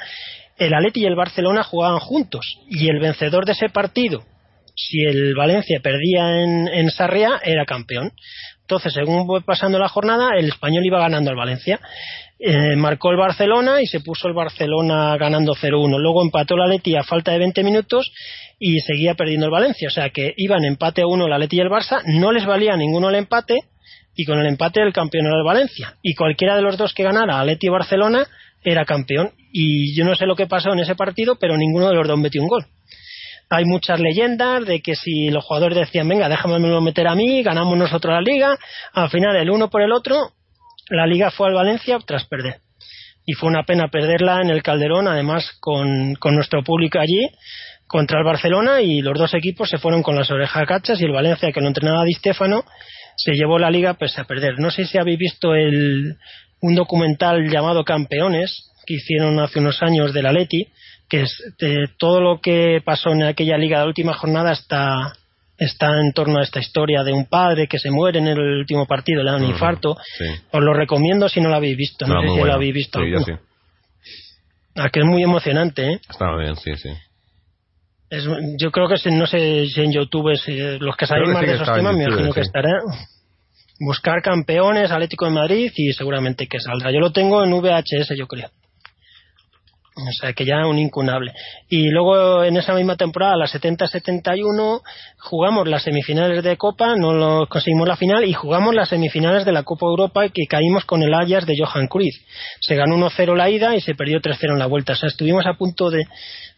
el 0.58 0.74
Atleti 0.74 1.02
y 1.02 1.06
el 1.06 1.15
Barcelona 1.15 1.63
jugaban 1.63 2.00
juntos 2.00 2.60
y 2.70 2.89
el 2.89 3.00
vencedor 3.00 3.46
de 3.46 3.54
ese 3.54 3.70
partido, 3.70 4.24
si 4.76 5.04
el 5.04 5.36
Valencia 5.36 5.80
perdía 5.82 6.42
en, 6.42 6.68
en 6.68 6.89
Sarriá, 6.92 7.42
era 7.44 7.65
campeón. 7.65 8.12
Entonces, 8.62 8.94
según 8.94 9.26
fue 9.26 9.42
pasando 9.42 9.80
la 9.80 9.89
jornada, 9.89 10.38
el 10.38 10.46
español 10.46 10.86
iba 10.86 11.00
ganando 11.00 11.32
al 11.32 11.36
Valencia. 11.36 11.80
Eh, 12.38 12.76
marcó 12.76 13.10
el 13.10 13.18
Barcelona 13.18 13.82
y 13.82 13.88
se 13.88 14.00
puso 14.00 14.28
el 14.28 14.36
Barcelona 14.36 15.18
ganando 15.18 15.56
0-1. 15.56 16.00
Luego 16.00 16.24
empató 16.24 16.56
la 16.56 16.68
Leti 16.68 16.96
a 16.96 17.04
falta 17.04 17.32
de 17.32 17.39
20 17.39 17.63
minutos 17.63 18.12
y 18.60 18.80
seguía 18.82 19.15
perdiendo 19.15 19.48
el 19.48 19.52
Valencia. 19.52 19.88
O 19.88 19.92
sea 19.92 20.12
que 20.12 20.34
iban 20.38 20.63
empate 20.63 21.02
a 21.02 21.08
uno 21.08 21.28
la 21.28 21.39
Leti 21.39 21.58
y 21.58 21.62
el 21.62 21.70
Barça, 21.70 22.04
no 22.06 22.32
les 22.32 22.46
valía 22.46 22.78
ninguno 22.78 23.10
el 23.10 23.15
empate 23.15 23.63
y 24.15 24.26
con 24.26 24.39
el 24.39 24.48
empate 24.48 24.82
el 24.82 24.93
campeón 24.93 25.28
era 25.28 25.38
el 25.38 25.43
Valencia. 25.43 25.95
Y 26.02 26.15
cualquiera 26.15 26.56
de 26.56 26.62
los 26.62 26.78
dos 26.78 26.93
que 26.93 27.04
ganara, 27.04 27.43
Leti 27.43 27.67
y 27.67 27.69
Barcelona, 27.69 28.28
era 28.63 28.86
campeón. 28.86 29.32
Y 29.52 29.95
yo 29.95 30.06
no 30.06 30.15
sé 30.15 30.26
lo 30.26 30.36
que 30.36 30.48
pasó 30.48 30.74
en 30.74 30.80
ese 30.80 30.95
partido, 30.95 31.38
pero 31.39 31.58
ninguno 31.58 31.89
de 31.89 31.95
los 31.95 32.08
dos 32.08 32.19
metió 32.19 32.41
un 32.41 32.48
gol. 32.48 32.65
Hay 33.50 33.65
muchas 33.65 34.00
leyendas 34.00 34.65
de 34.65 34.80
que 34.82 34.95
si 34.95 35.32
los 35.32 35.43
jugadores 35.43 35.78
decían, 35.78 36.08
venga, 36.08 36.30
déjame 36.30 36.60
meter 36.82 37.08
a 37.08 37.15
mí, 37.15 37.41
ganamos 37.41 37.78
nosotros 37.78 38.13
la 38.13 38.22
liga, 38.22 38.56
al 38.93 39.10
final 39.10 39.36
el 39.36 39.50
uno 39.50 39.69
por 39.69 39.82
el 39.82 39.91
otro, 39.91 40.34
la 40.89 41.08
liga 41.08 41.32
fue 41.32 41.48
al 41.48 41.56
Valencia 41.56 41.98
tras 42.06 42.26
perder. 42.26 42.58
Y 43.26 43.34
fue 43.34 43.50
una 43.50 43.63
pena 43.63 43.88
perderla 43.88 44.41
en 44.41 44.52
el 44.52 44.62
Calderón, 44.62 45.08
además 45.08 45.52
con, 45.60 46.15
con 46.15 46.36
nuestro 46.36 46.63
público 46.63 47.00
allí, 47.00 47.28
contra 47.88 48.19
el 48.19 48.26
Barcelona, 48.26 48.82
y 48.82 49.02
los 49.02 49.17
dos 49.17 49.34
equipos 49.34 49.67
se 49.67 49.80
fueron 49.80 50.04
con 50.04 50.15
las 50.15 50.30
orejas 50.30 50.67
cachas, 50.67 51.02
y 51.02 51.06
el 51.06 51.12
Valencia, 51.12 51.52
que 51.52 51.60
lo 51.60 51.67
entrenaba 51.67 52.04
Di 52.04 52.13
Stefano, 52.13 52.65
se 53.23 53.34
llevó 53.34 53.60
la 53.60 53.69
liga 53.69 53.95
pese 53.95 54.21
a 54.21 54.25
perder. 54.25 54.60
No 54.60 54.71
sé 54.71 54.86
si 54.86 54.97
habéis 54.97 55.19
visto 55.19 55.53
el, 55.53 56.17
un 56.62 56.75
documental 56.75 57.49
llamado 57.49 57.84
Campeones, 57.84 58.71
que 58.86 58.95
hicieron 58.95 59.39
hace 59.39 59.60
unos 59.60 59.82
años 59.84 60.13
de 60.13 60.23
la 60.23 60.32
Leti, 60.32 60.67
que 61.10 61.21
es 61.21 61.43
de 61.60 61.88
todo 61.97 62.21
lo 62.21 62.39
que 62.39 62.82
pasó 62.84 63.12
en 63.12 63.23
aquella 63.23 63.58
liga 63.58 63.77
de 63.77 63.84
la 63.84 63.88
última 63.88 64.13
jornada 64.13 64.51
está 64.51 65.13
está 65.58 65.99
en 65.99 66.13
torno 66.13 66.39
a 66.39 66.43
esta 66.43 66.62
historia 66.62 67.03
de 67.03 67.12
un 67.12 67.25
padre 67.25 67.67
que 67.67 67.79
se 67.79 67.91
muere 67.91 68.19
en 68.19 68.27
el 68.27 68.39
último 68.39 68.86
partido, 68.86 69.21
le 69.21 69.32
da 69.32 69.36
un 69.36 69.43
infarto. 69.43 69.97
Os 70.51 70.63
lo 70.63 70.73
recomiendo 70.73 71.27
si 71.27 71.41
no 71.41 71.49
lo 71.49 71.55
habéis 71.55 71.75
visto. 71.75 72.08
No, 72.08 72.21
sé 72.21 72.29
si 72.29 72.41
lo 72.41 72.53
habéis 72.53 72.73
visto. 72.73 73.01
Sí, 73.01 73.12
sí. 73.25 73.34
Ah, 74.77 74.89
que 74.89 75.01
es 75.01 75.05
muy 75.05 75.21
emocionante, 75.21 75.91
¿eh? 75.91 75.99
Está 76.10 76.34
bien, 76.38 76.55
sí, 76.55 76.71
sí. 76.77 76.89
Es, 78.10 78.24
yo 78.58 78.72
creo 78.72 78.88
que 78.88 78.98
si, 78.98 79.12
no 79.12 79.28
sé 79.28 79.67
si 79.67 79.82
en 79.82 79.91
YouTube 79.91 80.36
si 80.36 80.58
los 80.80 80.95
que 80.98 81.06
saben 81.06 81.32
más 81.32 81.41
de 81.41 81.54
esos 81.54 81.72
temas 81.74 81.95
me 81.95 82.06
imagino 82.06 82.34
que 82.34 82.41
estará 82.41 82.80
buscar 83.80 84.22
campeones 84.22 84.91
Atlético 84.91 85.26
de 85.26 85.32
Madrid 85.32 85.72
y 85.76 85.93
seguramente 85.93 86.48
que 86.48 86.60
saldrá 86.60 86.91
yo 86.91 87.00
lo 87.00 87.12
tengo 87.12 87.43
en 87.43 87.52
VHS 87.52 88.15
yo 88.17 88.28
creo 88.28 88.50
o 90.08 90.12
sea 90.13 90.34
que 90.34 90.45
ya 90.45 90.65
un 90.65 90.78
incunable. 90.78 91.34
Y 91.67 91.89
luego 91.89 92.43
en 92.43 92.58
esa 92.58 92.74
misma 92.74 92.95
temporada, 92.95 93.36
la 93.36 93.48
70-71, 93.48 94.82
jugamos 95.17 95.67
las 95.67 95.84
semifinales 95.84 96.43
de 96.43 96.58
Copa, 96.58 96.95
no 96.95 97.13
lo 97.13 97.48
conseguimos 97.48 97.88
la 97.88 97.98
final, 97.98 98.24
y 98.26 98.34
jugamos 98.34 98.74
las 98.74 98.89
semifinales 98.89 99.45
de 99.45 99.52
la 99.52 99.63
Copa 99.63 99.88
Europa 99.88 100.26
y 100.26 100.30
que 100.30 100.45
caímos 100.48 100.86
con 100.86 101.04
el 101.04 101.13
Ajax 101.13 101.45
de 101.45 101.56
Johan 101.58 101.88
Cruyff. 101.88 102.15
Se 102.62 102.76
ganó 102.76 102.95
1-0 102.98 103.36
la 103.36 103.50
ida 103.50 103.76
y 103.76 103.82
se 103.82 103.95
perdió 103.95 104.19
3-0 104.19 104.54
en 104.54 104.60
la 104.60 104.67
vuelta. 104.67 104.93
O 104.93 104.95
sea, 104.95 105.10
estuvimos 105.10 105.45
a 105.45 105.54
punto 105.54 105.89
de, 105.89 106.06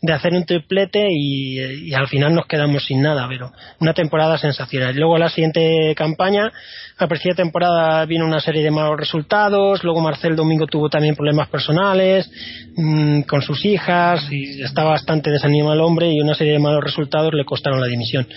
de 0.01 0.13
hacer 0.13 0.33
un 0.33 0.45
triplete 0.45 1.07
y, 1.11 1.93
al 1.93 2.07
final 2.07 2.33
nos 2.33 2.47
quedamos 2.47 2.85
sin 2.85 3.01
nada, 3.03 3.27
pero 3.29 3.51
una 3.79 3.93
temporada 3.93 4.37
sensacional. 4.37 4.95
Luego 4.95 5.17
la 5.19 5.29
siguiente 5.29 5.93
campaña, 5.95 6.51
la 6.99 7.07
presente 7.07 7.43
temporada 7.43 8.03
vino 8.05 8.25
una 8.25 8.41
serie 8.41 8.63
de 8.63 8.71
malos 8.71 8.99
resultados, 8.99 9.83
luego 9.83 10.01
Marcel 10.01 10.35
Domingo 10.35 10.65
tuvo 10.65 10.89
también 10.89 11.15
problemas 11.15 11.49
personales 11.49 12.31
mmm, 12.75 13.21
con 13.21 13.43
sus 13.43 13.63
hijas 13.63 14.25
y 14.31 14.63
estaba 14.63 14.91
bastante 14.91 15.29
desanimado 15.29 15.75
el 15.75 15.81
hombre 15.81 16.11
y 16.11 16.19
una 16.19 16.33
serie 16.33 16.53
de 16.53 16.59
malos 16.59 16.83
resultados 16.83 17.33
le 17.33 17.45
costaron 17.45 17.79
la 17.79 17.87
dimisión. 17.87 18.27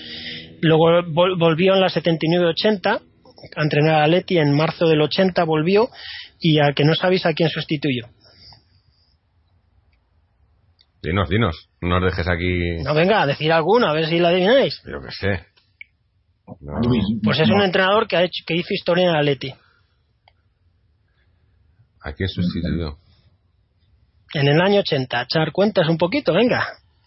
Luego 0.61 1.03
vol 1.07 1.35
volvió 1.37 1.73
en 1.73 1.81
la 1.81 1.87
79-80 1.87 2.99
a 3.55 3.61
entrenar 3.61 4.03
a 4.03 4.07
Leti, 4.07 4.37
en 4.37 4.55
marzo 4.55 4.87
del 4.87 5.01
80 5.01 5.43
volvió 5.43 5.89
y 6.39 6.59
a 6.59 6.73
que 6.73 6.83
no 6.83 6.93
sabéis 6.93 7.25
a 7.25 7.33
quién 7.33 7.49
sustituyó. 7.49 8.07
Dinos, 11.05 11.29
dinos. 11.29 11.69
No 11.81 11.97
os 11.97 12.03
dejes 12.03 12.27
aquí. 12.27 12.83
No, 12.83 12.95
venga, 12.95 13.21
a 13.21 13.27
decir 13.27 13.51
alguno, 13.51 13.87
a 13.87 13.93
ver 13.93 14.07
si 14.07 14.17
la 14.17 14.29
adivináis. 14.29 14.81
Yo 14.85 14.99
qué 15.01 15.11
sé. 15.11 15.45
No. 16.61 16.73
Pues 17.23 17.39
es 17.39 17.49
un 17.49 17.61
entrenador 17.61 18.07
que, 18.07 18.17
ha 18.17 18.23
hecho, 18.23 18.43
que 18.45 18.55
hizo 18.55 18.73
historia 18.73 19.03
en 19.03 19.09
el 19.11 19.15
Atleti. 19.17 19.53
¿A 22.01 22.13
quién 22.13 22.27
sustituyó? 22.27 22.97
En 24.33 24.47
el 24.47 24.59
año 24.61 24.79
80. 24.79 25.21
Echar 25.21 25.51
cuentas 25.51 25.87
un 25.87 25.97
poquito, 25.97 26.33
venga. 26.33 26.65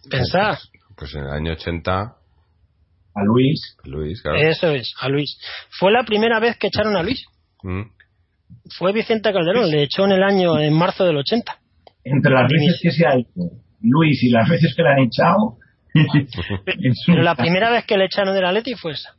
Pensad. 0.09 0.59
Pues 0.97 1.15
en 1.15 1.25
el 1.25 1.31
año 1.31 1.53
80. 1.53 1.93
A 1.93 3.25
Luis. 3.25 3.77
Luis, 3.85 4.23
claro. 4.23 4.39
Eso 4.39 4.69
es, 4.69 4.95
a 5.01 5.09
Luis. 5.09 5.41
Fue 5.71 5.91
la 5.91 6.05
primera 6.05 6.39
vez 6.39 6.57
que 6.57 6.69
echaron 6.69 6.97
a 6.97 7.03
Luis. 7.03 7.25
Mm. 7.65 7.83
Fue 8.79 8.93
Vicente 8.93 9.33
Calderón, 9.33 9.71
le 9.71 9.83
echó 9.83 10.05
en 10.05 10.13
el 10.13 10.23
año, 10.23 10.59
en 10.59 10.73
marzo 10.73 11.05
del 11.05 11.17
80. 11.17 11.59
Entre 12.05 12.33
las 12.33 12.49
veces 12.49 12.81
que 12.81 12.91
se 12.93 13.07
ha 13.07 13.17
hecho 13.17 13.68
Luis 13.81 14.23
y 14.23 14.31
las 14.31 14.49
veces 14.49 14.75
que 14.77 14.83
le 14.83 14.89
han 14.89 14.99
echado. 15.01 15.57
Pero 17.07 17.23
la 17.23 17.35
primera 17.35 17.71
vez 17.71 17.85
que 17.85 17.97
le 17.97 18.07
echaron 18.07 18.35
del 18.35 18.45
Atleti 18.45 18.75
fue 18.75 18.93
esa. 18.93 19.15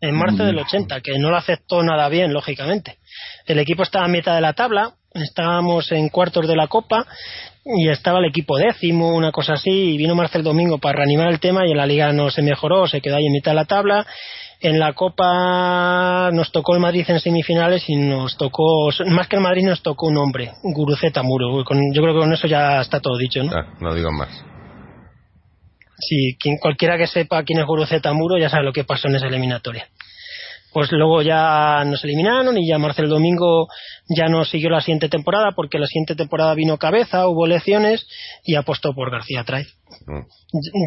En 0.00 0.14
marzo 0.14 0.44
del 0.44 0.58
80, 0.58 1.00
que 1.00 1.18
no 1.18 1.30
lo 1.30 1.36
aceptó 1.36 1.82
nada 1.82 2.08
bien, 2.08 2.32
lógicamente. 2.32 2.98
El 3.46 3.58
equipo 3.58 3.82
estaba 3.82 4.04
a 4.04 4.08
mitad 4.08 4.36
de 4.36 4.40
la 4.40 4.52
tabla, 4.52 4.92
estábamos 5.12 5.90
en 5.90 6.08
cuartos 6.08 6.46
de 6.46 6.54
la 6.54 6.68
Copa 6.68 7.04
y 7.64 7.88
estaba 7.88 8.20
el 8.20 8.26
equipo 8.26 8.56
décimo, 8.56 9.14
una 9.14 9.32
cosa 9.32 9.54
así, 9.54 9.70
y 9.70 9.96
vino 9.96 10.14
Marcel 10.14 10.44
Domingo 10.44 10.78
para 10.78 10.98
reanimar 10.98 11.30
el 11.30 11.40
tema 11.40 11.66
y 11.66 11.72
en 11.72 11.78
la 11.78 11.86
liga 11.86 12.12
no 12.12 12.30
se 12.30 12.42
mejoró, 12.42 12.86
se 12.86 13.00
quedó 13.00 13.16
ahí 13.16 13.26
en 13.26 13.32
mitad 13.32 13.50
de 13.50 13.56
la 13.56 13.64
tabla. 13.64 14.06
En 14.60 14.80
la 14.80 14.92
Copa 14.92 16.30
nos 16.32 16.50
tocó 16.50 16.74
el 16.74 16.80
Madrid 16.80 17.04
en 17.06 17.20
semifinales 17.20 17.88
y 17.88 17.94
nos 17.94 18.36
tocó, 18.36 18.90
más 19.06 19.28
que 19.28 19.36
el 19.36 19.42
Madrid 19.42 19.64
nos 19.64 19.82
tocó 19.82 20.08
un 20.08 20.16
hombre, 20.16 20.52
Guruceta 20.62 21.22
Muro. 21.22 21.64
Con, 21.64 21.78
yo 21.94 22.02
creo 22.02 22.14
que 22.14 22.20
con 22.20 22.32
eso 22.32 22.48
ya 22.48 22.80
está 22.80 22.98
todo 22.98 23.16
dicho, 23.16 23.42
¿no? 23.44 23.52
Ah, 23.54 23.66
no 23.80 23.94
digo 23.94 24.10
más. 24.10 24.44
Sí, 26.00 26.36
quien, 26.40 26.58
cualquiera 26.58 26.96
que 26.98 27.06
sepa 27.06 27.44
quién 27.44 27.60
es 27.60 27.66
Guruceta 27.66 28.12
Muro 28.12 28.36
ya 28.36 28.48
sabe 28.48 28.64
lo 28.64 28.72
que 28.72 28.84
pasó 28.84 29.08
en 29.08 29.16
esa 29.16 29.28
eliminatoria. 29.28 29.86
Pues 30.72 30.92
luego 30.92 31.22
ya 31.22 31.82
nos 31.86 32.04
eliminaron 32.04 32.56
y 32.58 32.68
ya 32.68 32.78
Marcel 32.78 33.08
Domingo 33.08 33.68
ya 34.08 34.28
no 34.28 34.44
siguió 34.44 34.68
la 34.68 34.80
siguiente 34.80 35.08
temporada 35.08 35.52
porque 35.56 35.78
la 35.78 35.86
siguiente 35.86 36.14
temporada 36.14 36.54
vino 36.54 36.76
cabeza, 36.76 37.26
hubo 37.26 37.46
elecciones 37.46 38.06
y 38.44 38.54
apostó 38.54 38.94
por 38.94 39.10
García 39.10 39.44
Trae. 39.44 39.64
Mm. 40.06 40.20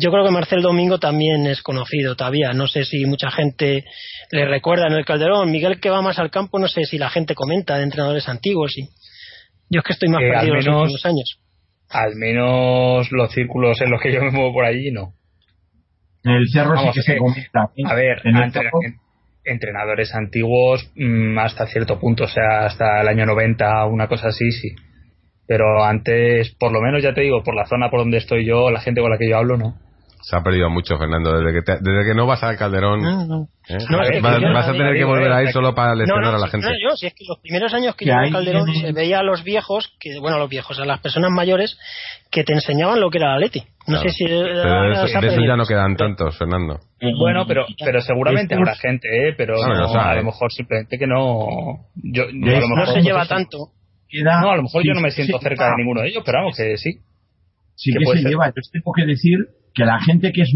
Yo 0.04 0.12
creo 0.12 0.24
que 0.24 0.32
Marcel 0.32 0.62
Domingo 0.62 1.00
también 1.00 1.48
es 1.48 1.62
conocido 1.64 2.16
todavía. 2.16 2.54
No 2.54 2.68
sé 2.68 2.86
si 2.86 3.06
mucha 3.06 3.32
gente 3.32 3.84
le 4.32 4.46
recuerda 4.46 4.86
en 4.88 4.94
el 4.94 5.06
Calderón. 5.06 5.50
Miguel 5.50 5.80
que 5.80 5.90
va 5.90 6.02
más 6.04 6.20
al 6.20 6.30
campo, 6.30 6.60
no 6.60 6.68
sé 6.68 6.84
si 6.86 6.98
la 7.00 7.10
gente 7.10 7.34
comenta 7.34 7.78
de 7.78 7.84
entrenadores 7.84 8.30
antiguos. 8.30 8.78
Y... 8.78 8.84
Yo 9.70 9.80
es 9.80 9.84
que 9.84 9.94
estoy 9.94 10.10
más 10.10 10.22
Eh, 10.22 10.30
perdido 10.32 10.56
en 10.58 10.66
los 10.66 10.82
últimos 10.82 11.06
años. 11.06 11.38
Al 11.90 12.16
menos 12.16 13.12
los 13.12 13.32
círculos 13.34 13.82
en 13.82 13.90
los 13.90 14.00
que 14.02 14.14
yo 14.14 14.22
me 14.22 14.30
muevo 14.32 14.54
por 14.54 14.66
allí, 14.66 14.92
no. 14.92 15.14
En 16.24 16.34
el 16.34 16.48
cerro 16.54 16.76
Vamos, 16.76 16.94
sí 16.94 17.00
que 17.00 17.04
se 17.04 17.14
eh, 17.14 17.18
comenta. 17.18 17.72
¿eh? 17.76 17.84
A 17.86 17.96
ver, 17.96 18.22
en 18.26 18.36
el 18.38 18.44
entre- 18.44 18.62
campo, 18.64 18.80
en- 18.84 18.96
entrenadores 19.44 20.14
antiguos 20.14 20.92
mm, 20.96 21.38
hasta 21.40 21.68
cierto 21.68 22.00
punto, 22.00 22.26
o 22.26 22.28
sea, 22.28 22.66
hasta 22.66 23.02
el 23.02 23.08
año 23.08 23.26
90, 23.26 23.86
una 23.86 24.08
cosa 24.08 24.30
así, 24.30 24.52
sí. 24.52 24.76
Pero 25.48 25.84
antes, 25.84 26.56
por 26.60 26.72
lo 26.72 26.82
menos 26.82 27.04
ya 27.04 27.14
te 27.14 27.22
digo, 27.22 27.44
por 27.44 27.56
la 27.56 27.66
zona 27.66 27.90
por 27.90 28.00
donde 28.00 28.18
estoy 28.18 28.46
yo, 28.46 28.72
la 28.72 28.82
gente 28.82 29.02
con 29.02 29.12
la 29.12 29.18
que 29.18 29.30
yo 29.30 29.38
hablo, 29.38 29.58
no. 29.58 29.76
Se 30.24 30.36
ha 30.36 30.42
perdido 30.42 30.70
mucho, 30.70 30.98
Fernando. 30.98 31.38
Desde 31.40 31.52
que, 31.54 31.62
te- 31.64 31.78
desde 31.82 32.10
que 32.10 32.16
no 32.16 32.26
vas 32.28 32.44
al 32.44 32.58
Calderón. 32.58 33.02
No, 33.02 33.26
no. 33.26 33.48
¿eh? 33.68 33.78
No, 33.90 34.02
es 34.04 34.12
que 34.12 34.20
vas, 34.22 34.68
a 34.68 34.72
tener 34.72 34.96
que 34.96 35.04
volver 35.04 35.32
a 35.32 35.44
ir 35.44 35.50
solo 35.52 35.74
para 35.74 35.96
lesionar 35.96 36.26
No, 36.26 36.32
no, 36.32 36.38
a 36.38 36.40
la 36.42 36.48
gente. 36.48 36.68
no, 36.68 36.74
yo, 36.74 36.96
si 36.96 37.08
es 37.08 37.14
que 37.14 37.26
los 37.28 37.40
primeros 37.40 37.74
años 37.74 37.96
que 37.96 38.06
yo 38.06 38.14
en 38.14 38.32
Calderón 38.32 38.72
se 38.74 38.92
veía 38.92 39.20
a 39.20 39.24
los 39.24 39.44
viejos, 39.44 39.96
que 40.00 40.20
bueno, 40.20 40.38
a 40.38 40.40
los 40.40 40.50
viejos, 40.50 40.80
a 40.80 40.86
las 40.86 41.00
personas 41.00 41.32
mayores, 41.32 41.78
que 42.30 42.44
te 42.44 42.54
enseñaban 42.54 43.00
lo 43.00 43.10
que 43.10 43.18
era 43.18 43.32
la 43.34 43.40
Leti. 43.40 43.62
No 43.88 44.00
Claro. 44.00 44.02
sé 44.04 44.10
si... 44.12 44.26
Pero 44.26 44.44
de 44.44 44.92
eso, 44.94 45.20
de 45.22 45.28
eso 45.28 45.42
ya 45.48 45.56
no 45.56 45.66
quedan 45.66 45.96
tantos, 45.96 46.38
Fernando. 46.38 46.76
eh, 47.00 47.10
Bueno, 47.20 47.46
pero 47.48 47.66
pero 47.84 48.00
seguramente 48.02 48.54
estos- 48.54 48.68
habrá 48.68 48.76
gente, 48.80 49.08
¿eh? 49.30 49.34
Pero 49.36 49.56
Bueno, 49.58 49.76
no, 49.76 49.86
o 49.88 49.92
sea, 49.92 50.12
a 50.12 50.16
lo 50.16 50.24
mejor 50.26 50.52
simplemente 50.52 50.98
que 51.00 51.08
no. 51.08 51.48
Yo, 51.96 52.26
yo 52.26 52.30
a 52.30 52.32
lo 52.32 52.52
es- 52.52 52.70
No 52.70 52.76
mejor 52.76 52.94
se 52.94 53.02
lleva 53.02 53.26
tanto. 53.26 53.58
queda. 54.08 54.40
No, 54.42 54.52
a 54.52 54.56
lo 54.58 54.64
mejor 54.64 54.84
yo 54.86 54.94
no 54.94 55.02
me 55.02 55.10
siento 55.10 55.38
sí, 55.40 55.44
cerca 55.44 55.66
de 55.66 55.70
ah, 55.72 55.76
ninguno 55.78 56.02
de 56.02 56.10
ellos, 56.10 56.22
pero 56.26 56.40
vamos, 56.40 56.56
que 56.58 56.78
sí. 56.78 57.00
Sí 57.76 57.92
que 57.92 58.06
se 58.06 58.22
ser. 58.22 58.32
lleva. 58.32 58.48
Yo 58.48 58.62
tengo 58.72 58.92
que 58.94 59.06
decir 59.06 59.40
que 59.74 59.86
la 59.86 60.00
gente 60.00 60.32
que 60.32 60.42
es 60.42 60.54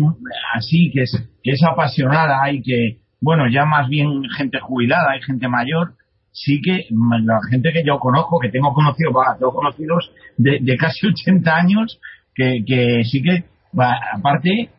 así, 0.53 0.91
que 0.93 1.03
es, 1.03 1.29
que 1.43 1.51
es 1.51 1.63
apasionada 1.63 2.51
y 2.51 2.61
que, 2.61 2.97
bueno, 3.21 3.49
ya 3.49 3.65
más 3.65 3.87
bien 3.87 4.23
gente 4.37 4.59
jubilada 4.59 5.17
y 5.17 5.21
gente 5.21 5.47
mayor, 5.47 5.93
sí 6.31 6.61
que 6.61 6.85
la 6.91 7.39
gente 7.49 7.71
que 7.71 7.83
yo 7.85 7.97
conozco, 7.97 8.39
que 8.39 8.49
tengo 8.49 8.73
conocido, 8.73 9.13
va, 9.13 9.37
tengo 9.39 9.53
conocidos 9.53 10.11
de, 10.37 10.59
de 10.61 10.77
casi 10.77 11.07
80 11.25 11.55
años, 11.55 11.99
que, 12.35 12.63
que 12.65 13.03
sí 13.05 13.21
que, 13.21 13.45
va, 13.77 13.97
aparte, 14.13 14.69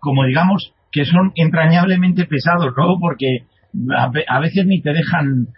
como 0.00 0.24
digamos, 0.24 0.72
que 0.90 1.04
son 1.04 1.32
entrañablemente 1.36 2.26
pesados, 2.26 2.72
¿no? 2.76 2.98
Porque 3.00 3.46
a, 3.96 4.10
a 4.28 4.40
veces 4.40 4.66
ni 4.66 4.82
te 4.82 4.92
dejan, 4.92 5.48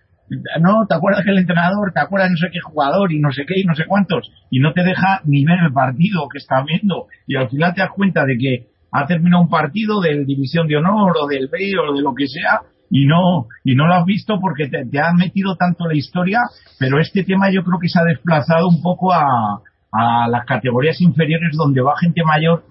no, 0.60 0.86
¿te 0.88 0.94
acuerdas 0.94 1.24
que 1.24 1.30
el 1.30 1.38
entrenador, 1.38 1.92
te 1.92 2.00
acuerdas 2.00 2.30
no 2.30 2.36
sé 2.36 2.48
qué 2.52 2.60
jugador 2.60 3.12
y 3.12 3.20
no 3.20 3.30
sé 3.30 3.44
qué 3.46 3.60
y 3.60 3.64
no 3.64 3.74
sé 3.74 3.84
cuántos? 3.86 4.30
Y 4.50 4.60
no 4.60 4.72
te 4.72 4.82
deja 4.82 5.20
ni 5.24 5.44
ver 5.44 5.58
el 5.64 5.72
partido 5.72 6.28
que 6.32 6.38
estás 6.38 6.64
viendo. 6.66 7.06
Y 7.26 7.36
al 7.36 7.48
final 7.48 7.74
te 7.74 7.80
das 7.80 7.90
cuenta 7.94 8.24
de 8.24 8.36
que 8.36 8.66
ha 8.92 9.06
terminado 9.06 9.42
un 9.42 9.48
partido 9.48 10.00
del 10.00 10.26
División 10.26 10.66
de 10.68 10.76
Honor 10.76 11.12
o 11.20 11.26
del 11.26 11.48
B 11.48 11.58
o 11.78 11.94
de 11.94 12.02
lo 12.02 12.14
que 12.14 12.26
sea 12.26 12.60
y 12.88 13.06
no 13.06 13.46
y 13.64 13.74
no 13.74 13.86
lo 13.86 13.94
has 13.94 14.04
visto 14.04 14.38
porque 14.40 14.68
te, 14.68 14.86
te 14.86 15.00
metido 15.16 15.56
tanto 15.56 15.86
la 15.86 15.94
historia, 15.94 16.40
pero 16.78 17.00
este 17.00 17.24
tema 17.24 17.50
yo 17.50 17.62
creo 17.64 17.78
que 17.80 17.88
se 17.88 17.98
ha 17.98 18.04
desplazado 18.04 18.68
un 18.68 18.80
poco 18.80 19.12
a, 19.12 19.60
a 19.92 20.28
las 20.28 20.46
categorías 20.46 21.00
inferiores 21.00 21.56
donde 21.56 21.80
va 21.80 21.94
gente 22.00 22.22
mayor 22.24 22.62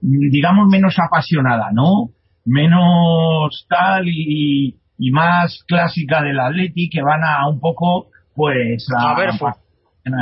digamos, 0.00 0.68
menos 0.68 0.94
apasionada, 0.98 1.70
¿no? 1.72 2.10
Menos 2.44 3.66
tal 3.68 4.06
y, 4.06 4.76
y 4.98 5.10
más 5.10 5.62
clásica 5.66 6.22
del 6.22 6.38
Atleti, 6.40 6.88
que 6.88 7.02
van 7.02 7.22
a 7.24 7.48
un 7.48 7.60
poco, 7.60 8.08
pues, 8.34 8.86
a, 8.96 9.12
A 9.12 9.18
ver, 9.18 9.28
a- 9.30 9.32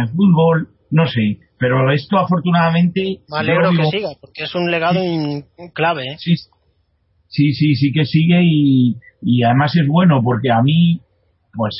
a 0.02 0.06
fútbol, 0.08 0.68
no 0.90 1.06
sé. 1.06 1.38
Pero 1.58 1.90
esto, 1.92 2.18
afortunadamente... 2.18 3.18
Me 3.28 3.38
alegro 3.38 3.70
que 3.70 3.84
siga, 3.86 4.08
porque 4.20 4.44
es 4.44 4.54
un 4.54 4.70
legado 4.70 5.00
clave. 5.72 6.12
¿eh? 6.12 6.16
Sí, 6.18 6.34
sí, 7.28 7.52
sí, 7.54 7.74
sí 7.74 7.92
que 7.92 8.04
sigue 8.04 8.40
y, 8.42 8.96
y 9.22 9.42
además 9.44 9.72
es 9.76 9.86
bueno 9.88 10.20
porque 10.22 10.50
a 10.50 10.60
mí, 10.62 11.00
pues 11.54 11.74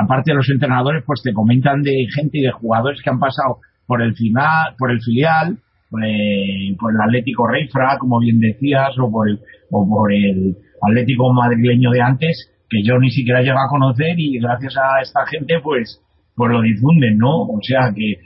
aparte 0.00 0.30
de 0.30 0.36
los 0.36 0.48
entrenadores, 0.50 1.02
pues 1.06 1.22
te 1.22 1.32
comentan 1.32 1.82
de 1.82 2.06
gente 2.14 2.38
y 2.38 2.42
de 2.42 2.52
jugadores 2.52 3.00
que 3.02 3.10
han 3.10 3.18
pasado 3.18 3.58
por 3.86 4.00
el 4.02 4.14
final, 4.14 4.74
por 4.78 4.90
el 4.90 5.00
filial, 5.02 5.58
eh, 6.02 6.74
por 6.78 6.92
el 6.92 7.00
Atlético 7.00 7.46
Reifra, 7.48 7.98
como 7.98 8.18
bien 8.20 8.38
decías, 8.40 8.90
o 8.98 9.10
por 9.10 9.28
el, 9.28 9.40
o 9.70 9.86
por 9.88 10.12
el 10.12 10.56
Atlético 10.82 11.32
madrileño 11.32 11.90
de 11.90 12.00
antes, 12.00 12.50
que 12.68 12.82
yo 12.82 12.98
ni 12.98 13.10
siquiera 13.10 13.42
llego 13.42 13.58
a 13.58 13.68
conocer 13.68 14.18
y 14.18 14.38
gracias 14.38 14.76
a 14.76 15.00
esta 15.00 15.26
gente, 15.26 15.60
pues, 15.62 16.00
pues 16.34 16.50
lo 16.50 16.62
difunden, 16.62 17.18
¿no? 17.18 17.42
O 17.42 17.58
sea 17.62 17.92
que 17.94 18.16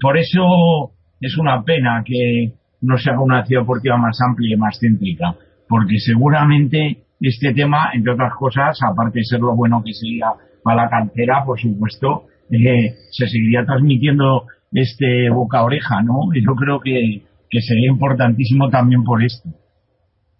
por 0.00 0.16
eso 0.18 0.92
es 1.20 1.36
una 1.38 1.62
pena 1.62 2.02
que 2.04 2.52
no 2.82 2.96
se 2.98 3.10
haga 3.10 3.20
una 3.20 3.44
ciudad 3.44 3.62
deportiva 3.62 3.96
más 3.96 4.18
amplia 4.26 4.54
y 4.54 4.58
más 4.58 4.78
céntrica, 4.80 5.34
porque 5.68 5.98
seguramente 5.98 7.04
este 7.20 7.54
tema, 7.54 7.90
entre 7.94 8.12
otras 8.12 8.32
cosas, 8.38 8.78
aparte 8.82 9.20
de 9.20 9.24
ser 9.24 9.40
lo 9.40 9.54
bueno 9.56 9.82
que 9.84 9.92
sería 9.92 10.26
para 10.62 10.84
la 10.84 10.90
cantera, 10.90 11.44
por 11.44 11.58
supuesto, 11.58 12.24
eh, 12.50 12.94
se 13.10 13.26
seguiría 13.26 13.64
transmitiendo 13.64 14.44
este 14.72 15.30
boca 15.30 15.58
a 15.58 15.64
oreja, 15.64 16.02
¿no? 16.02 16.34
Y 16.34 16.44
yo 16.44 16.54
creo 16.54 16.80
que, 16.80 17.22
que 17.48 17.60
sería 17.60 17.90
importantísimo 17.90 18.68
también 18.68 19.02
por 19.04 19.22
esto. 19.22 19.48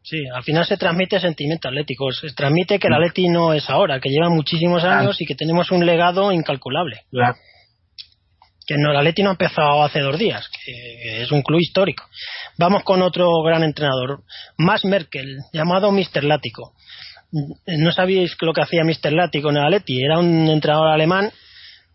Sí, 0.09 0.23
al 0.33 0.45
final 0.45 0.65
se 0.65 0.77
transmite 0.77 1.19
sentimiento 1.19 1.67
atlético, 1.67 2.13
se 2.13 2.33
transmite 2.33 2.79
que 2.79 2.87
el 2.87 2.95
Atleti 2.95 3.27
no 3.29 3.53
es 3.53 3.69
ahora, 3.69 3.99
que 3.99 4.09
lleva 4.09 4.29
muchísimos 4.31 4.85
años 4.85 5.21
y 5.21 5.27
que 5.27 5.35
tenemos 5.35 5.73
un 5.73 5.85
legado 5.85 6.31
incalculable. 6.31 7.01
Claro. 7.11 7.35
Que 8.65 8.77
no, 8.79 8.93
el 8.93 8.99
Atleti 8.99 9.25
no 9.25 9.31
ha 9.31 9.33
empezado 9.33 9.83
hace 9.83 9.99
dos 9.99 10.17
días, 10.17 10.49
que, 10.49 11.23
es 11.23 11.33
un 11.33 11.43
club 11.43 11.59
histórico. 11.59 12.05
Vamos 12.57 12.85
con 12.85 13.03
otro 13.03 13.43
gran 13.43 13.65
entrenador, 13.65 14.23
Max 14.57 14.85
Merkel, 14.85 15.39
llamado 15.53 15.91
Mr. 15.91 16.23
Lático. 16.23 16.75
No 17.67 17.91
sabíais 17.91 18.37
lo 18.41 18.53
que 18.53 18.63
hacía 18.63 18.85
Mr. 18.85 19.13
Lático 19.13 19.51
en 19.51 19.57
el 19.57 19.65
Atleti, 19.65 20.05
era 20.05 20.21
un 20.21 20.49
entrenador 20.49 20.87
alemán 20.87 21.33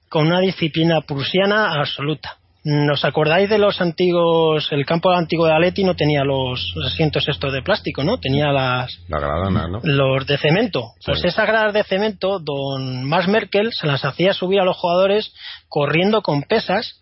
con 0.09 0.27
una 0.27 0.41
disciplina 0.41 0.99
prusiana 0.99 1.75
absoluta. 1.79 2.40
¿Nos 2.63 3.03
acordáis 3.05 3.49
de 3.49 3.57
los 3.57 3.81
antiguos? 3.81 4.67
El 4.71 4.85
campo 4.85 5.09
antiguo 5.09 5.47
de 5.47 5.53
Atleti 5.53 5.83
no 5.83 5.95
tenía 5.95 6.23
los 6.23 6.75
asientos 6.85 7.27
estos 7.27 7.51
de 7.51 7.63
plástico, 7.63 8.03
¿no? 8.03 8.19
Tenía 8.19 8.51
las, 8.51 8.99
La 9.07 9.19
gradana, 9.19 9.67
¿no? 9.67 9.79
los 9.83 10.27
de 10.27 10.37
cemento. 10.37 10.91
Pues 11.03 11.23
esas 11.23 11.47
gradas 11.47 11.73
de 11.73 11.83
cemento, 11.83 12.37
don 12.39 13.03
Max 13.05 13.27
Merkel 13.27 13.73
se 13.73 13.87
las 13.87 14.05
hacía 14.05 14.33
subir 14.33 14.59
a 14.59 14.65
los 14.65 14.77
jugadores 14.77 15.33
corriendo 15.69 16.21
con 16.21 16.43
pesas, 16.43 16.99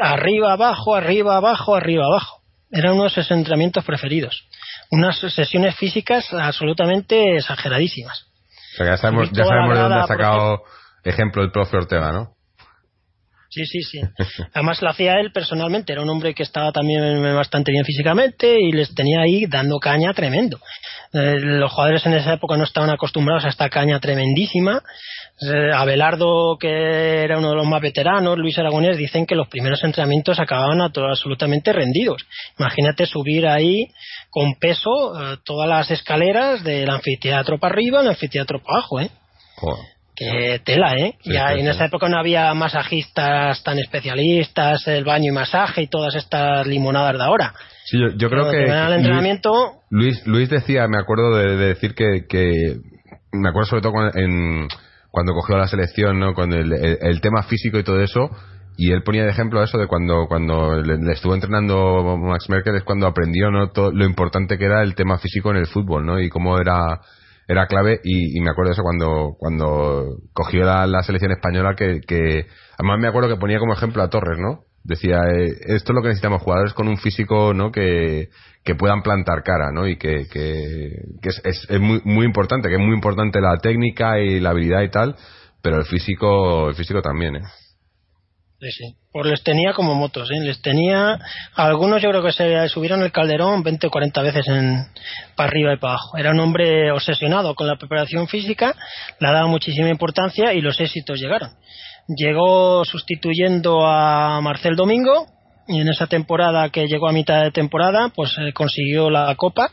arriba, 0.00 0.54
abajo, 0.54 0.94
arriba, 0.94 1.36
abajo, 1.36 1.74
arriba, 1.74 2.06
abajo. 2.06 2.40
Eran 2.72 2.94
uno 2.94 3.04
de 3.04 3.10
sus 3.10 3.30
entrenamientos 3.30 3.84
preferidos. 3.84 4.48
Unas 4.90 5.18
sesiones 5.18 5.76
físicas 5.76 6.32
absolutamente 6.32 7.36
exageradísimas. 7.36 8.26
O 8.72 8.76
sea, 8.78 8.86
que 8.86 8.92
ya 8.92 8.96
sabemos, 8.96 9.30
ya 9.32 9.44
sabemos 9.44 9.76
de 9.76 9.82
dónde 9.82 9.98
ha 9.98 10.06
sacado 10.06 10.62
ejemplo 11.04 11.42
el 11.42 11.52
profe 11.52 11.76
Ortega, 11.76 12.10
¿no? 12.10 12.33
Sí, 13.54 13.64
sí, 13.66 13.82
sí. 13.82 14.00
Además 14.52 14.82
lo 14.82 14.90
hacía 14.90 15.12
él 15.20 15.30
personalmente. 15.30 15.92
Era 15.92 16.02
un 16.02 16.10
hombre 16.10 16.34
que 16.34 16.42
estaba 16.42 16.72
también 16.72 17.22
bastante 17.36 17.70
bien 17.70 17.84
físicamente 17.84 18.60
y 18.60 18.72
les 18.72 18.92
tenía 18.96 19.20
ahí 19.20 19.46
dando 19.46 19.78
caña 19.78 20.12
tremendo. 20.12 20.58
Eh, 21.12 21.38
los 21.38 21.70
jugadores 21.70 22.04
en 22.06 22.14
esa 22.14 22.32
época 22.32 22.56
no 22.56 22.64
estaban 22.64 22.90
acostumbrados 22.90 23.44
a 23.44 23.50
esta 23.50 23.68
caña 23.68 24.00
tremendísima. 24.00 24.82
Eh, 25.40 25.70
Abelardo, 25.72 26.56
que 26.58 27.22
era 27.22 27.38
uno 27.38 27.50
de 27.50 27.54
los 27.54 27.66
más 27.66 27.80
veteranos, 27.80 28.36
Luis 28.38 28.58
Aragonés, 28.58 28.96
dicen 28.96 29.24
que 29.24 29.36
los 29.36 29.46
primeros 29.46 29.84
entrenamientos 29.84 30.40
acababan 30.40 30.80
a 30.80 30.86
absolutamente 30.86 31.72
rendidos. 31.72 32.26
Imagínate 32.58 33.06
subir 33.06 33.46
ahí 33.46 33.86
con 34.30 34.56
peso 34.56 34.90
eh, 35.14 35.36
todas 35.44 35.68
las 35.68 35.92
escaleras 35.92 36.64
del 36.64 36.90
anfiteatro 36.90 37.60
para 37.60 37.72
arriba, 37.72 38.00
el 38.00 38.08
anfiteatro 38.08 38.60
para 38.60 38.78
abajo, 38.78 39.00
¿eh? 39.00 39.10
Que 40.16 40.60
tela, 40.64 40.94
¿eh? 40.94 41.16
Sí, 41.22 41.32
ya 41.32 41.48
sí, 41.52 41.60
en 41.60 41.64
sí. 41.66 41.70
esa 41.70 41.86
época 41.86 42.08
no 42.08 42.18
había 42.18 42.52
masajistas 42.54 43.62
tan 43.64 43.78
especialistas, 43.78 44.86
el 44.86 45.04
baño 45.04 45.30
y 45.30 45.34
masaje 45.34 45.82
y 45.82 45.86
todas 45.88 46.14
estas 46.14 46.66
limonadas 46.66 47.16
de 47.16 47.22
ahora. 47.24 47.52
Sí, 47.84 47.98
yo, 47.98 48.08
yo 48.16 48.28
creo 48.30 48.44
Cuando 48.44 48.50
que 48.52 48.58
Luis, 48.66 48.96
entrenamiento, 48.96 49.52
Luis, 49.90 50.26
Luis 50.26 50.48
decía, 50.50 50.86
me 50.88 50.98
acuerdo 50.98 51.36
de, 51.36 51.56
de 51.56 51.66
decir 51.66 51.94
que, 51.94 52.26
que 52.28 52.76
me 53.32 53.48
acuerdo 53.48 53.66
sobre 53.70 53.82
todo 53.82 53.92
cuando, 53.92 54.18
en, 54.18 54.68
cuando 55.10 55.32
cogió 55.32 55.56
la 55.56 55.66
selección, 55.66 56.18
¿no? 56.20 56.32
Con 56.34 56.52
el, 56.52 56.72
el- 56.72 56.98
el 57.00 57.20
tema 57.20 57.42
físico 57.42 57.78
y 57.78 57.84
todo 57.84 58.00
eso, 58.00 58.30
y 58.76 58.92
él 58.92 59.02
ponía 59.02 59.24
de 59.24 59.30
ejemplo 59.30 59.62
eso 59.62 59.78
de 59.78 59.86
cuando 59.86 60.26
cuando 60.28 60.80
le, 60.80 60.96
le 60.96 61.12
estuvo 61.12 61.34
entrenando 61.34 62.16
Max 62.18 62.48
Merkel 62.48 62.74
es 62.76 62.82
cuando 62.84 63.06
aprendió, 63.06 63.50
¿no? 63.50 63.70
Todo 63.70 63.90
lo 63.92 64.04
importante 64.04 64.58
que 64.58 64.64
era 64.64 64.82
el 64.82 64.94
tema 64.94 65.18
físico 65.18 65.50
en 65.50 65.56
el 65.58 65.66
fútbol, 65.66 66.06
¿no? 66.06 66.20
Y 66.20 66.28
cómo 66.28 66.58
era 66.58 67.00
era 67.48 67.66
clave 67.66 68.00
y, 68.02 68.38
y 68.38 68.40
me 68.40 68.50
acuerdo 68.50 68.70
de 68.70 68.74
eso 68.74 68.82
cuando 68.82 69.36
cuando 69.38 70.16
cogió 70.32 70.64
la, 70.64 70.86
la 70.86 71.02
selección 71.02 71.32
española 71.32 71.74
que, 71.76 72.00
que 72.06 72.46
además 72.78 72.98
me 73.00 73.08
acuerdo 73.08 73.28
que 73.28 73.40
ponía 73.40 73.58
como 73.58 73.74
ejemplo 73.74 74.02
a 74.02 74.10
Torres, 74.10 74.38
¿no? 74.38 74.64
Decía, 74.82 75.16
eh, 75.32 75.48
esto 75.66 75.92
es 75.92 75.94
lo 75.94 76.02
que 76.02 76.08
necesitamos, 76.08 76.42
jugadores 76.42 76.74
con 76.74 76.88
un 76.88 76.98
físico, 76.98 77.54
¿no? 77.54 77.72
Que, 77.72 78.28
que 78.64 78.74
puedan 78.74 79.02
plantar 79.02 79.42
cara, 79.42 79.72
¿no? 79.72 79.88
Y 79.88 79.96
que, 79.96 80.26
que, 80.30 80.90
que 81.22 81.28
es, 81.30 81.40
es, 81.44 81.66
es 81.70 81.80
muy, 81.80 82.02
muy 82.04 82.26
importante, 82.26 82.68
que 82.68 82.74
es 82.74 82.80
muy 82.80 82.94
importante 82.94 83.40
la 83.40 83.56
técnica 83.58 84.20
y 84.20 84.40
la 84.40 84.50
habilidad 84.50 84.82
y 84.82 84.90
tal, 84.90 85.16
pero 85.62 85.78
el 85.78 85.86
físico, 85.86 86.68
el 86.68 86.74
físico 86.74 87.00
también, 87.00 87.36
¿eh? 87.36 87.42
Sí, 88.60 88.70
sí. 88.70 88.96
Pues 89.12 89.26
les 89.26 89.42
tenía 89.42 89.72
como 89.72 89.94
motos, 89.94 90.30
¿eh? 90.30 90.40
Les 90.40 90.60
tenía, 90.60 91.18
algunos 91.54 92.02
yo 92.02 92.10
creo 92.10 92.22
que 92.22 92.32
se 92.32 92.68
subieron 92.68 93.02
el 93.02 93.12
calderón 93.12 93.62
20 93.62 93.86
o 93.86 93.90
40 93.90 94.22
veces 94.22 94.48
en, 94.48 94.86
para 95.36 95.48
arriba 95.48 95.74
y 95.74 95.76
para 95.76 95.94
abajo. 95.94 96.16
Era 96.16 96.30
un 96.30 96.40
hombre 96.40 96.90
obsesionado 96.90 97.54
con 97.54 97.66
la 97.66 97.76
preparación 97.76 98.26
física, 98.28 98.74
le 99.20 99.28
daba 99.28 99.46
muchísima 99.46 99.88
importancia 99.88 100.52
y 100.52 100.60
los 100.60 100.80
éxitos 100.80 101.20
llegaron. 101.20 101.50
Llegó 102.08 102.84
sustituyendo 102.84 103.86
a 103.86 104.40
Marcel 104.40 104.76
Domingo 104.76 105.26
y 105.66 105.80
en 105.80 105.88
esa 105.88 106.06
temporada 106.06 106.68
que 106.70 106.86
llegó 106.86 107.08
a 107.08 107.12
mitad 107.12 107.42
de 107.42 107.50
temporada 107.50 108.10
pues 108.14 108.36
eh, 108.38 108.52
consiguió 108.52 109.08
la 109.10 109.34
copa 109.36 109.70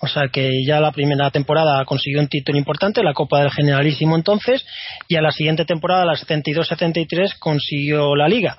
o 0.00 0.06
sea 0.06 0.28
que 0.28 0.64
ya 0.66 0.80
la 0.80 0.92
primera 0.92 1.30
temporada 1.30 1.84
consiguió 1.84 2.20
un 2.20 2.28
título 2.28 2.58
importante 2.58 3.02
la 3.02 3.14
copa 3.14 3.40
del 3.40 3.50
generalísimo 3.50 4.16
entonces 4.16 4.64
y 5.08 5.16
a 5.16 5.22
la 5.22 5.30
siguiente 5.30 5.64
temporada 5.64 6.04
la 6.04 6.14
72-73 6.14 7.38
consiguió 7.38 8.14
la 8.16 8.28
liga 8.28 8.58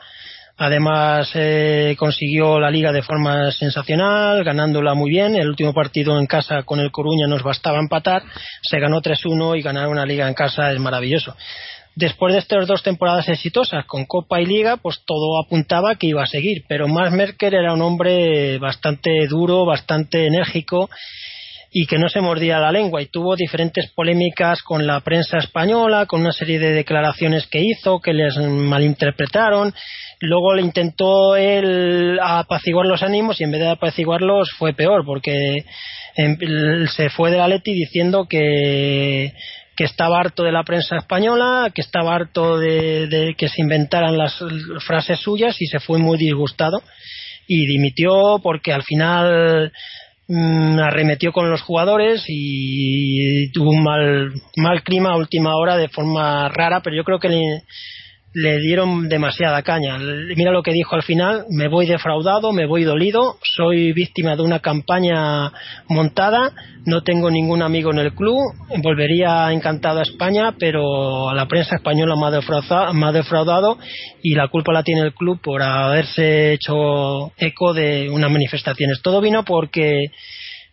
Además, 0.57 1.31
eh, 1.33 1.95
consiguió 1.99 2.61
la 2.61 2.71
liga 2.71 2.93
de 2.93 3.01
forma 3.01 3.51
sensacional, 3.51 4.41
ganándola 4.45 4.93
muy 4.93 5.09
bien. 5.09 5.35
El 5.35 5.49
último 5.49 5.73
partido 5.73 6.17
en 6.17 6.27
casa 6.27 6.63
con 6.63 6.79
el 6.79 6.91
Coruña 6.91 7.27
nos 7.27 7.43
bastaba 7.43 7.79
empatar. 7.79 8.23
Se 8.61 8.79
ganó 8.79 9.01
3-1 9.01 9.59
y 9.59 9.61
ganar 9.61 9.89
una 9.89 10.05
liga 10.05 10.29
en 10.29 10.33
casa 10.33 10.71
es 10.71 10.79
maravilloso. 10.79 11.35
Después 11.95 12.33
de 12.33 12.39
estas 12.39 12.67
dos 12.67 12.83
temporadas 12.83 13.29
exitosas 13.29 13.85
con 13.85 14.05
Copa 14.05 14.41
y 14.41 14.45
Liga, 14.45 14.75
pues 14.77 15.01
todo 15.05 15.39
apuntaba 15.39 15.95
que 15.95 16.07
iba 16.07 16.23
a 16.23 16.27
seguir. 16.27 16.63
Pero 16.67 16.89
Max 16.89 17.11
Merkel 17.13 17.53
era 17.53 17.73
un 17.73 17.81
hombre 17.81 18.57
bastante 18.59 19.11
duro, 19.27 19.65
bastante 19.65 20.27
enérgico 20.27 20.89
y 21.77 21.87
que 21.87 21.97
no 21.97 22.07
se 22.07 22.21
mordía 22.21 22.57
la 22.57 22.71
lengua 22.71 23.01
y 23.01 23.07
tuvo 23.07 23.35
diferentes 23.35 23.91
polémicas 23.91 24.61
con 24.61 24.87
la 24.87 25.01
prensa 25.01 25.39
española, 25.39 26.05
con 26.05 26.21
una 26.21 26.31
serie 26.31 26.57
de 26.57 26.71
declaraciones 26.71 27.47
que 27.47 27.59
hizo 27.61 27.99
que 27.99 28.13
les 28.13 28.37
malinterpretaron. 28.37 29.73
Luego 30.21 30.53
le 30.53 30.61
intentó 30.61 31.35
él 31.35 32.17
apaciguar 32.21 32.85
los 32.85 33.03
ánimos 33.03 33.41
y 33.41 33.43
en 33.43 33.51
vez 33.51 33.59
de 33.59 33.69
apaciguarlos 33.71 34.51
fue 34.57 34.73
peor 34.73 35.03
porque 35.05 35.65
em, 36.15 36.87
se 36.87 37.09
fue 37.09 37.29
de 37.29 37.37
la 37.37 37.49
Leti 37.49 37.73
diciendo 37.73 38.25
que 38.29 39.33
que 39.75 39.83
estaba 39.83 40.19
harto 40.19 40.43
de 40.43 40.51
la 40.51 40.63
prensa 40.63 40.97
española, 40.97 41.71
que 41.73 41.81
estaba 41.81 42.15
harto 42.15 42.57
de, 42.57 43.35
que 43.37 43.49
se 43.49 43.61
inventaran 43.61 44.17
las 44.17 44.37
frases 44.85 45.19
suyas 45.19 45.61
y 45.61 45.65
se 45.67 45.79
fue 45.79 45.99
muy 45.99 46.17
disgustado. 46.17 46.81
Y 47.47 47.67
dimitió 47.67 48.39
porque 48.41 48.73
al 48.73 48.83
final 48.83 49.71
mm, 50.27 50.79
arremetió 50.79 51.31
con 51.31 51.51
los 51.51 51.61
jugadores 51.61 52.23
y 52.27 53.51
tuvo 53.51 53.69
un 53.71 53.83
mal, 53.83 54.33
mal 54.57 54.81
clima 54.81 55.11
a 55.11 55.17
última 55.17 55.55
hora 55.55 55.77
de 55.77 55.89
forma 55.89 56.49
rara, 56.49 56.81
pero 56.81 56.95
yo 56.95 57.03
creo 57.03 57.19
que 57.19 57.29
le, 57.29 57.63
le 58.35 58.59
dieron 58.59 59.07
demasiada 59.07 59.61
caña. 59.61 59.97
Mira 59.97 60.51
lo 60.51 60.61
que 60.61 60.73
dijo 60.73 60.93
al 60.93 61.03
final, 61.03 61.45
me 61.49 61.69
voy 61.69 61.85
defraudado, 61.85 62.51
me 62.51 62.65
voy 62.65 62.83
dolido, 62.83 63.37
soy 63.41 63.93
víctima 63.93 64.35
de 64.35 64.41
una 64.41 64.59
campaña 64.59 65.53
montada, 65.87 66.51
no 66.85 67.01
tengo 67.01 67.31
ningún 67.31 67.61
amigo 67.61 67.91
en 67.91 67.99
el 67.99 68.13
club, 68.13 68.41
volvería 68.83 69.49
encantado 69.53 69.99
a 69.99 70.03
España, 70.03 70.53
pero 70.59 71.29
a 71.29 71.33
la 71.33 71.47
prensa 71.47 71.77
española 71.77 72.15
me 72.17 72.27
ha 72.27 72.31
defraudado, 72.31 72.93
me 72.93 73.07
ha 73.07 73.11
defraudado 73.13 73.77
y 74.21 74.35
la 74.35 74.49
culpa 74.49 74.73
la 74.73 74.83
tiene 74.83 75.01
el 75.01 75.13
club 75.13 75.39
por 75.41 75.61
haberse 75.61 76.51
hecho 76.51 77.31
eco 77.37 77.73
de 77.73 78.09
unas 78.09 78.29
manifestaciones. 78.29 79.01
Todo 79.01 79.21
vino 79.21 79.45
porque 79.45 80.11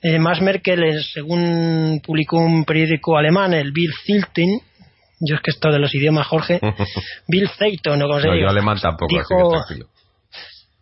eh, 0.02 0.18
Merkel, 0.18 1.00
según 1.14 2.00
publicó 2.04 2.38
un 2.38 2.64
periódico 2.64 3.16
alemán, 3.16 3.54
el 3.54 3.70
Bild 3.70 3.94
Zilting, 4.04 4.60
yo 5.24 5.36
es 5.36 5.40
que 5.40 5.50
esto 5.52 5.70
de 5.70 5.78
los 5.78 5.94
idiomas, 5.94 6.26
Jorge. 6.26 6.60
Bill 7.28 7.48
Zeiton, 7.48 7.98
no, 7.98 8.06
no 8.06 8.20
yo 8.20 8.48
alemán 8.48 8.78
tampoco, 8.80 9.14
dijo, 9.14 9.64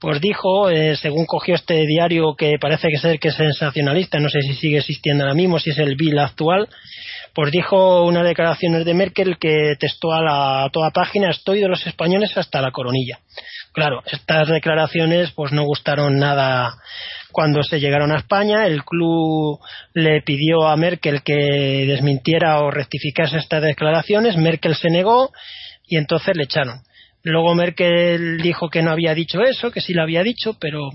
Pues 0.01 0.20
dijo, 0.20 0.70
eh, 0.70 0.97
según 0.97 1.26
cogió 1.26 1.55
este 1.55 1.86
diario 1.86 2.34
que 2.36 2.57
parece 2.59 2.88
que 2.88 2.99
ser 2.99 3.18
que 3.18 3.28
es 3.28 3.34
sensacionalista, 3.34 4.18
no 4.18 4.30
sé 4.30 4.41
si 4.43 4.55
sigue 4.55 4.78
existiendo 4.78 5.24
ahora 5.24 5.34
mismo, 5.34 5.59
si 5.59 5.70
es 5.70 5.78
el 5.78 5.95
Bill 5.95 6.18
actual, 6.18 6.68
pues 7.34 7.53
dijo 7.53 8.05
unas 8.05 8.24
declaraciones 8.24 8.84
de 8.84 8.95
Merkel 8.95 9.36
que 9.38 9.74
testó 9.78 10.12
a, 10.12 10.22
la, 10.22 10.64
a 10.64 10.70
toda 10.70 10.91
página, 10.91 11.30
estoy 11.30 11.61
de 11.61 11.68
los 11.68 11.86
españoles 11.86 12.36
hasta 12.36 12.62
la 12.62 12.70
coronilla. 12.70 13.20
Claro, 13.72 14.03
estas 14.07 14.49
declaraciones 14.49 15.30
pues 15.32 15.53
no 15.53 15.64
gustaron 15.64 16.18
nada 16.18 16.74
cuando 17.33 17.62
se 17.62 17.81
llegaron 17.81 18.12
a 18.12 18.18
España, 18.18 18.66
el 18.66 18.85
club 18.85 19.59
le 19.95 20.22
pidió 20.22 20.66
a 20.66 20.76
Merkel 20.76 21.22
que 21.22 21.87
desmintiera 21.87 22.61
o 22.61 22.70
rectificase 22.70 23.39
estas 23.39 23.62
declaraciones. 23.62 24.37
Merkel 24.37 24.74
se 24.74 24.91
negó 24.91 25.31
y 25.87 25.97
entonces 25.97 26.37
le 26.37 26.45
echaron. 26.45 26.81
Luego 27.22 27.55
Merkel 27.55 28.39
dijo 28.39 28.70
que 28.70 28.83
no 28.83 28.91
había 28.91 29.14
dicho 29.14 29.43
eso, 29.43 29.70
que 29.70 29.81
sí 29.81 29.93
lo 29.93 30.03
había 30.03 30.22
dicho, 30.22 30.57
pero 30.59 30.89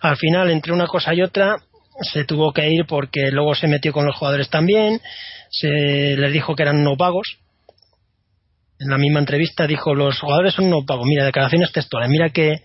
al 0.00 0.16
final, 0.16 0.50
entre 0.50 0.72
una 0.72 0.86
cosa 0.86 1.14
y 1.14 1.22
otra, 1.22 1.56
se 2.02 2.24
tuvo 2.24 2.52
que 2.52 2.68
ir 2.68 2.84
porque 2.86 3.30
luego 3.30 3.54
se 3.54 3.66
metió 3.66 3.92
con 3.92 4.06
los 4.06 4.16
jugadores 4.16 4.50
también, 4.50 5.00
se 5.50 5.68
les 6.16 6.32
dijo 6.32 6.54
que 6.54 6.62
eran 6.62 6.84
no 6.84 6.96
pagos, 6.96 7.38
en 8.80 8.90
la 8.90 8.98
misma 8.98 9.20
entrevista 9.20 9.66
dijo 9.66 9.94
los 9.94 10.18
jugadores 10.18 10.54
son 10.54 10.70
no 10.70 10.84
pagos 10.86 11.06
mira 11.06 11.24
declaraciones 11.24 11.70
textuales 11.72 12.10
mira 12.10 12.30
qué, 12.30 12.62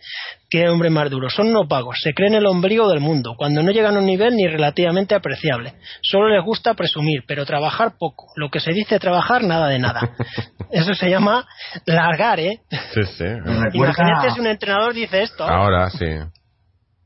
qué 0.50 0.68
hombre 0.70 0.90
más 0.90 1.10
duro 1.10 1.30
son 1.30 1.52
no 1.52 1.68
pagos 1.68 2.00
se 2.02 2.14
creen 2.14 2.34
el 2.34 2.48
ombligo 2.48 2.90
del 2.90 3.02
mundo 3.02 3.36
cuando 3.38 3.62
no 3.62 3.72
llegan 3.72 3.96
a 3.96 4.00
un 4.00 4.06
nivel 4.06 4.36
ni 4.36 4.48
relativamente 4.48 5.14
apreciable 5.14 5.74
solo 6.02 6.30
les 6.30 6.44
gusta 6.44 6.74
presumir 6.74 7.24
pero 7.28 7.46
trabajar 7.46 7.94
poco 8.00 8.28
lo 8.36 8.50
que 8.50 8.60
se 8.60 8.72
dice 8.72 8.98
trabajar 8.98 9.44
nada 9.44 9.68
de 9.68 9.80
nada 9.80 10.12
eso 10.72 10.94
se 10.96 11.10
llama 11.10 11.46
largar 11.86 12.40
eh 12.40 12.62
sí 12.94 13.04
sí 13.18 13.26
imagínate 13.74 14.32
si 14.32 14.40
un 14.40 14.48
entrenador 14.48 14.94
dice 14.94 15.24
esto. 15.24 15.44
Ahora 15.44 15.90
sí. 15.90 16.06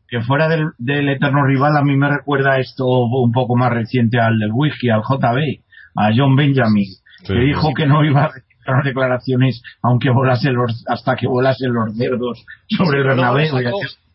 Que 0.07 0.21
fuera 0.21 0.47
del, 0.47 0.69
del 0.77 1.09
eterno 1.09 1.45
rival 1.45 1.77
a 1.77 1.83
mí 1.83 1.95
me 1.95 2.09
recuerda 2.09 2.57
esto 2.57 2.85
un 2.85 3.31
poco 3.31 3.55
más 3.55 3.71
reciente 3.71 4.19
al 4.19 4.39
del 4.39 4.51
whisky 4.51 4.89
al 4.89 5.01
JB 5.01 5.61
a 5.95 6.09
John 6.15 6.35
Benjamin 6.35 6.87
que 7.25 7.33
dijo 7.33 7.73
que 7.75 7.85
no 7.85 8.03
iba 8.03 8.31
las 8.71 8.85
declaraciones 8.85 9.61
aunque 9.81 10.09
volasen 10.09 10.53
los, 10.53 10.83
hasta 10.87 11.15
que 11.15 11.27
volasen 11.27 11.71
los 11.71 11.95
cerdos 11.95 12.45
sobre 12.67 12.99
el 12.99 13.07
Bernabéu. 13.07 13.55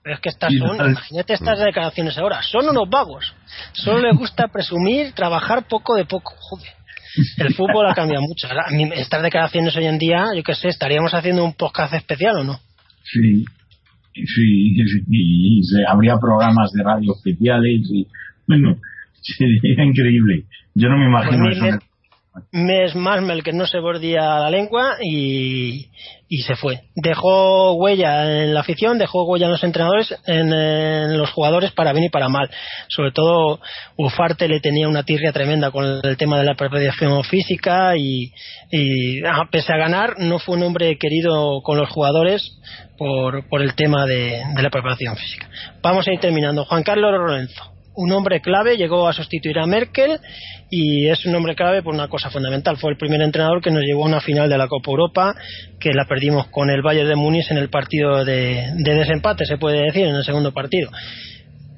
pero 0.02 0.16
es 0.16 0.20
que 0.20 0.28
estas 0.28 0.52
son, 0.52 0.90
imagínate 0.90 1.32
estas 1.32 1.59
declaraciones 1.59 2.18
ahora, 2.18 2.42
son 2.42 2.68
unos 2.68 2.88
vagos. 2.90 3.34
Solo 3.72 4.02
les 4.02 4.16
gusta 4.16 4.48
presumir, 4.48 5.12
trabajar 5.12 5.66
poco 5.68 5.94
de 5.96 6.05
poco. 6.05 6.34
Joder. 6.38 6.68
El 7.38 7.55
fútbol 7.55 7.86
ha 7.88 7.94
cambiado 7.94 8.22
mucho. 8.22 8.48
estas 8.94 9.22
declaraciones 9.22 9.76
hoy 9.76 9.86
en 9.86 9.98
día, 9.98 10.26
yo 10.34 10.42
qué 10.42 10.55
sé, 10.55 10.68
estaríamos 10.68 11.14
haciendo 11.14 11.44
un 11.44 11.55
podcast 11.55 11.94
especial 11.94 12.38
o 12.38 12.44
no. 12.44 12.59
Sí, 13.05 13.44
sí, 14.14 14.76
y, 15.09 15.62
habría 15.86 16.16
programas 16.20 16.72
de 16.72 16.82
radio 16.82 17.12
especiales 17.14 17.88
y, 17.88 18.07
bueno, 18.48 18.76
sería 19.22 19.84
increíble. 19.84 20.44
Yo 20.74 20.88
no 20.88 20.98
me 20.98 21.07
imagino 21.07 21.44
pues 21.44 21.57
eso 21.57 21.93
mes 22.51 22.95
más 22.95 23.20
que 23.43 23.53
no 23.53 23.66
se 23.66 23.78
bordía 23.78 24.41
la 24.41 24.51
lengua 24.51 24.97
y, 25.01 25.91
y, 26.28 26.43
se 26.43 26.57
fue. 26.57 26.80
Dejó 26.97 27.74
huella 27.74 28.43
en 28.43 28.55
la 28.55 28.61
afición, 28.61 28.99
dejó 28.99 29.24
huella 29.24 29.47
en 29.47 29.53
los 29.53 29.62
entrenadores, 29.62 30.14
en, 30.26 31.16
los 31.16 31.30
jugadores 31.30 31.72
para 31.72 31.93
bien 31.93 32.05
y 32.05 32.09
para 32.11 32.28
mal. 32.28 32.51
Sobre 32.89 33.12
todo 33.12 33.61
Ufarte 33.97 34.49
le 34.49 34.61
tenía 34.61 34.89
una 34.89 35.05
tirria 35.05 35.32
tremenda 35.32 35.70
con 35.70 36.01
el 36.03 36.16
tema 36.16 36.39
de 36.39 36.45
la 36.45 36.57
preparación 36.57 37.22
física 37.24 37.97
y, 37.97 38.32
y 38.70 39.24
ah, 39.24 39.49
pese 39.51 39.72
a 39.72 39.76
ganar 39.76 40.14
no 40.18 40.39
fue 40.39 40.57
un 40.57 40.64
hombre 40.64 40.99
querido 40.99 41.62
con 41.62 41.78
los 41.78 41.89
jugadores 41.91 42.59
por, 42.99 43.49
por 43.49 43.62
el 43.62 43.74
tema 43.74 44.07
de, 44.07 44.43
de 44.55 44.62
la 44.62 44.70
preparación 44.70 45.16
física. 45.16 45.49
Vamos 45.82 46.07
a 46.09 46.12
ir 46.12 46.20
terminando. 46.20 46.64
Juan 46.64 46.82
Carlos 46.82 47.12
Lorenzo 47.12 47.73
un 47.97 48.12
hombre 48.12 48.40
clave, 48.40 48.76
llegó 48.76 49.09
a 49.09 49.12
sustituir 49.12 49.59
a 49.59 49.66
Merkel 49.66 50.18
y 50.70 51.09
es 51.09 51.24
un 51.26 51.34
hombre 51.34 51.55
clave 51.55 51.82
por 51.82 51.95
una 51.95 52.09
cosa 52.09 52.30
fundamental. 52.30 52.76
Fue 52.76 52.90
el 52.90 52.97
primer 52.97 53.20
entrenador 53.22 53.61
que 53.62 53.70
nos 53.70 53.82
llevó 53.82 54.05
a 54.05 54.09
una 54.09 54.20
final 54.20 54.49
de 54.49 54.59
la 54.59 54.68
Copa 54.68 54.90
Europa, 54.90 55.34
que 55.78 55.92
la 55.92 56.05
perdimos 56.07 56.49
con 56.49 56.70
el 56.70 56.82
Bayern 56.82 57.09
de 57.09 57.16
Múnich 57.16 57.51
en 57.51 57.59
el 57.59 57.70
partido 57.70 58.24
de, 58.24 58.72
desempate, 58.76 59.45
se 59.47 59.59
puede 59.59 59.82
decir, 59.82 60.07
en 60.07 60.16
el 60.16 60.24
segundo 60.24 60.53
partido. 60.53 60.90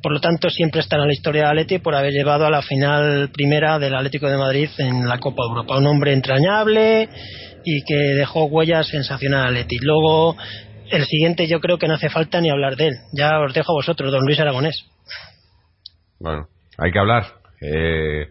Por 0.02 0.12
lo 0.12 0.20
tanto, 0.20 0.48
siempre 0.50 0.80
estará 0.80 1.02
en 1.02 1.08
la 1.08 1.14
historia 1.14 1.42
de 1.42 1.48
Atleti 1.48 1.78
por 1.78 1.94
haber 1.94 2.12
llevado 2.12 2.46
a 2.46 2.50
la 2.50 2.62
final 2.62 3.30
primera 3.30 3.78
del 3.78 3.94
Atlético 3.94 4.28
de 4.28 4.36
Madrid 4.36 4.68
en 4.78 5.08
la 5.08 5.18
Copa 5.18 5.42
Europa. 5.48 5.78
Un 5.78 5.86
hombre 5.86 6.12
entrañable 6.12 7.08
y 7.64 7.82
que 7.82 8.14
dejó 8.16 8.44
huellas 8.44 8.86
sensacionales 8.86 9.46
a 9.46 9.48
Atleti. 9.48 9.78
Luego, 9.80 10.36
el 10.90 11.04
siguiente 11.06 11.48
yo 11.48 11.60
creo 11.60 11.78
que 11.78 11.88
no 11.88 11.94
hace 11.94 12.08
falta 12.08 12.40
ni 12.40 12.50
hablar 12.50 12.76
de 12.76 12.88
él. 12.88 12.94
Ya 13.12 13.40
os 13.40 13.52
dejo 13.52 13.72
a 13.72 13.80
vosotros, 13.80 14.12
don 14.12 14.24
Luis 14.24 14.38
Aragonés. 14.38 14.84
Bueno, 16.18 16.48
hay 16.78 16.92
que 16.92 16.98
hablar. 16.98 17.24
Eh, 17.60 18.28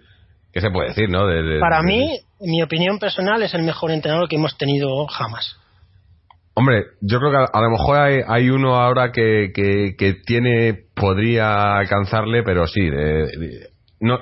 ¿Qué 0.53 0.61
se 0.61 0.69
puede 0.69 0.89
decir, 0.89 1.09
no? 1.09 1.27
Para 1.59 1.81
mí, 1.81 2.17
mi 2.39 2.61
opinión 2.61 2.97
personal, 2.97 3.41
es 3.43 3.53
el 3.53 3.63
mejor 3.63 3.91
entrenador 3.91 4.29
que 4.29 4.37
hemos 4.37 4.57
tenido 4.57 5.05
jamás. 5.07 5.57
Hombre, 6.53 6.85
yo 7.01 7.19
creo 7.19 7.31
que 7.31 7.37
a, 7.51 7.61
lo 7.61 7.69
mejor 7.69 7.97
hay, 7.99 8.49
uno 8.49 8.75
ahora 8.75 9.11
que, 9.11 9.51
que, 9.53 10.13
tiene, 10.25 10.85
podría 10.95 11.75
alcanzarle, 11.75 12.43
pero 12.43 12.65
sí, 12.65 12.89
no, 13.99 14.19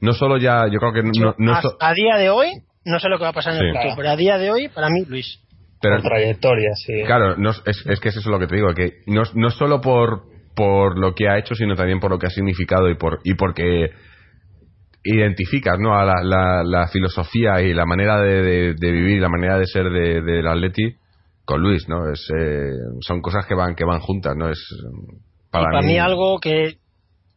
no 0.00 0.12
solo 0.14 0.38
ya, 0.38 0.66
yo 0.66 0.80
creo 0.80 0.92
que 0.92 1.02
no, 1.04 1.34
a, 1.78 1.94
día 1.94 2.16
de 2.16 2.30
hoy, 2.30 2.50
no 2.84 2.98
sé 2.98 3.08
lo 3.08 3.18
que 3.18 3.24
va 3.24 3.30
a 3.30 3.32
pasar 3.32 3.54
en 3.54 3.60
el 3.60 3.72
futuro, 3.72 3.94
pero 3.96 4.10
a 4.10 4.16
día 4.16 4.38
de 4.38 4.50
hoy, 4.50 4.68
para 4.68 4.88
mí, 4.88 5.04
Luis. 5.06 5.40
Pero, 5.80 6.02
trayectoria, 6.02 6.70
sí. 6.74 7.04
Claro, 7.06 7.36
es, 7.64 7.86
es 7.86 8.00
que 8.00 8.08
eso 8.08 8.18
es 8.18 8.26
lo 8.26 8.40
que 8.40 8.48
te 8.48 8.56
digo, 8.56 8.74
que 8.74 8.94
no, 9.06 9.22
no 9.34 9.50
solo 9.50 9.80
por, 9.80 10.24
por 10.58 10.98
lo 10.98 11.14
que 11.14 11.28
ha 11.28 11.38
hecho, 11.38 11.54
sino 11.54 11.76
también 11.76 12.00
por 12.00 12.10
lo 12.10 12.18
que 12.18 12.26
ha 12.26 12.30
significado 12.30 12.90
y 12.90 12.96
por 12.96 13.20
y 13.22 13.34
porque 13.34 13.90
identificas 15.04 15.78
¿no? 15.78 15.94
a 15.94 16.04
la, 16.04 16.64
la, 16.64 16.88
filosofía 16.88 17.62
y 17.62 17.72
la 17.72 17.86
manera 17.86 18.20
de, 18.20 18.74
de, 18.74 18.90
vivir, 18.90 19.22
la 19.22 19.28
manera 19.28 19.56
de 19.56 19.66
ser 19.66 19.84
del 19.84 20.24
de, 20.24 20.48
Atleti 20.48 20.96
con 21.44 21.62
Luis, 21.62 21.88
¿no? 21.88 22.10
Es, 22.12 22.28
eh, 22.36 22.72
son 23.02 23.22
cosas 23.22 23.46
que 23.46 23.54
van 23.54 23.76
que 23.76 23.84
van 23.84 24.00
juntas, 24.00 24.34
¿no? 24.36 24.50
Es 24.50 24.58
para, 25.52 25.80
mí, 25.80 25.96
algo 25.96 26.40
que, 26.40 26.78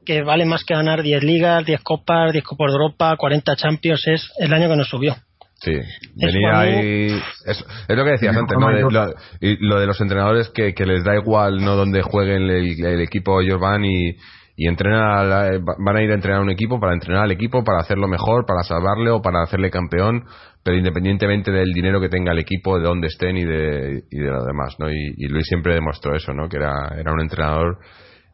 que 0.04 0.24
vale 0.24 0.46
más 0.46 0.66
que 0.66 0.74
ganar 0.74 1.04
10 1.04 1.24
ligas, 1.24 1.64
10 1.64 1.80
copas, 1.82 2.34
10 2.34 2.44
copas 2.44 2.72
de 2.72 2.74
Europa, 2.74 3.16
40 3.16 3.56
Champions 3.56 4.02
es 4.08 4.32
el 4.40 4.52
año 4.52 4.68
que 4.68 4.78
nos 4.78 4.90
subió. 4.90 5.16
Sí, 5.62 5.74
venía 6.16 6.60
ahí. 6.60 7.22
Es, 7.46 7.64
lo 7.88 8.04
que 8.04 8.12
decías 8.12 8.36
antes, 8.36 8.58
¿no? 8.58 8.72
lo, 8.72 9.14
y 9.40 9.58
lo 9.58 9.80
de 9.80 9.86
los 9.86 10.02
entrenadores 10.02 10.50
que, 10.50 10.74
que, 10.74 10.88
les 10.88 11.04
da 11.04 11.16
igual 11.16 11.64
no 11.64 11.76
donde 11.76 12.02
jueguen 12.02 12.50
el, 12.50 13.02
equipo, 13.02 13.42
ellos 13.42 13.60
van 13.60 13.86
y, 13.86 14.16
y 14.56 14.68
entrenan 14.68 15.64
van 15.64 15.98
a 15.98 16.02
ir 16.02 16.10
a 16.10 16.16
entrenar 16.16 16.42
un 16.42 16.50
equipo 16.50 16.80
para 16.80 16.94
entrenar 16.94 17.26
al 17.26 17.32
equipo, 17.32 17.64
para 17.64 17.80
hacerlo 17.80 18.08
mejor, 18.08 18.48
para 18.48 18.64
salvarle 18.64 19.12
o 19.12 19.22
para 19.22 19.44
hacerle 19.44 19.70
campeón, 19.70 20.26
pero 20.64 20.78
independientemente 20.78 21.52
del 21.52 21.74
dinero 21.74 22.02
que 22.02 22.10
tenga 22.10 22.32
el 22.32 22.40
equipo, 22.40 22.80
de 22.80 22.84
dónde 22.84 23.08
estén 23.08 23.38
y 23.38 23.46
de, 23.46 24.04
y 24.10 24.20
de 24.20 24.30
lo 24.32 24.44
demás, 24.44 24.76
¿no? 24.80 24.90
Y, 24.90 25.28
Luis 25.28 25.46
siempre 25.48 25.76
demostró 25.76 26.16
eso, 26.16 26.34
¿no? 26.34 26.50
Que 26.50 26.58
era, 26.58 26.96
era 26.98 27.14
un 27.14 27.22
entrenador. 27.22 27.78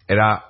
Era 0.07 0.45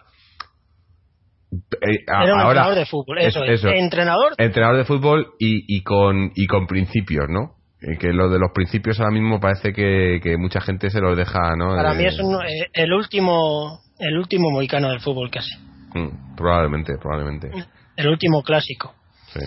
Eh, 1.52 2.04
a- 2.08 2.24
Era 2.24 2.34
un 2.34 2.40
ahora, 2.42 2.48
entrenador 2.62 2.76
de 2.76 2.86
fútbol, 2.86 3.18
eso, 3.20 3.44
es. 3.44 3.60
eso. 3.62 3.70
Entrenador, 3.70 4.34
entrenador 4.38 4.78
de 4.78 4.86
fútbol 4.86 5.28
y, 5.40 5.78
y 5.78 5.82
con 5.84 6.32
y 6.36 6.46
con 6.48 6.68
principios, 6.68 7.28
¿no? 7.30 7.56
Eh, 7.82 7.98
Que 8.00 8.12
lo 8.12 8.30
de 8.30 8.38
los 8.40 8.52
principios 8.54 9.00
ahora 9.00 9.12
mismo 9.12 9.40
parece 9.40 9.72
que, 9.72 10.20
que 10.22 10.36
mucha 10.38 10.60
gente 10.62 10.90
se 10.90 11.00
los 11.00 11.16
deja, 11.18 11.56
¿no? 11.56 11.76
para 11.76 11.94
Eh, 11.94 11.98
mí 11.98 12.06
es 12.06 12.20
un- 12.20 12.36
eh, 12.36 12.68
el 12.74 12.92
último 12.94 13.80
el 14.00 14.18
último 14.18 14.50
mohicano 14.52 14.90
del 14.90 15.00
fútbol 15.00 15.30
casi. 15.32 15.56
mm, 15.94 16.36
probablemente, 16.36 16.98
probablemente. 17.02 17.50
El 17.96 18.08
último 18.10 18.44
clásico. 18.44 18.94
Sí. 19.34 19.40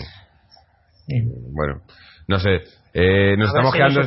Bueno, 1.52 1.82
no 2.28 2.38
sé. 2.38 2.60
Eh, 2.92 3.36
nos 3.36 3.48
estamos 3.48 3.70
si 3.72 3.78
quedando 3.78 4.00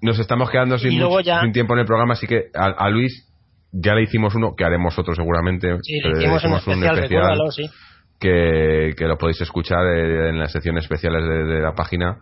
nos 0.00 0.18
estamos 0.18 0.50
quedando 0.50 0.78
sin, 0.78 1.00
ya- 1.24 1.40
sin 1.40 1.52
tiempo 1.52 1.72
en 1.74 1.80
el 1.80 1.86
programa, 1.86 2.12
así 2.12 2.26
que 2.26 2.44
a, 2.54 2.66
a 2.66 2.88
Luis 2.90 3.31
ya 3.72 3.94
le 3.94 4.02
hicimos 4.02 4.34
uno, 4.34 4.54
que 4.56 4.64
haremos 4.64 4.98
otro 4.98 5.14
seguramente. 5.14 5.76
Sí, 5.82 5.98
le 6.04 6.18
hicimos 6.18 6.44
un 6.44 6.54
especial, 6.54 6.96
recuérdalo, 6.96 7.50
sí. 7.50 7.68
que, 8.20 8.92
que 8.96 9.04
lo 9.06 9.16
podéis 9.18 9.40
escuchar 9.40 9.86
eh, 9.86 10.28
en 10.28 10.38
las 10.38 10.52
secciones 10.52 10.84
especiales 10.84 11.22
de, 11.24 11.44
de 11.54 11.60
la 11.60 11.74
página, 11.74 12.18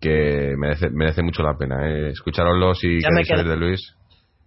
que 0.00 0.54
merece, 0.58 0.90
merece 0.90 1.22
mucho 1.22 1.42
la 1.42 1.56
pena. 1.58 1.76
Eh. 1.88 2.10
Escuchároslos 2.10 2.82
y 2.84 3.00
Ya 3.00 3.08
queréis 3.08 3.28
saber 3.28 3.44
queda- 3.44 3.54
de 3.54 3.60
Luis. 3.60 3.80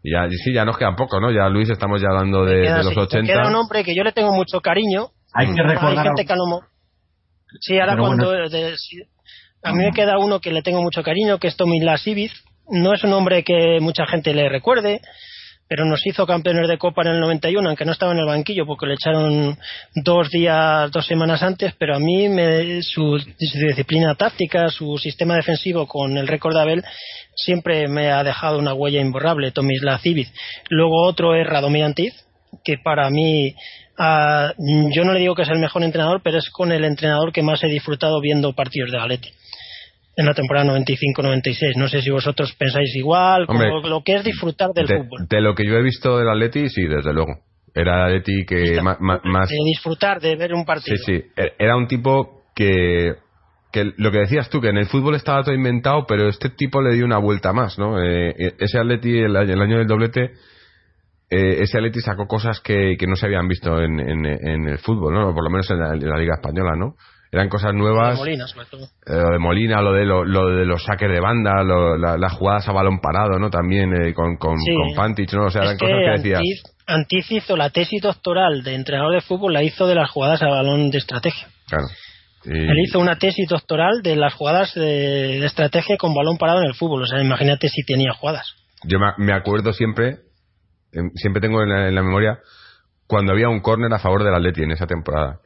Y 0.04 0.12
ya, 0.14 0.28
sí, 0.30 0.54
ya 0.54 0.64
nos 0.64 0.78
quedan 0.78 0.96
poco, 0.96 1.20
¿no? 1.20 1.32
Ya 1.32 1.50
Luis 1.50 1.70
estamos 1.70 2.02
ya 2.02 2.08
hablando 2.10 2.46
de, 2.46 2.62
Queda 2.62 2.78
de 2.78 2.84
los. 2.86 2.96
Me 2.96 3.02
80. 3.04 3.34
Queda 3.34 3.48
un 3.50 3.56
hombre 3.56 3.84
que 3.84 3.96
yo 3.96 4.04
le 4.04 4.12
tengo 4.14 4.32
mucho 4.32 4.62
cariño. 4.62 5.08
Hay 5.34 5.48
que 5.48 5.62
Hay 5.62 5.68
recordar. 5.68 6.06
gente 6.06 6.26
que 6.26 6.34
a 6.34 6.36
lo 6.36 6.46
mo- 6.46 6.62
Sí, 7.62 7.80
ahora 7.80 7.94
Pero 7.94 8.04
cuando... 8.06 8.26
bueno. 8.30 8.50
de- 8.50 8.78
sí. 8.78 9.02
a 9.64 9.72
mí 9.74 9.84
me 9.84 9.92
queda 9.92 10.18
uno 10.20 10.40
que 10.40 10.52
le 10.52 10.62
tengo 10.62 10.82
mucho 10.82 11.02
cariño, 11.04 11.40
que 11.40 11.48
es 11.48 11.58
Tomislav 11.58 11.98
Sivic. 11.98 12.32
No 12.70 12.94
es 12.94 13.04
un 13.04 13.14
hombre 13.14 13.44
que 13.44 13.80
mucha 13.82 14.06
gente 14.06 14.34
le 14.34 14.50
recuerde, 14.50 15.00
pero 15.68 15.86
nos 15.86 16.06
hizo 16.06 16.26
campeones 16.26 16.68
de 16.68 16.78
Copa 16.78 17.02
en 17.02 17.10
el 17.10 17.20
91, 17.20 17.68
aunque 17.68 17.86
no 17.86 17.92
estaba 17.92 18.14
en 18.14 18.20
el 18.20 18.26
banquillo 18.26 18.66
porque 18.66 18.86
le 18.86 18.94
echaron 18.94 19.58
dos 19.96 20.30
días, 20.30 20.90
dos 20.92 21.06
semanas 21.06 21.44
antes, 21.44 21.74
pero 21.78 21.96
a 21.96 22.00
mí 22.00 22.30
me- 22.30 22.82
su, 22.82 23.18
disciplina 23.38 24.16
táctica, 24.16 24.70
su 24.70 24.98
sistema 24.98 25.36
defensivo 25.36 25.88
con 25.88 26.18
el 26.18 26.28
récord 26.28 26.56
de 26.56 26.62
Abel 26.62 26.84
siempre 27.36 27.88
me 27.88 28.12
ha 28.12 28.24
dejado 28.24 28.58
una 28.60 28.74
huella 28.74 29.02
imborrable, 29.02 29.52
Tomislav 29.52 30.00
Sivic. 30.02 30.30
Luego 30.70 31.04
otro 31.06 31.36
es 31.36 31.46
Radomir 31.46 31.84
Antiz, 31.84 32.14
que 32.64 32.78
para 32.84 33.10
mí 33.10 33.54
ah, 33.98 34.54
yo 34.94 35.04
no 35.04 35.14
le 35.14 35.20
digo 35.20 35.36
que 35.36 35.42
es 35.44 35.50
el 35.50 35.60
mejor 35.60 35.84
entrenador, 35.84 36.22
pero 36.24 36.38
es 36.38 36.50
con 36.50 36.72
el 36.72 36.86
entrenador 36.86 37.32
que 37.34 37.44
más 37.44 37.64
he 37.64 37.68
disfrutado 37.68 38.22
viendo 38.22 38.54
partidos 38.54 38.92
de 38.92 38.98
Galeti 38.98 39.30
en 40.18 40.26
la 40.26 40.34
temporada 40.34 40.66
95-96. 40.74 41.78
No 41.78 41.88
sé 41.88 42.02
si 42.02 42.10
vosotros 42.10 42.54
pensáis 42.58 42.94
igual, 42.96 43.46
como 43.48 43.62
lo 43.88 44.02
que 44.04 44.16
es 44.16 44.24
disfrutar 44.24 44.72
del 44.74 44.88
de, 44.88 44.98
fútbol. 44.98 45.28
de 45.30 45.42
lo 45.42 45.56
que 45.56 45.66
yo 45.66 45.76
he 45.76 45.82
visto 45.84 46.18
del 46.18 46.28
Atleti, 46.30 46.68
sí, 46.70 46.86
desde 46.88 47.14
luego. 47.14 47.34
Era 47.74 48.08
el 48.10 48.16
Atleti 48.18 48.46
que 48.46 48.82
más... 48.82 49.50
De 49.50 49.56
disfrutar 49.66 50.20
de 50.20 50.36
ver 50.36 50.54
un 50.54 50.66
partido. 50.66 50.98
Sí, 50.98 51.04
sí. 51.06 51.24
E- 51.38 51.54
Era 51.60 51.78
un 51.78 51.88
tipo 51.88 52.42
que, 52.56 53.14
que 53.72 53.92
lo 53.98 54.12
que 54.12 54.18
decías 54.20 54.50
tú, 54.50 54.60
que 54.60 54.70
en 54.70 54.78
el 54.78 54.88
fútbol 54.88 55.14
estaba 55.14 55.44
todo 55.44 55.54
inventado, 55.54 56.06
pero 56.08 56.28
este 56.28 56.50
tipo 56.50 56.82
le 56.82 56.96
dio 56.96 57.06
una 57.06 57.20
vuelta 57.20 57.54
más, 57.54 57.78
¿no? 57.78 58.02
Eh, 58.02 58.30
eh, 58.38 58.54
ese 58.60 58.80
Atleti, 58.80 59.20
el, 59.20 59.36
año- 59.36 59.54
el 59.54 59.62
año 59.62 59.78
del 59.78 59.86
doblete, 59.88 60.32
eh, 61.30 61.58
ese 61.62 61.78
Atleti 61.78 62.00
sacó 62.00 62.26
cosas 62.26 62.60
que, 62.62 62.96
que 62.98 63.06
no 63.06 63.16
se 63.16 63.28
habían 63.28 63.48
visto 63.48 63.80
en, 63.82 64.00
en, 64.00 64.26
en 64.26 64.68
el 64.68 64.80
fútbol, 64.80 65.14
¿no? 65.14 65.34
Por 65.36 65.44
lo 65.44 65.50
menos 65.52 65.70
en 65.70 65.80
la, 65.80 65.94
en 65.94 66.10
la 66.10 66.18
Liga 66.18 66.36
Española, 66.36 66.76
¿no? 66.76 66.96
Eran 67.32 67.50
cosas 67.50 67.72
De 67.74 67.78
nuevas. 67.78 68.18
Molina, 68.18 68.48
sobre 68.48 68.66
todo. 68.68 68.84
eh, 68.86 68.88
lo 69.14 69.32
de 69.32 69.40
Molina, 69.40 69.82
lo 69.82 69.92
de, 69.94 70.06
lo, 70.06 70.24
lo 70.24 70.48
de 70.56 70.66
los 70.66 70.84
saques 70.84 71.10
de 71.10 71.20
banda, 71.20 71.62
lo- 71.64 71.98
la- 71.98 72.18
las 72.18 72.34
jugadas 72.34 72.68
a 72.68 72.72
balón 72.72 73.00
parado, 73.00 73.38
¿no? 73.40 73.50
También 73.50 73.94
eh, 73.94 74.14
con, 74.14 74.38
con, 74.38 74.58
Sí. 74.60 74.72
con 74.74 74.96
Pantich, 74.96 75.34
¿no? 75.34 75.46
O 75.46 75.50
sea, 75.50 75.64
eran 75.64 75.78
que 75.78 75.86
cosas 75.86 75.98
que 76.06 76.12
decías. 76.12 76.40
Antiz, 76.40 76.64
Antiz 76.88 77.32
hizo 77.32 77.58
la 77.58 77.70
tesis 77.70 78.02
doctoral 78.02 78.64
de 78.64 78.76
entrenador 78.76 79.14
de 79.14 79.22
fútbol, 79.22 79.54
la 79.54 79.64
hizo 79.64 79.88
de 79.88 79.96
las 79.96 80.10
jugadas 80.10 80.42
a 80.42 80.48
balón 80.48 80.90
de 80.90 80.98
estrategia. 81.00 81.48
Claro. 81.68 81.86
Y- 82.46 82.50
Él 82.52 82.78
hizo 82.88 83.00
una 83.00 83.18
tesis 83.18 83.48
doctoral 83.50 84.02
de 84.02 84.16
las 84.16 84.34
jugadas 84.34 84.74
de, 84.74 84.82
de 85.40 85.46
estrategia 85.46 85.98
con 85.98 86.14
balón 86.14 86.38
parado 86.38 86.60
en 86.62 86.68
el 86.68 86.76
fútbol. 86.76 87.02
O 87.04 87.06
sea, 87.06 87.22
imagínate 87.22 87.68
si 87.68 87.84
tenía 87.84 88.14
jugadas. 88.14 88.54
Yo 88.86 89.00
me, 89.00 89.08
me 89.18 89.34
acuerdo 89.34 89.74
siempre, 89.74 90.20
em, 90.94 91.10
siempre 91.16 91.42
tengo 91.42 91.62
en 91.62 91.70
la, 91.70 91.88
en 91.90 91.96
la 91.96 92.04
memoria, 92.04 92.40
cuando 93.06 93.34
había 93.34 93.50
un 93.50 93.60
córner 93.60 93.92
a 93.94 94.00
favor 94.00 94.24
del 94.24 94.34
Atleti 94.34 94.64
en 94.64 94.72
esa 94.72 94.86
temporada. 94.88 95.40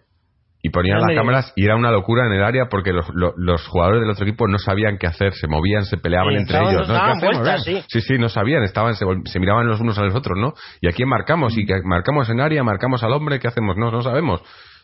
Y 0.64 0.70
ponían 0.70 1.00
las 1.00 1.16
cámaras 1.16 1.54
y 1.56 1.66
era 1.66 1.76
una 1.76 1.90
locura 1.92 2.28
en 2.28 2.34
el 2.34 2.44
área 2.44 2.68
porque 2.70 2.94
los, 2.94 3.08
lo- 3.16 3.34
los 3.36 3.66
jugadores 3.68 4.02
del 4.02 4.12
otro 4.12 4.26
equipo 4.28 4.48
no 4.48 4.60
sabían 4.60 4.98
qué 5.00 5.08
hacer, 5.08 5.34
se 5.34 5.48
movían, 5.48 5.86
se 5.86 5.98
peleaban 5.98 6.34
Sí, 6.36 6.42
entre 6.42 6.58
ellos. 6.60 6.88
¿no? 6.88 6.94
¿Qué 6.94 7.00
hacemos, 7.00 7.22
vueltas, 7.22 7.68
eh? 7.68 7.84
sí. 7.88 8.02
sí, 8.02 8.14
no 8.20 8.30
sabían, 8.30 8.62
estaban, 8.64 8.94
se, 8.96 9.40
miraban 9.40 9.68
los 9.68 9.80
unos 9.80 9.98
a 9.98 10.04
los 10.04 10.14
otros, 10.14 10.38
¿no? 10.38 10.54
Y 10.80 10.88
aquí 10.88 11.04
marcamos, 11.04 11.58
y 11.58 11.66
que 11.66 11.82
marcamos 11.84 12.30
en 12.30 12.42
área, 12.42 12.64
marcamos 12.64 13.02
al 13.04 13.12
hombre, 13.14 13.40
¿qué 13.40 13.48
hacemos? 13.48 13.76
No, 13.76 13.90
no 13.90 14.02
sabemos. 14.04 14.42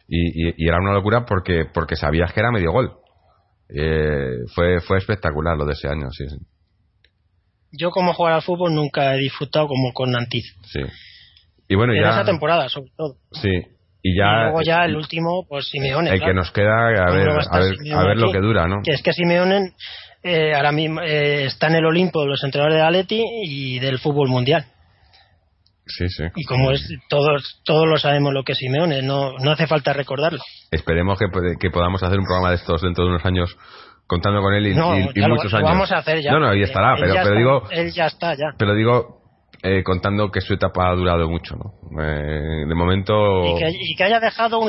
Y, 0.07 0.47
y- 0.49 0.53
y 0.57 0.67
era 0.67 0.77
una 0.81 0.93
locura 0.93 1.25
porque, 1.25 1.65
porque 1.71 1.95
sabías 1.95 2.33
que 2.33 2.39
era 2.39 2.51
medio 2.51 2.71
gol. 2.71 2.93
Eh, 3.69 4.31
fue, 4.55 4.79
fue 4.79 4.97
espectacular 4.97 5.55
lo 5.57 5.65
de 5.65 5.73
ese 5.73 5.87
año, 5.89 6.09
sí, 6.11 6.23
sí. 6.27 6.37
Yo 7.71 7.91
como 7.91 8.13
jugar 8.13 8.33
al 8.33 8.41
fútbol 8.41 8.73
nunca 8.73 9.13
he 9.13 9.17
disfrutado 9.19 9.67
como 9.67 9.93
con 9.93 10.15
Antiz. 10.15 10.45
sí. 10.71 10.79
Y 11.69 11.75
bueno, 11.75 11.93
en 11.93 12.01
ya. 12.01 12.09
esa 12.11 12.23
temporada, 12.23 12.69
sobre 12.69 12.91
todo. 12.95 13.15
Sí. 13.33 13.49
Y 14.07 14.13
y 14.13 14.17
ya. 14.17 14.43
luego 14.43 14.61
ya 14.61 14.85
el 14.85 14.95
último, 14.95 15.45
pues 15.47 15.67
Simeone. 15.69 16.09
el 16.11 16.17
claro. 16.17 16.31
que 16.31 16.35
nos 16.35 16.51
queda, 16.51 16.89
a 16.89 17.05
¿Cómo 17.07 17.17
ver, 17.17 17.29
a 17.29 17.59
ver, 17.59 17.75
Simeone 17.77 18.01
a 18.03 18.07
ver 18.07 18.17
lo 18.17 18.31
que 18.31 18.39
dura, 18.39 18.67
¿no? 18.67 18.77
Que 18.83 18.91
es 18.93 19.01
que 19.01 19.13
Simeone 19.13 19.71
eh, 20.23 20.53
ahora 20.55 20.71
mismo 20.71 21.01
eh, 21.01 21.45
está 21.45 21.67
en 21.67 21.75
el 21.75 21.85
Olimpo 21.85 22.21
de 22.21 22.27
los 22.27 22.43
entrenadores 22.43 22.77
de 22.77 22.83
Atleti 22.85 23.23
y 23.43 23.79
del 23.79 23.99
fútbol 23.99 24.29
mundial. 24.29 24.65
Sí, 25.85 26.09
sí. 26.09 26.23
Y 26.35 26.43
como 26.43 26.71
es 26.71 26.85
todos 27.09 27.61
todos 27.63 27.87
lo 27.87 27.97
sabemos 27.97 28.33
lo 28.33 28.43
que 28.43 28.51
es 28.51 28.57
Simeone, 28.57 29.01
no, 29.01 29.37
no 29.37 29.51
hace 29.51 29.67
falta 29.67 29.93
recordarlo. 29.93 30.39
Esperemos 30.69 31.17
que, 31.17 31.27
que 31.59 31.69
podamos 31.69 32.03
hacer 32.03 32.19
un 32.19 32.25
programa 32.25 32.49
de 32.49 32.55
estos 32.57 32.81
dentro 32.81 33.05
de 33.05 33.11
unos 33.11 33.25
años 33.25 33.55
contando 34.05 34.41
con 34.41 34.53
él 34.53 34.67
y, 34.67 34.75
No, 34.75 34.97
y- 34.97 35.09
y 35.15 35.21
ya 35.21 35.27
lo- 35.29 35.35
muchos 35.35 35.51
lo 35.51 35.59
años. 35.59 35.69
vamos 35.71 35.91
a 35.93 35.97
hacer 35.99 36.21
ya. 36.21 36.31
No, 36.31 36.39
no, 36.39 36.47
porque 36.47 36.63
estará, 36.63 36.95
pero, 36.95 37.13
pero 37.13 37.21
está- 37.23 37.37
digo, 37.37 37.63
Él 37.71 37.91
ya 37.93 38.05
está, 38.07 38.33
ya. 38.35 38.53
pero 38.57 38.73
digo 38.75 39.16
eh, 39.63 39.83
contando 39.83 40.29
que 40.29 40.41
su 40.41 40.53
etapa 40.53 40.89
ha 40.89 40.95
durado 40.95 41.29
mucho, 41.29 41.55
¿no? 41.55 42.01
Eh, 42.01 42.65
de 42.67 42.75
momento. 42.75 43.43
Y 43.45 43.59
que, 43.59 43.69
y 43.69 43.95
que 43.95 44.03
haya 44.03 44.19
dejado 44.19 44.59
un 44.59 44.65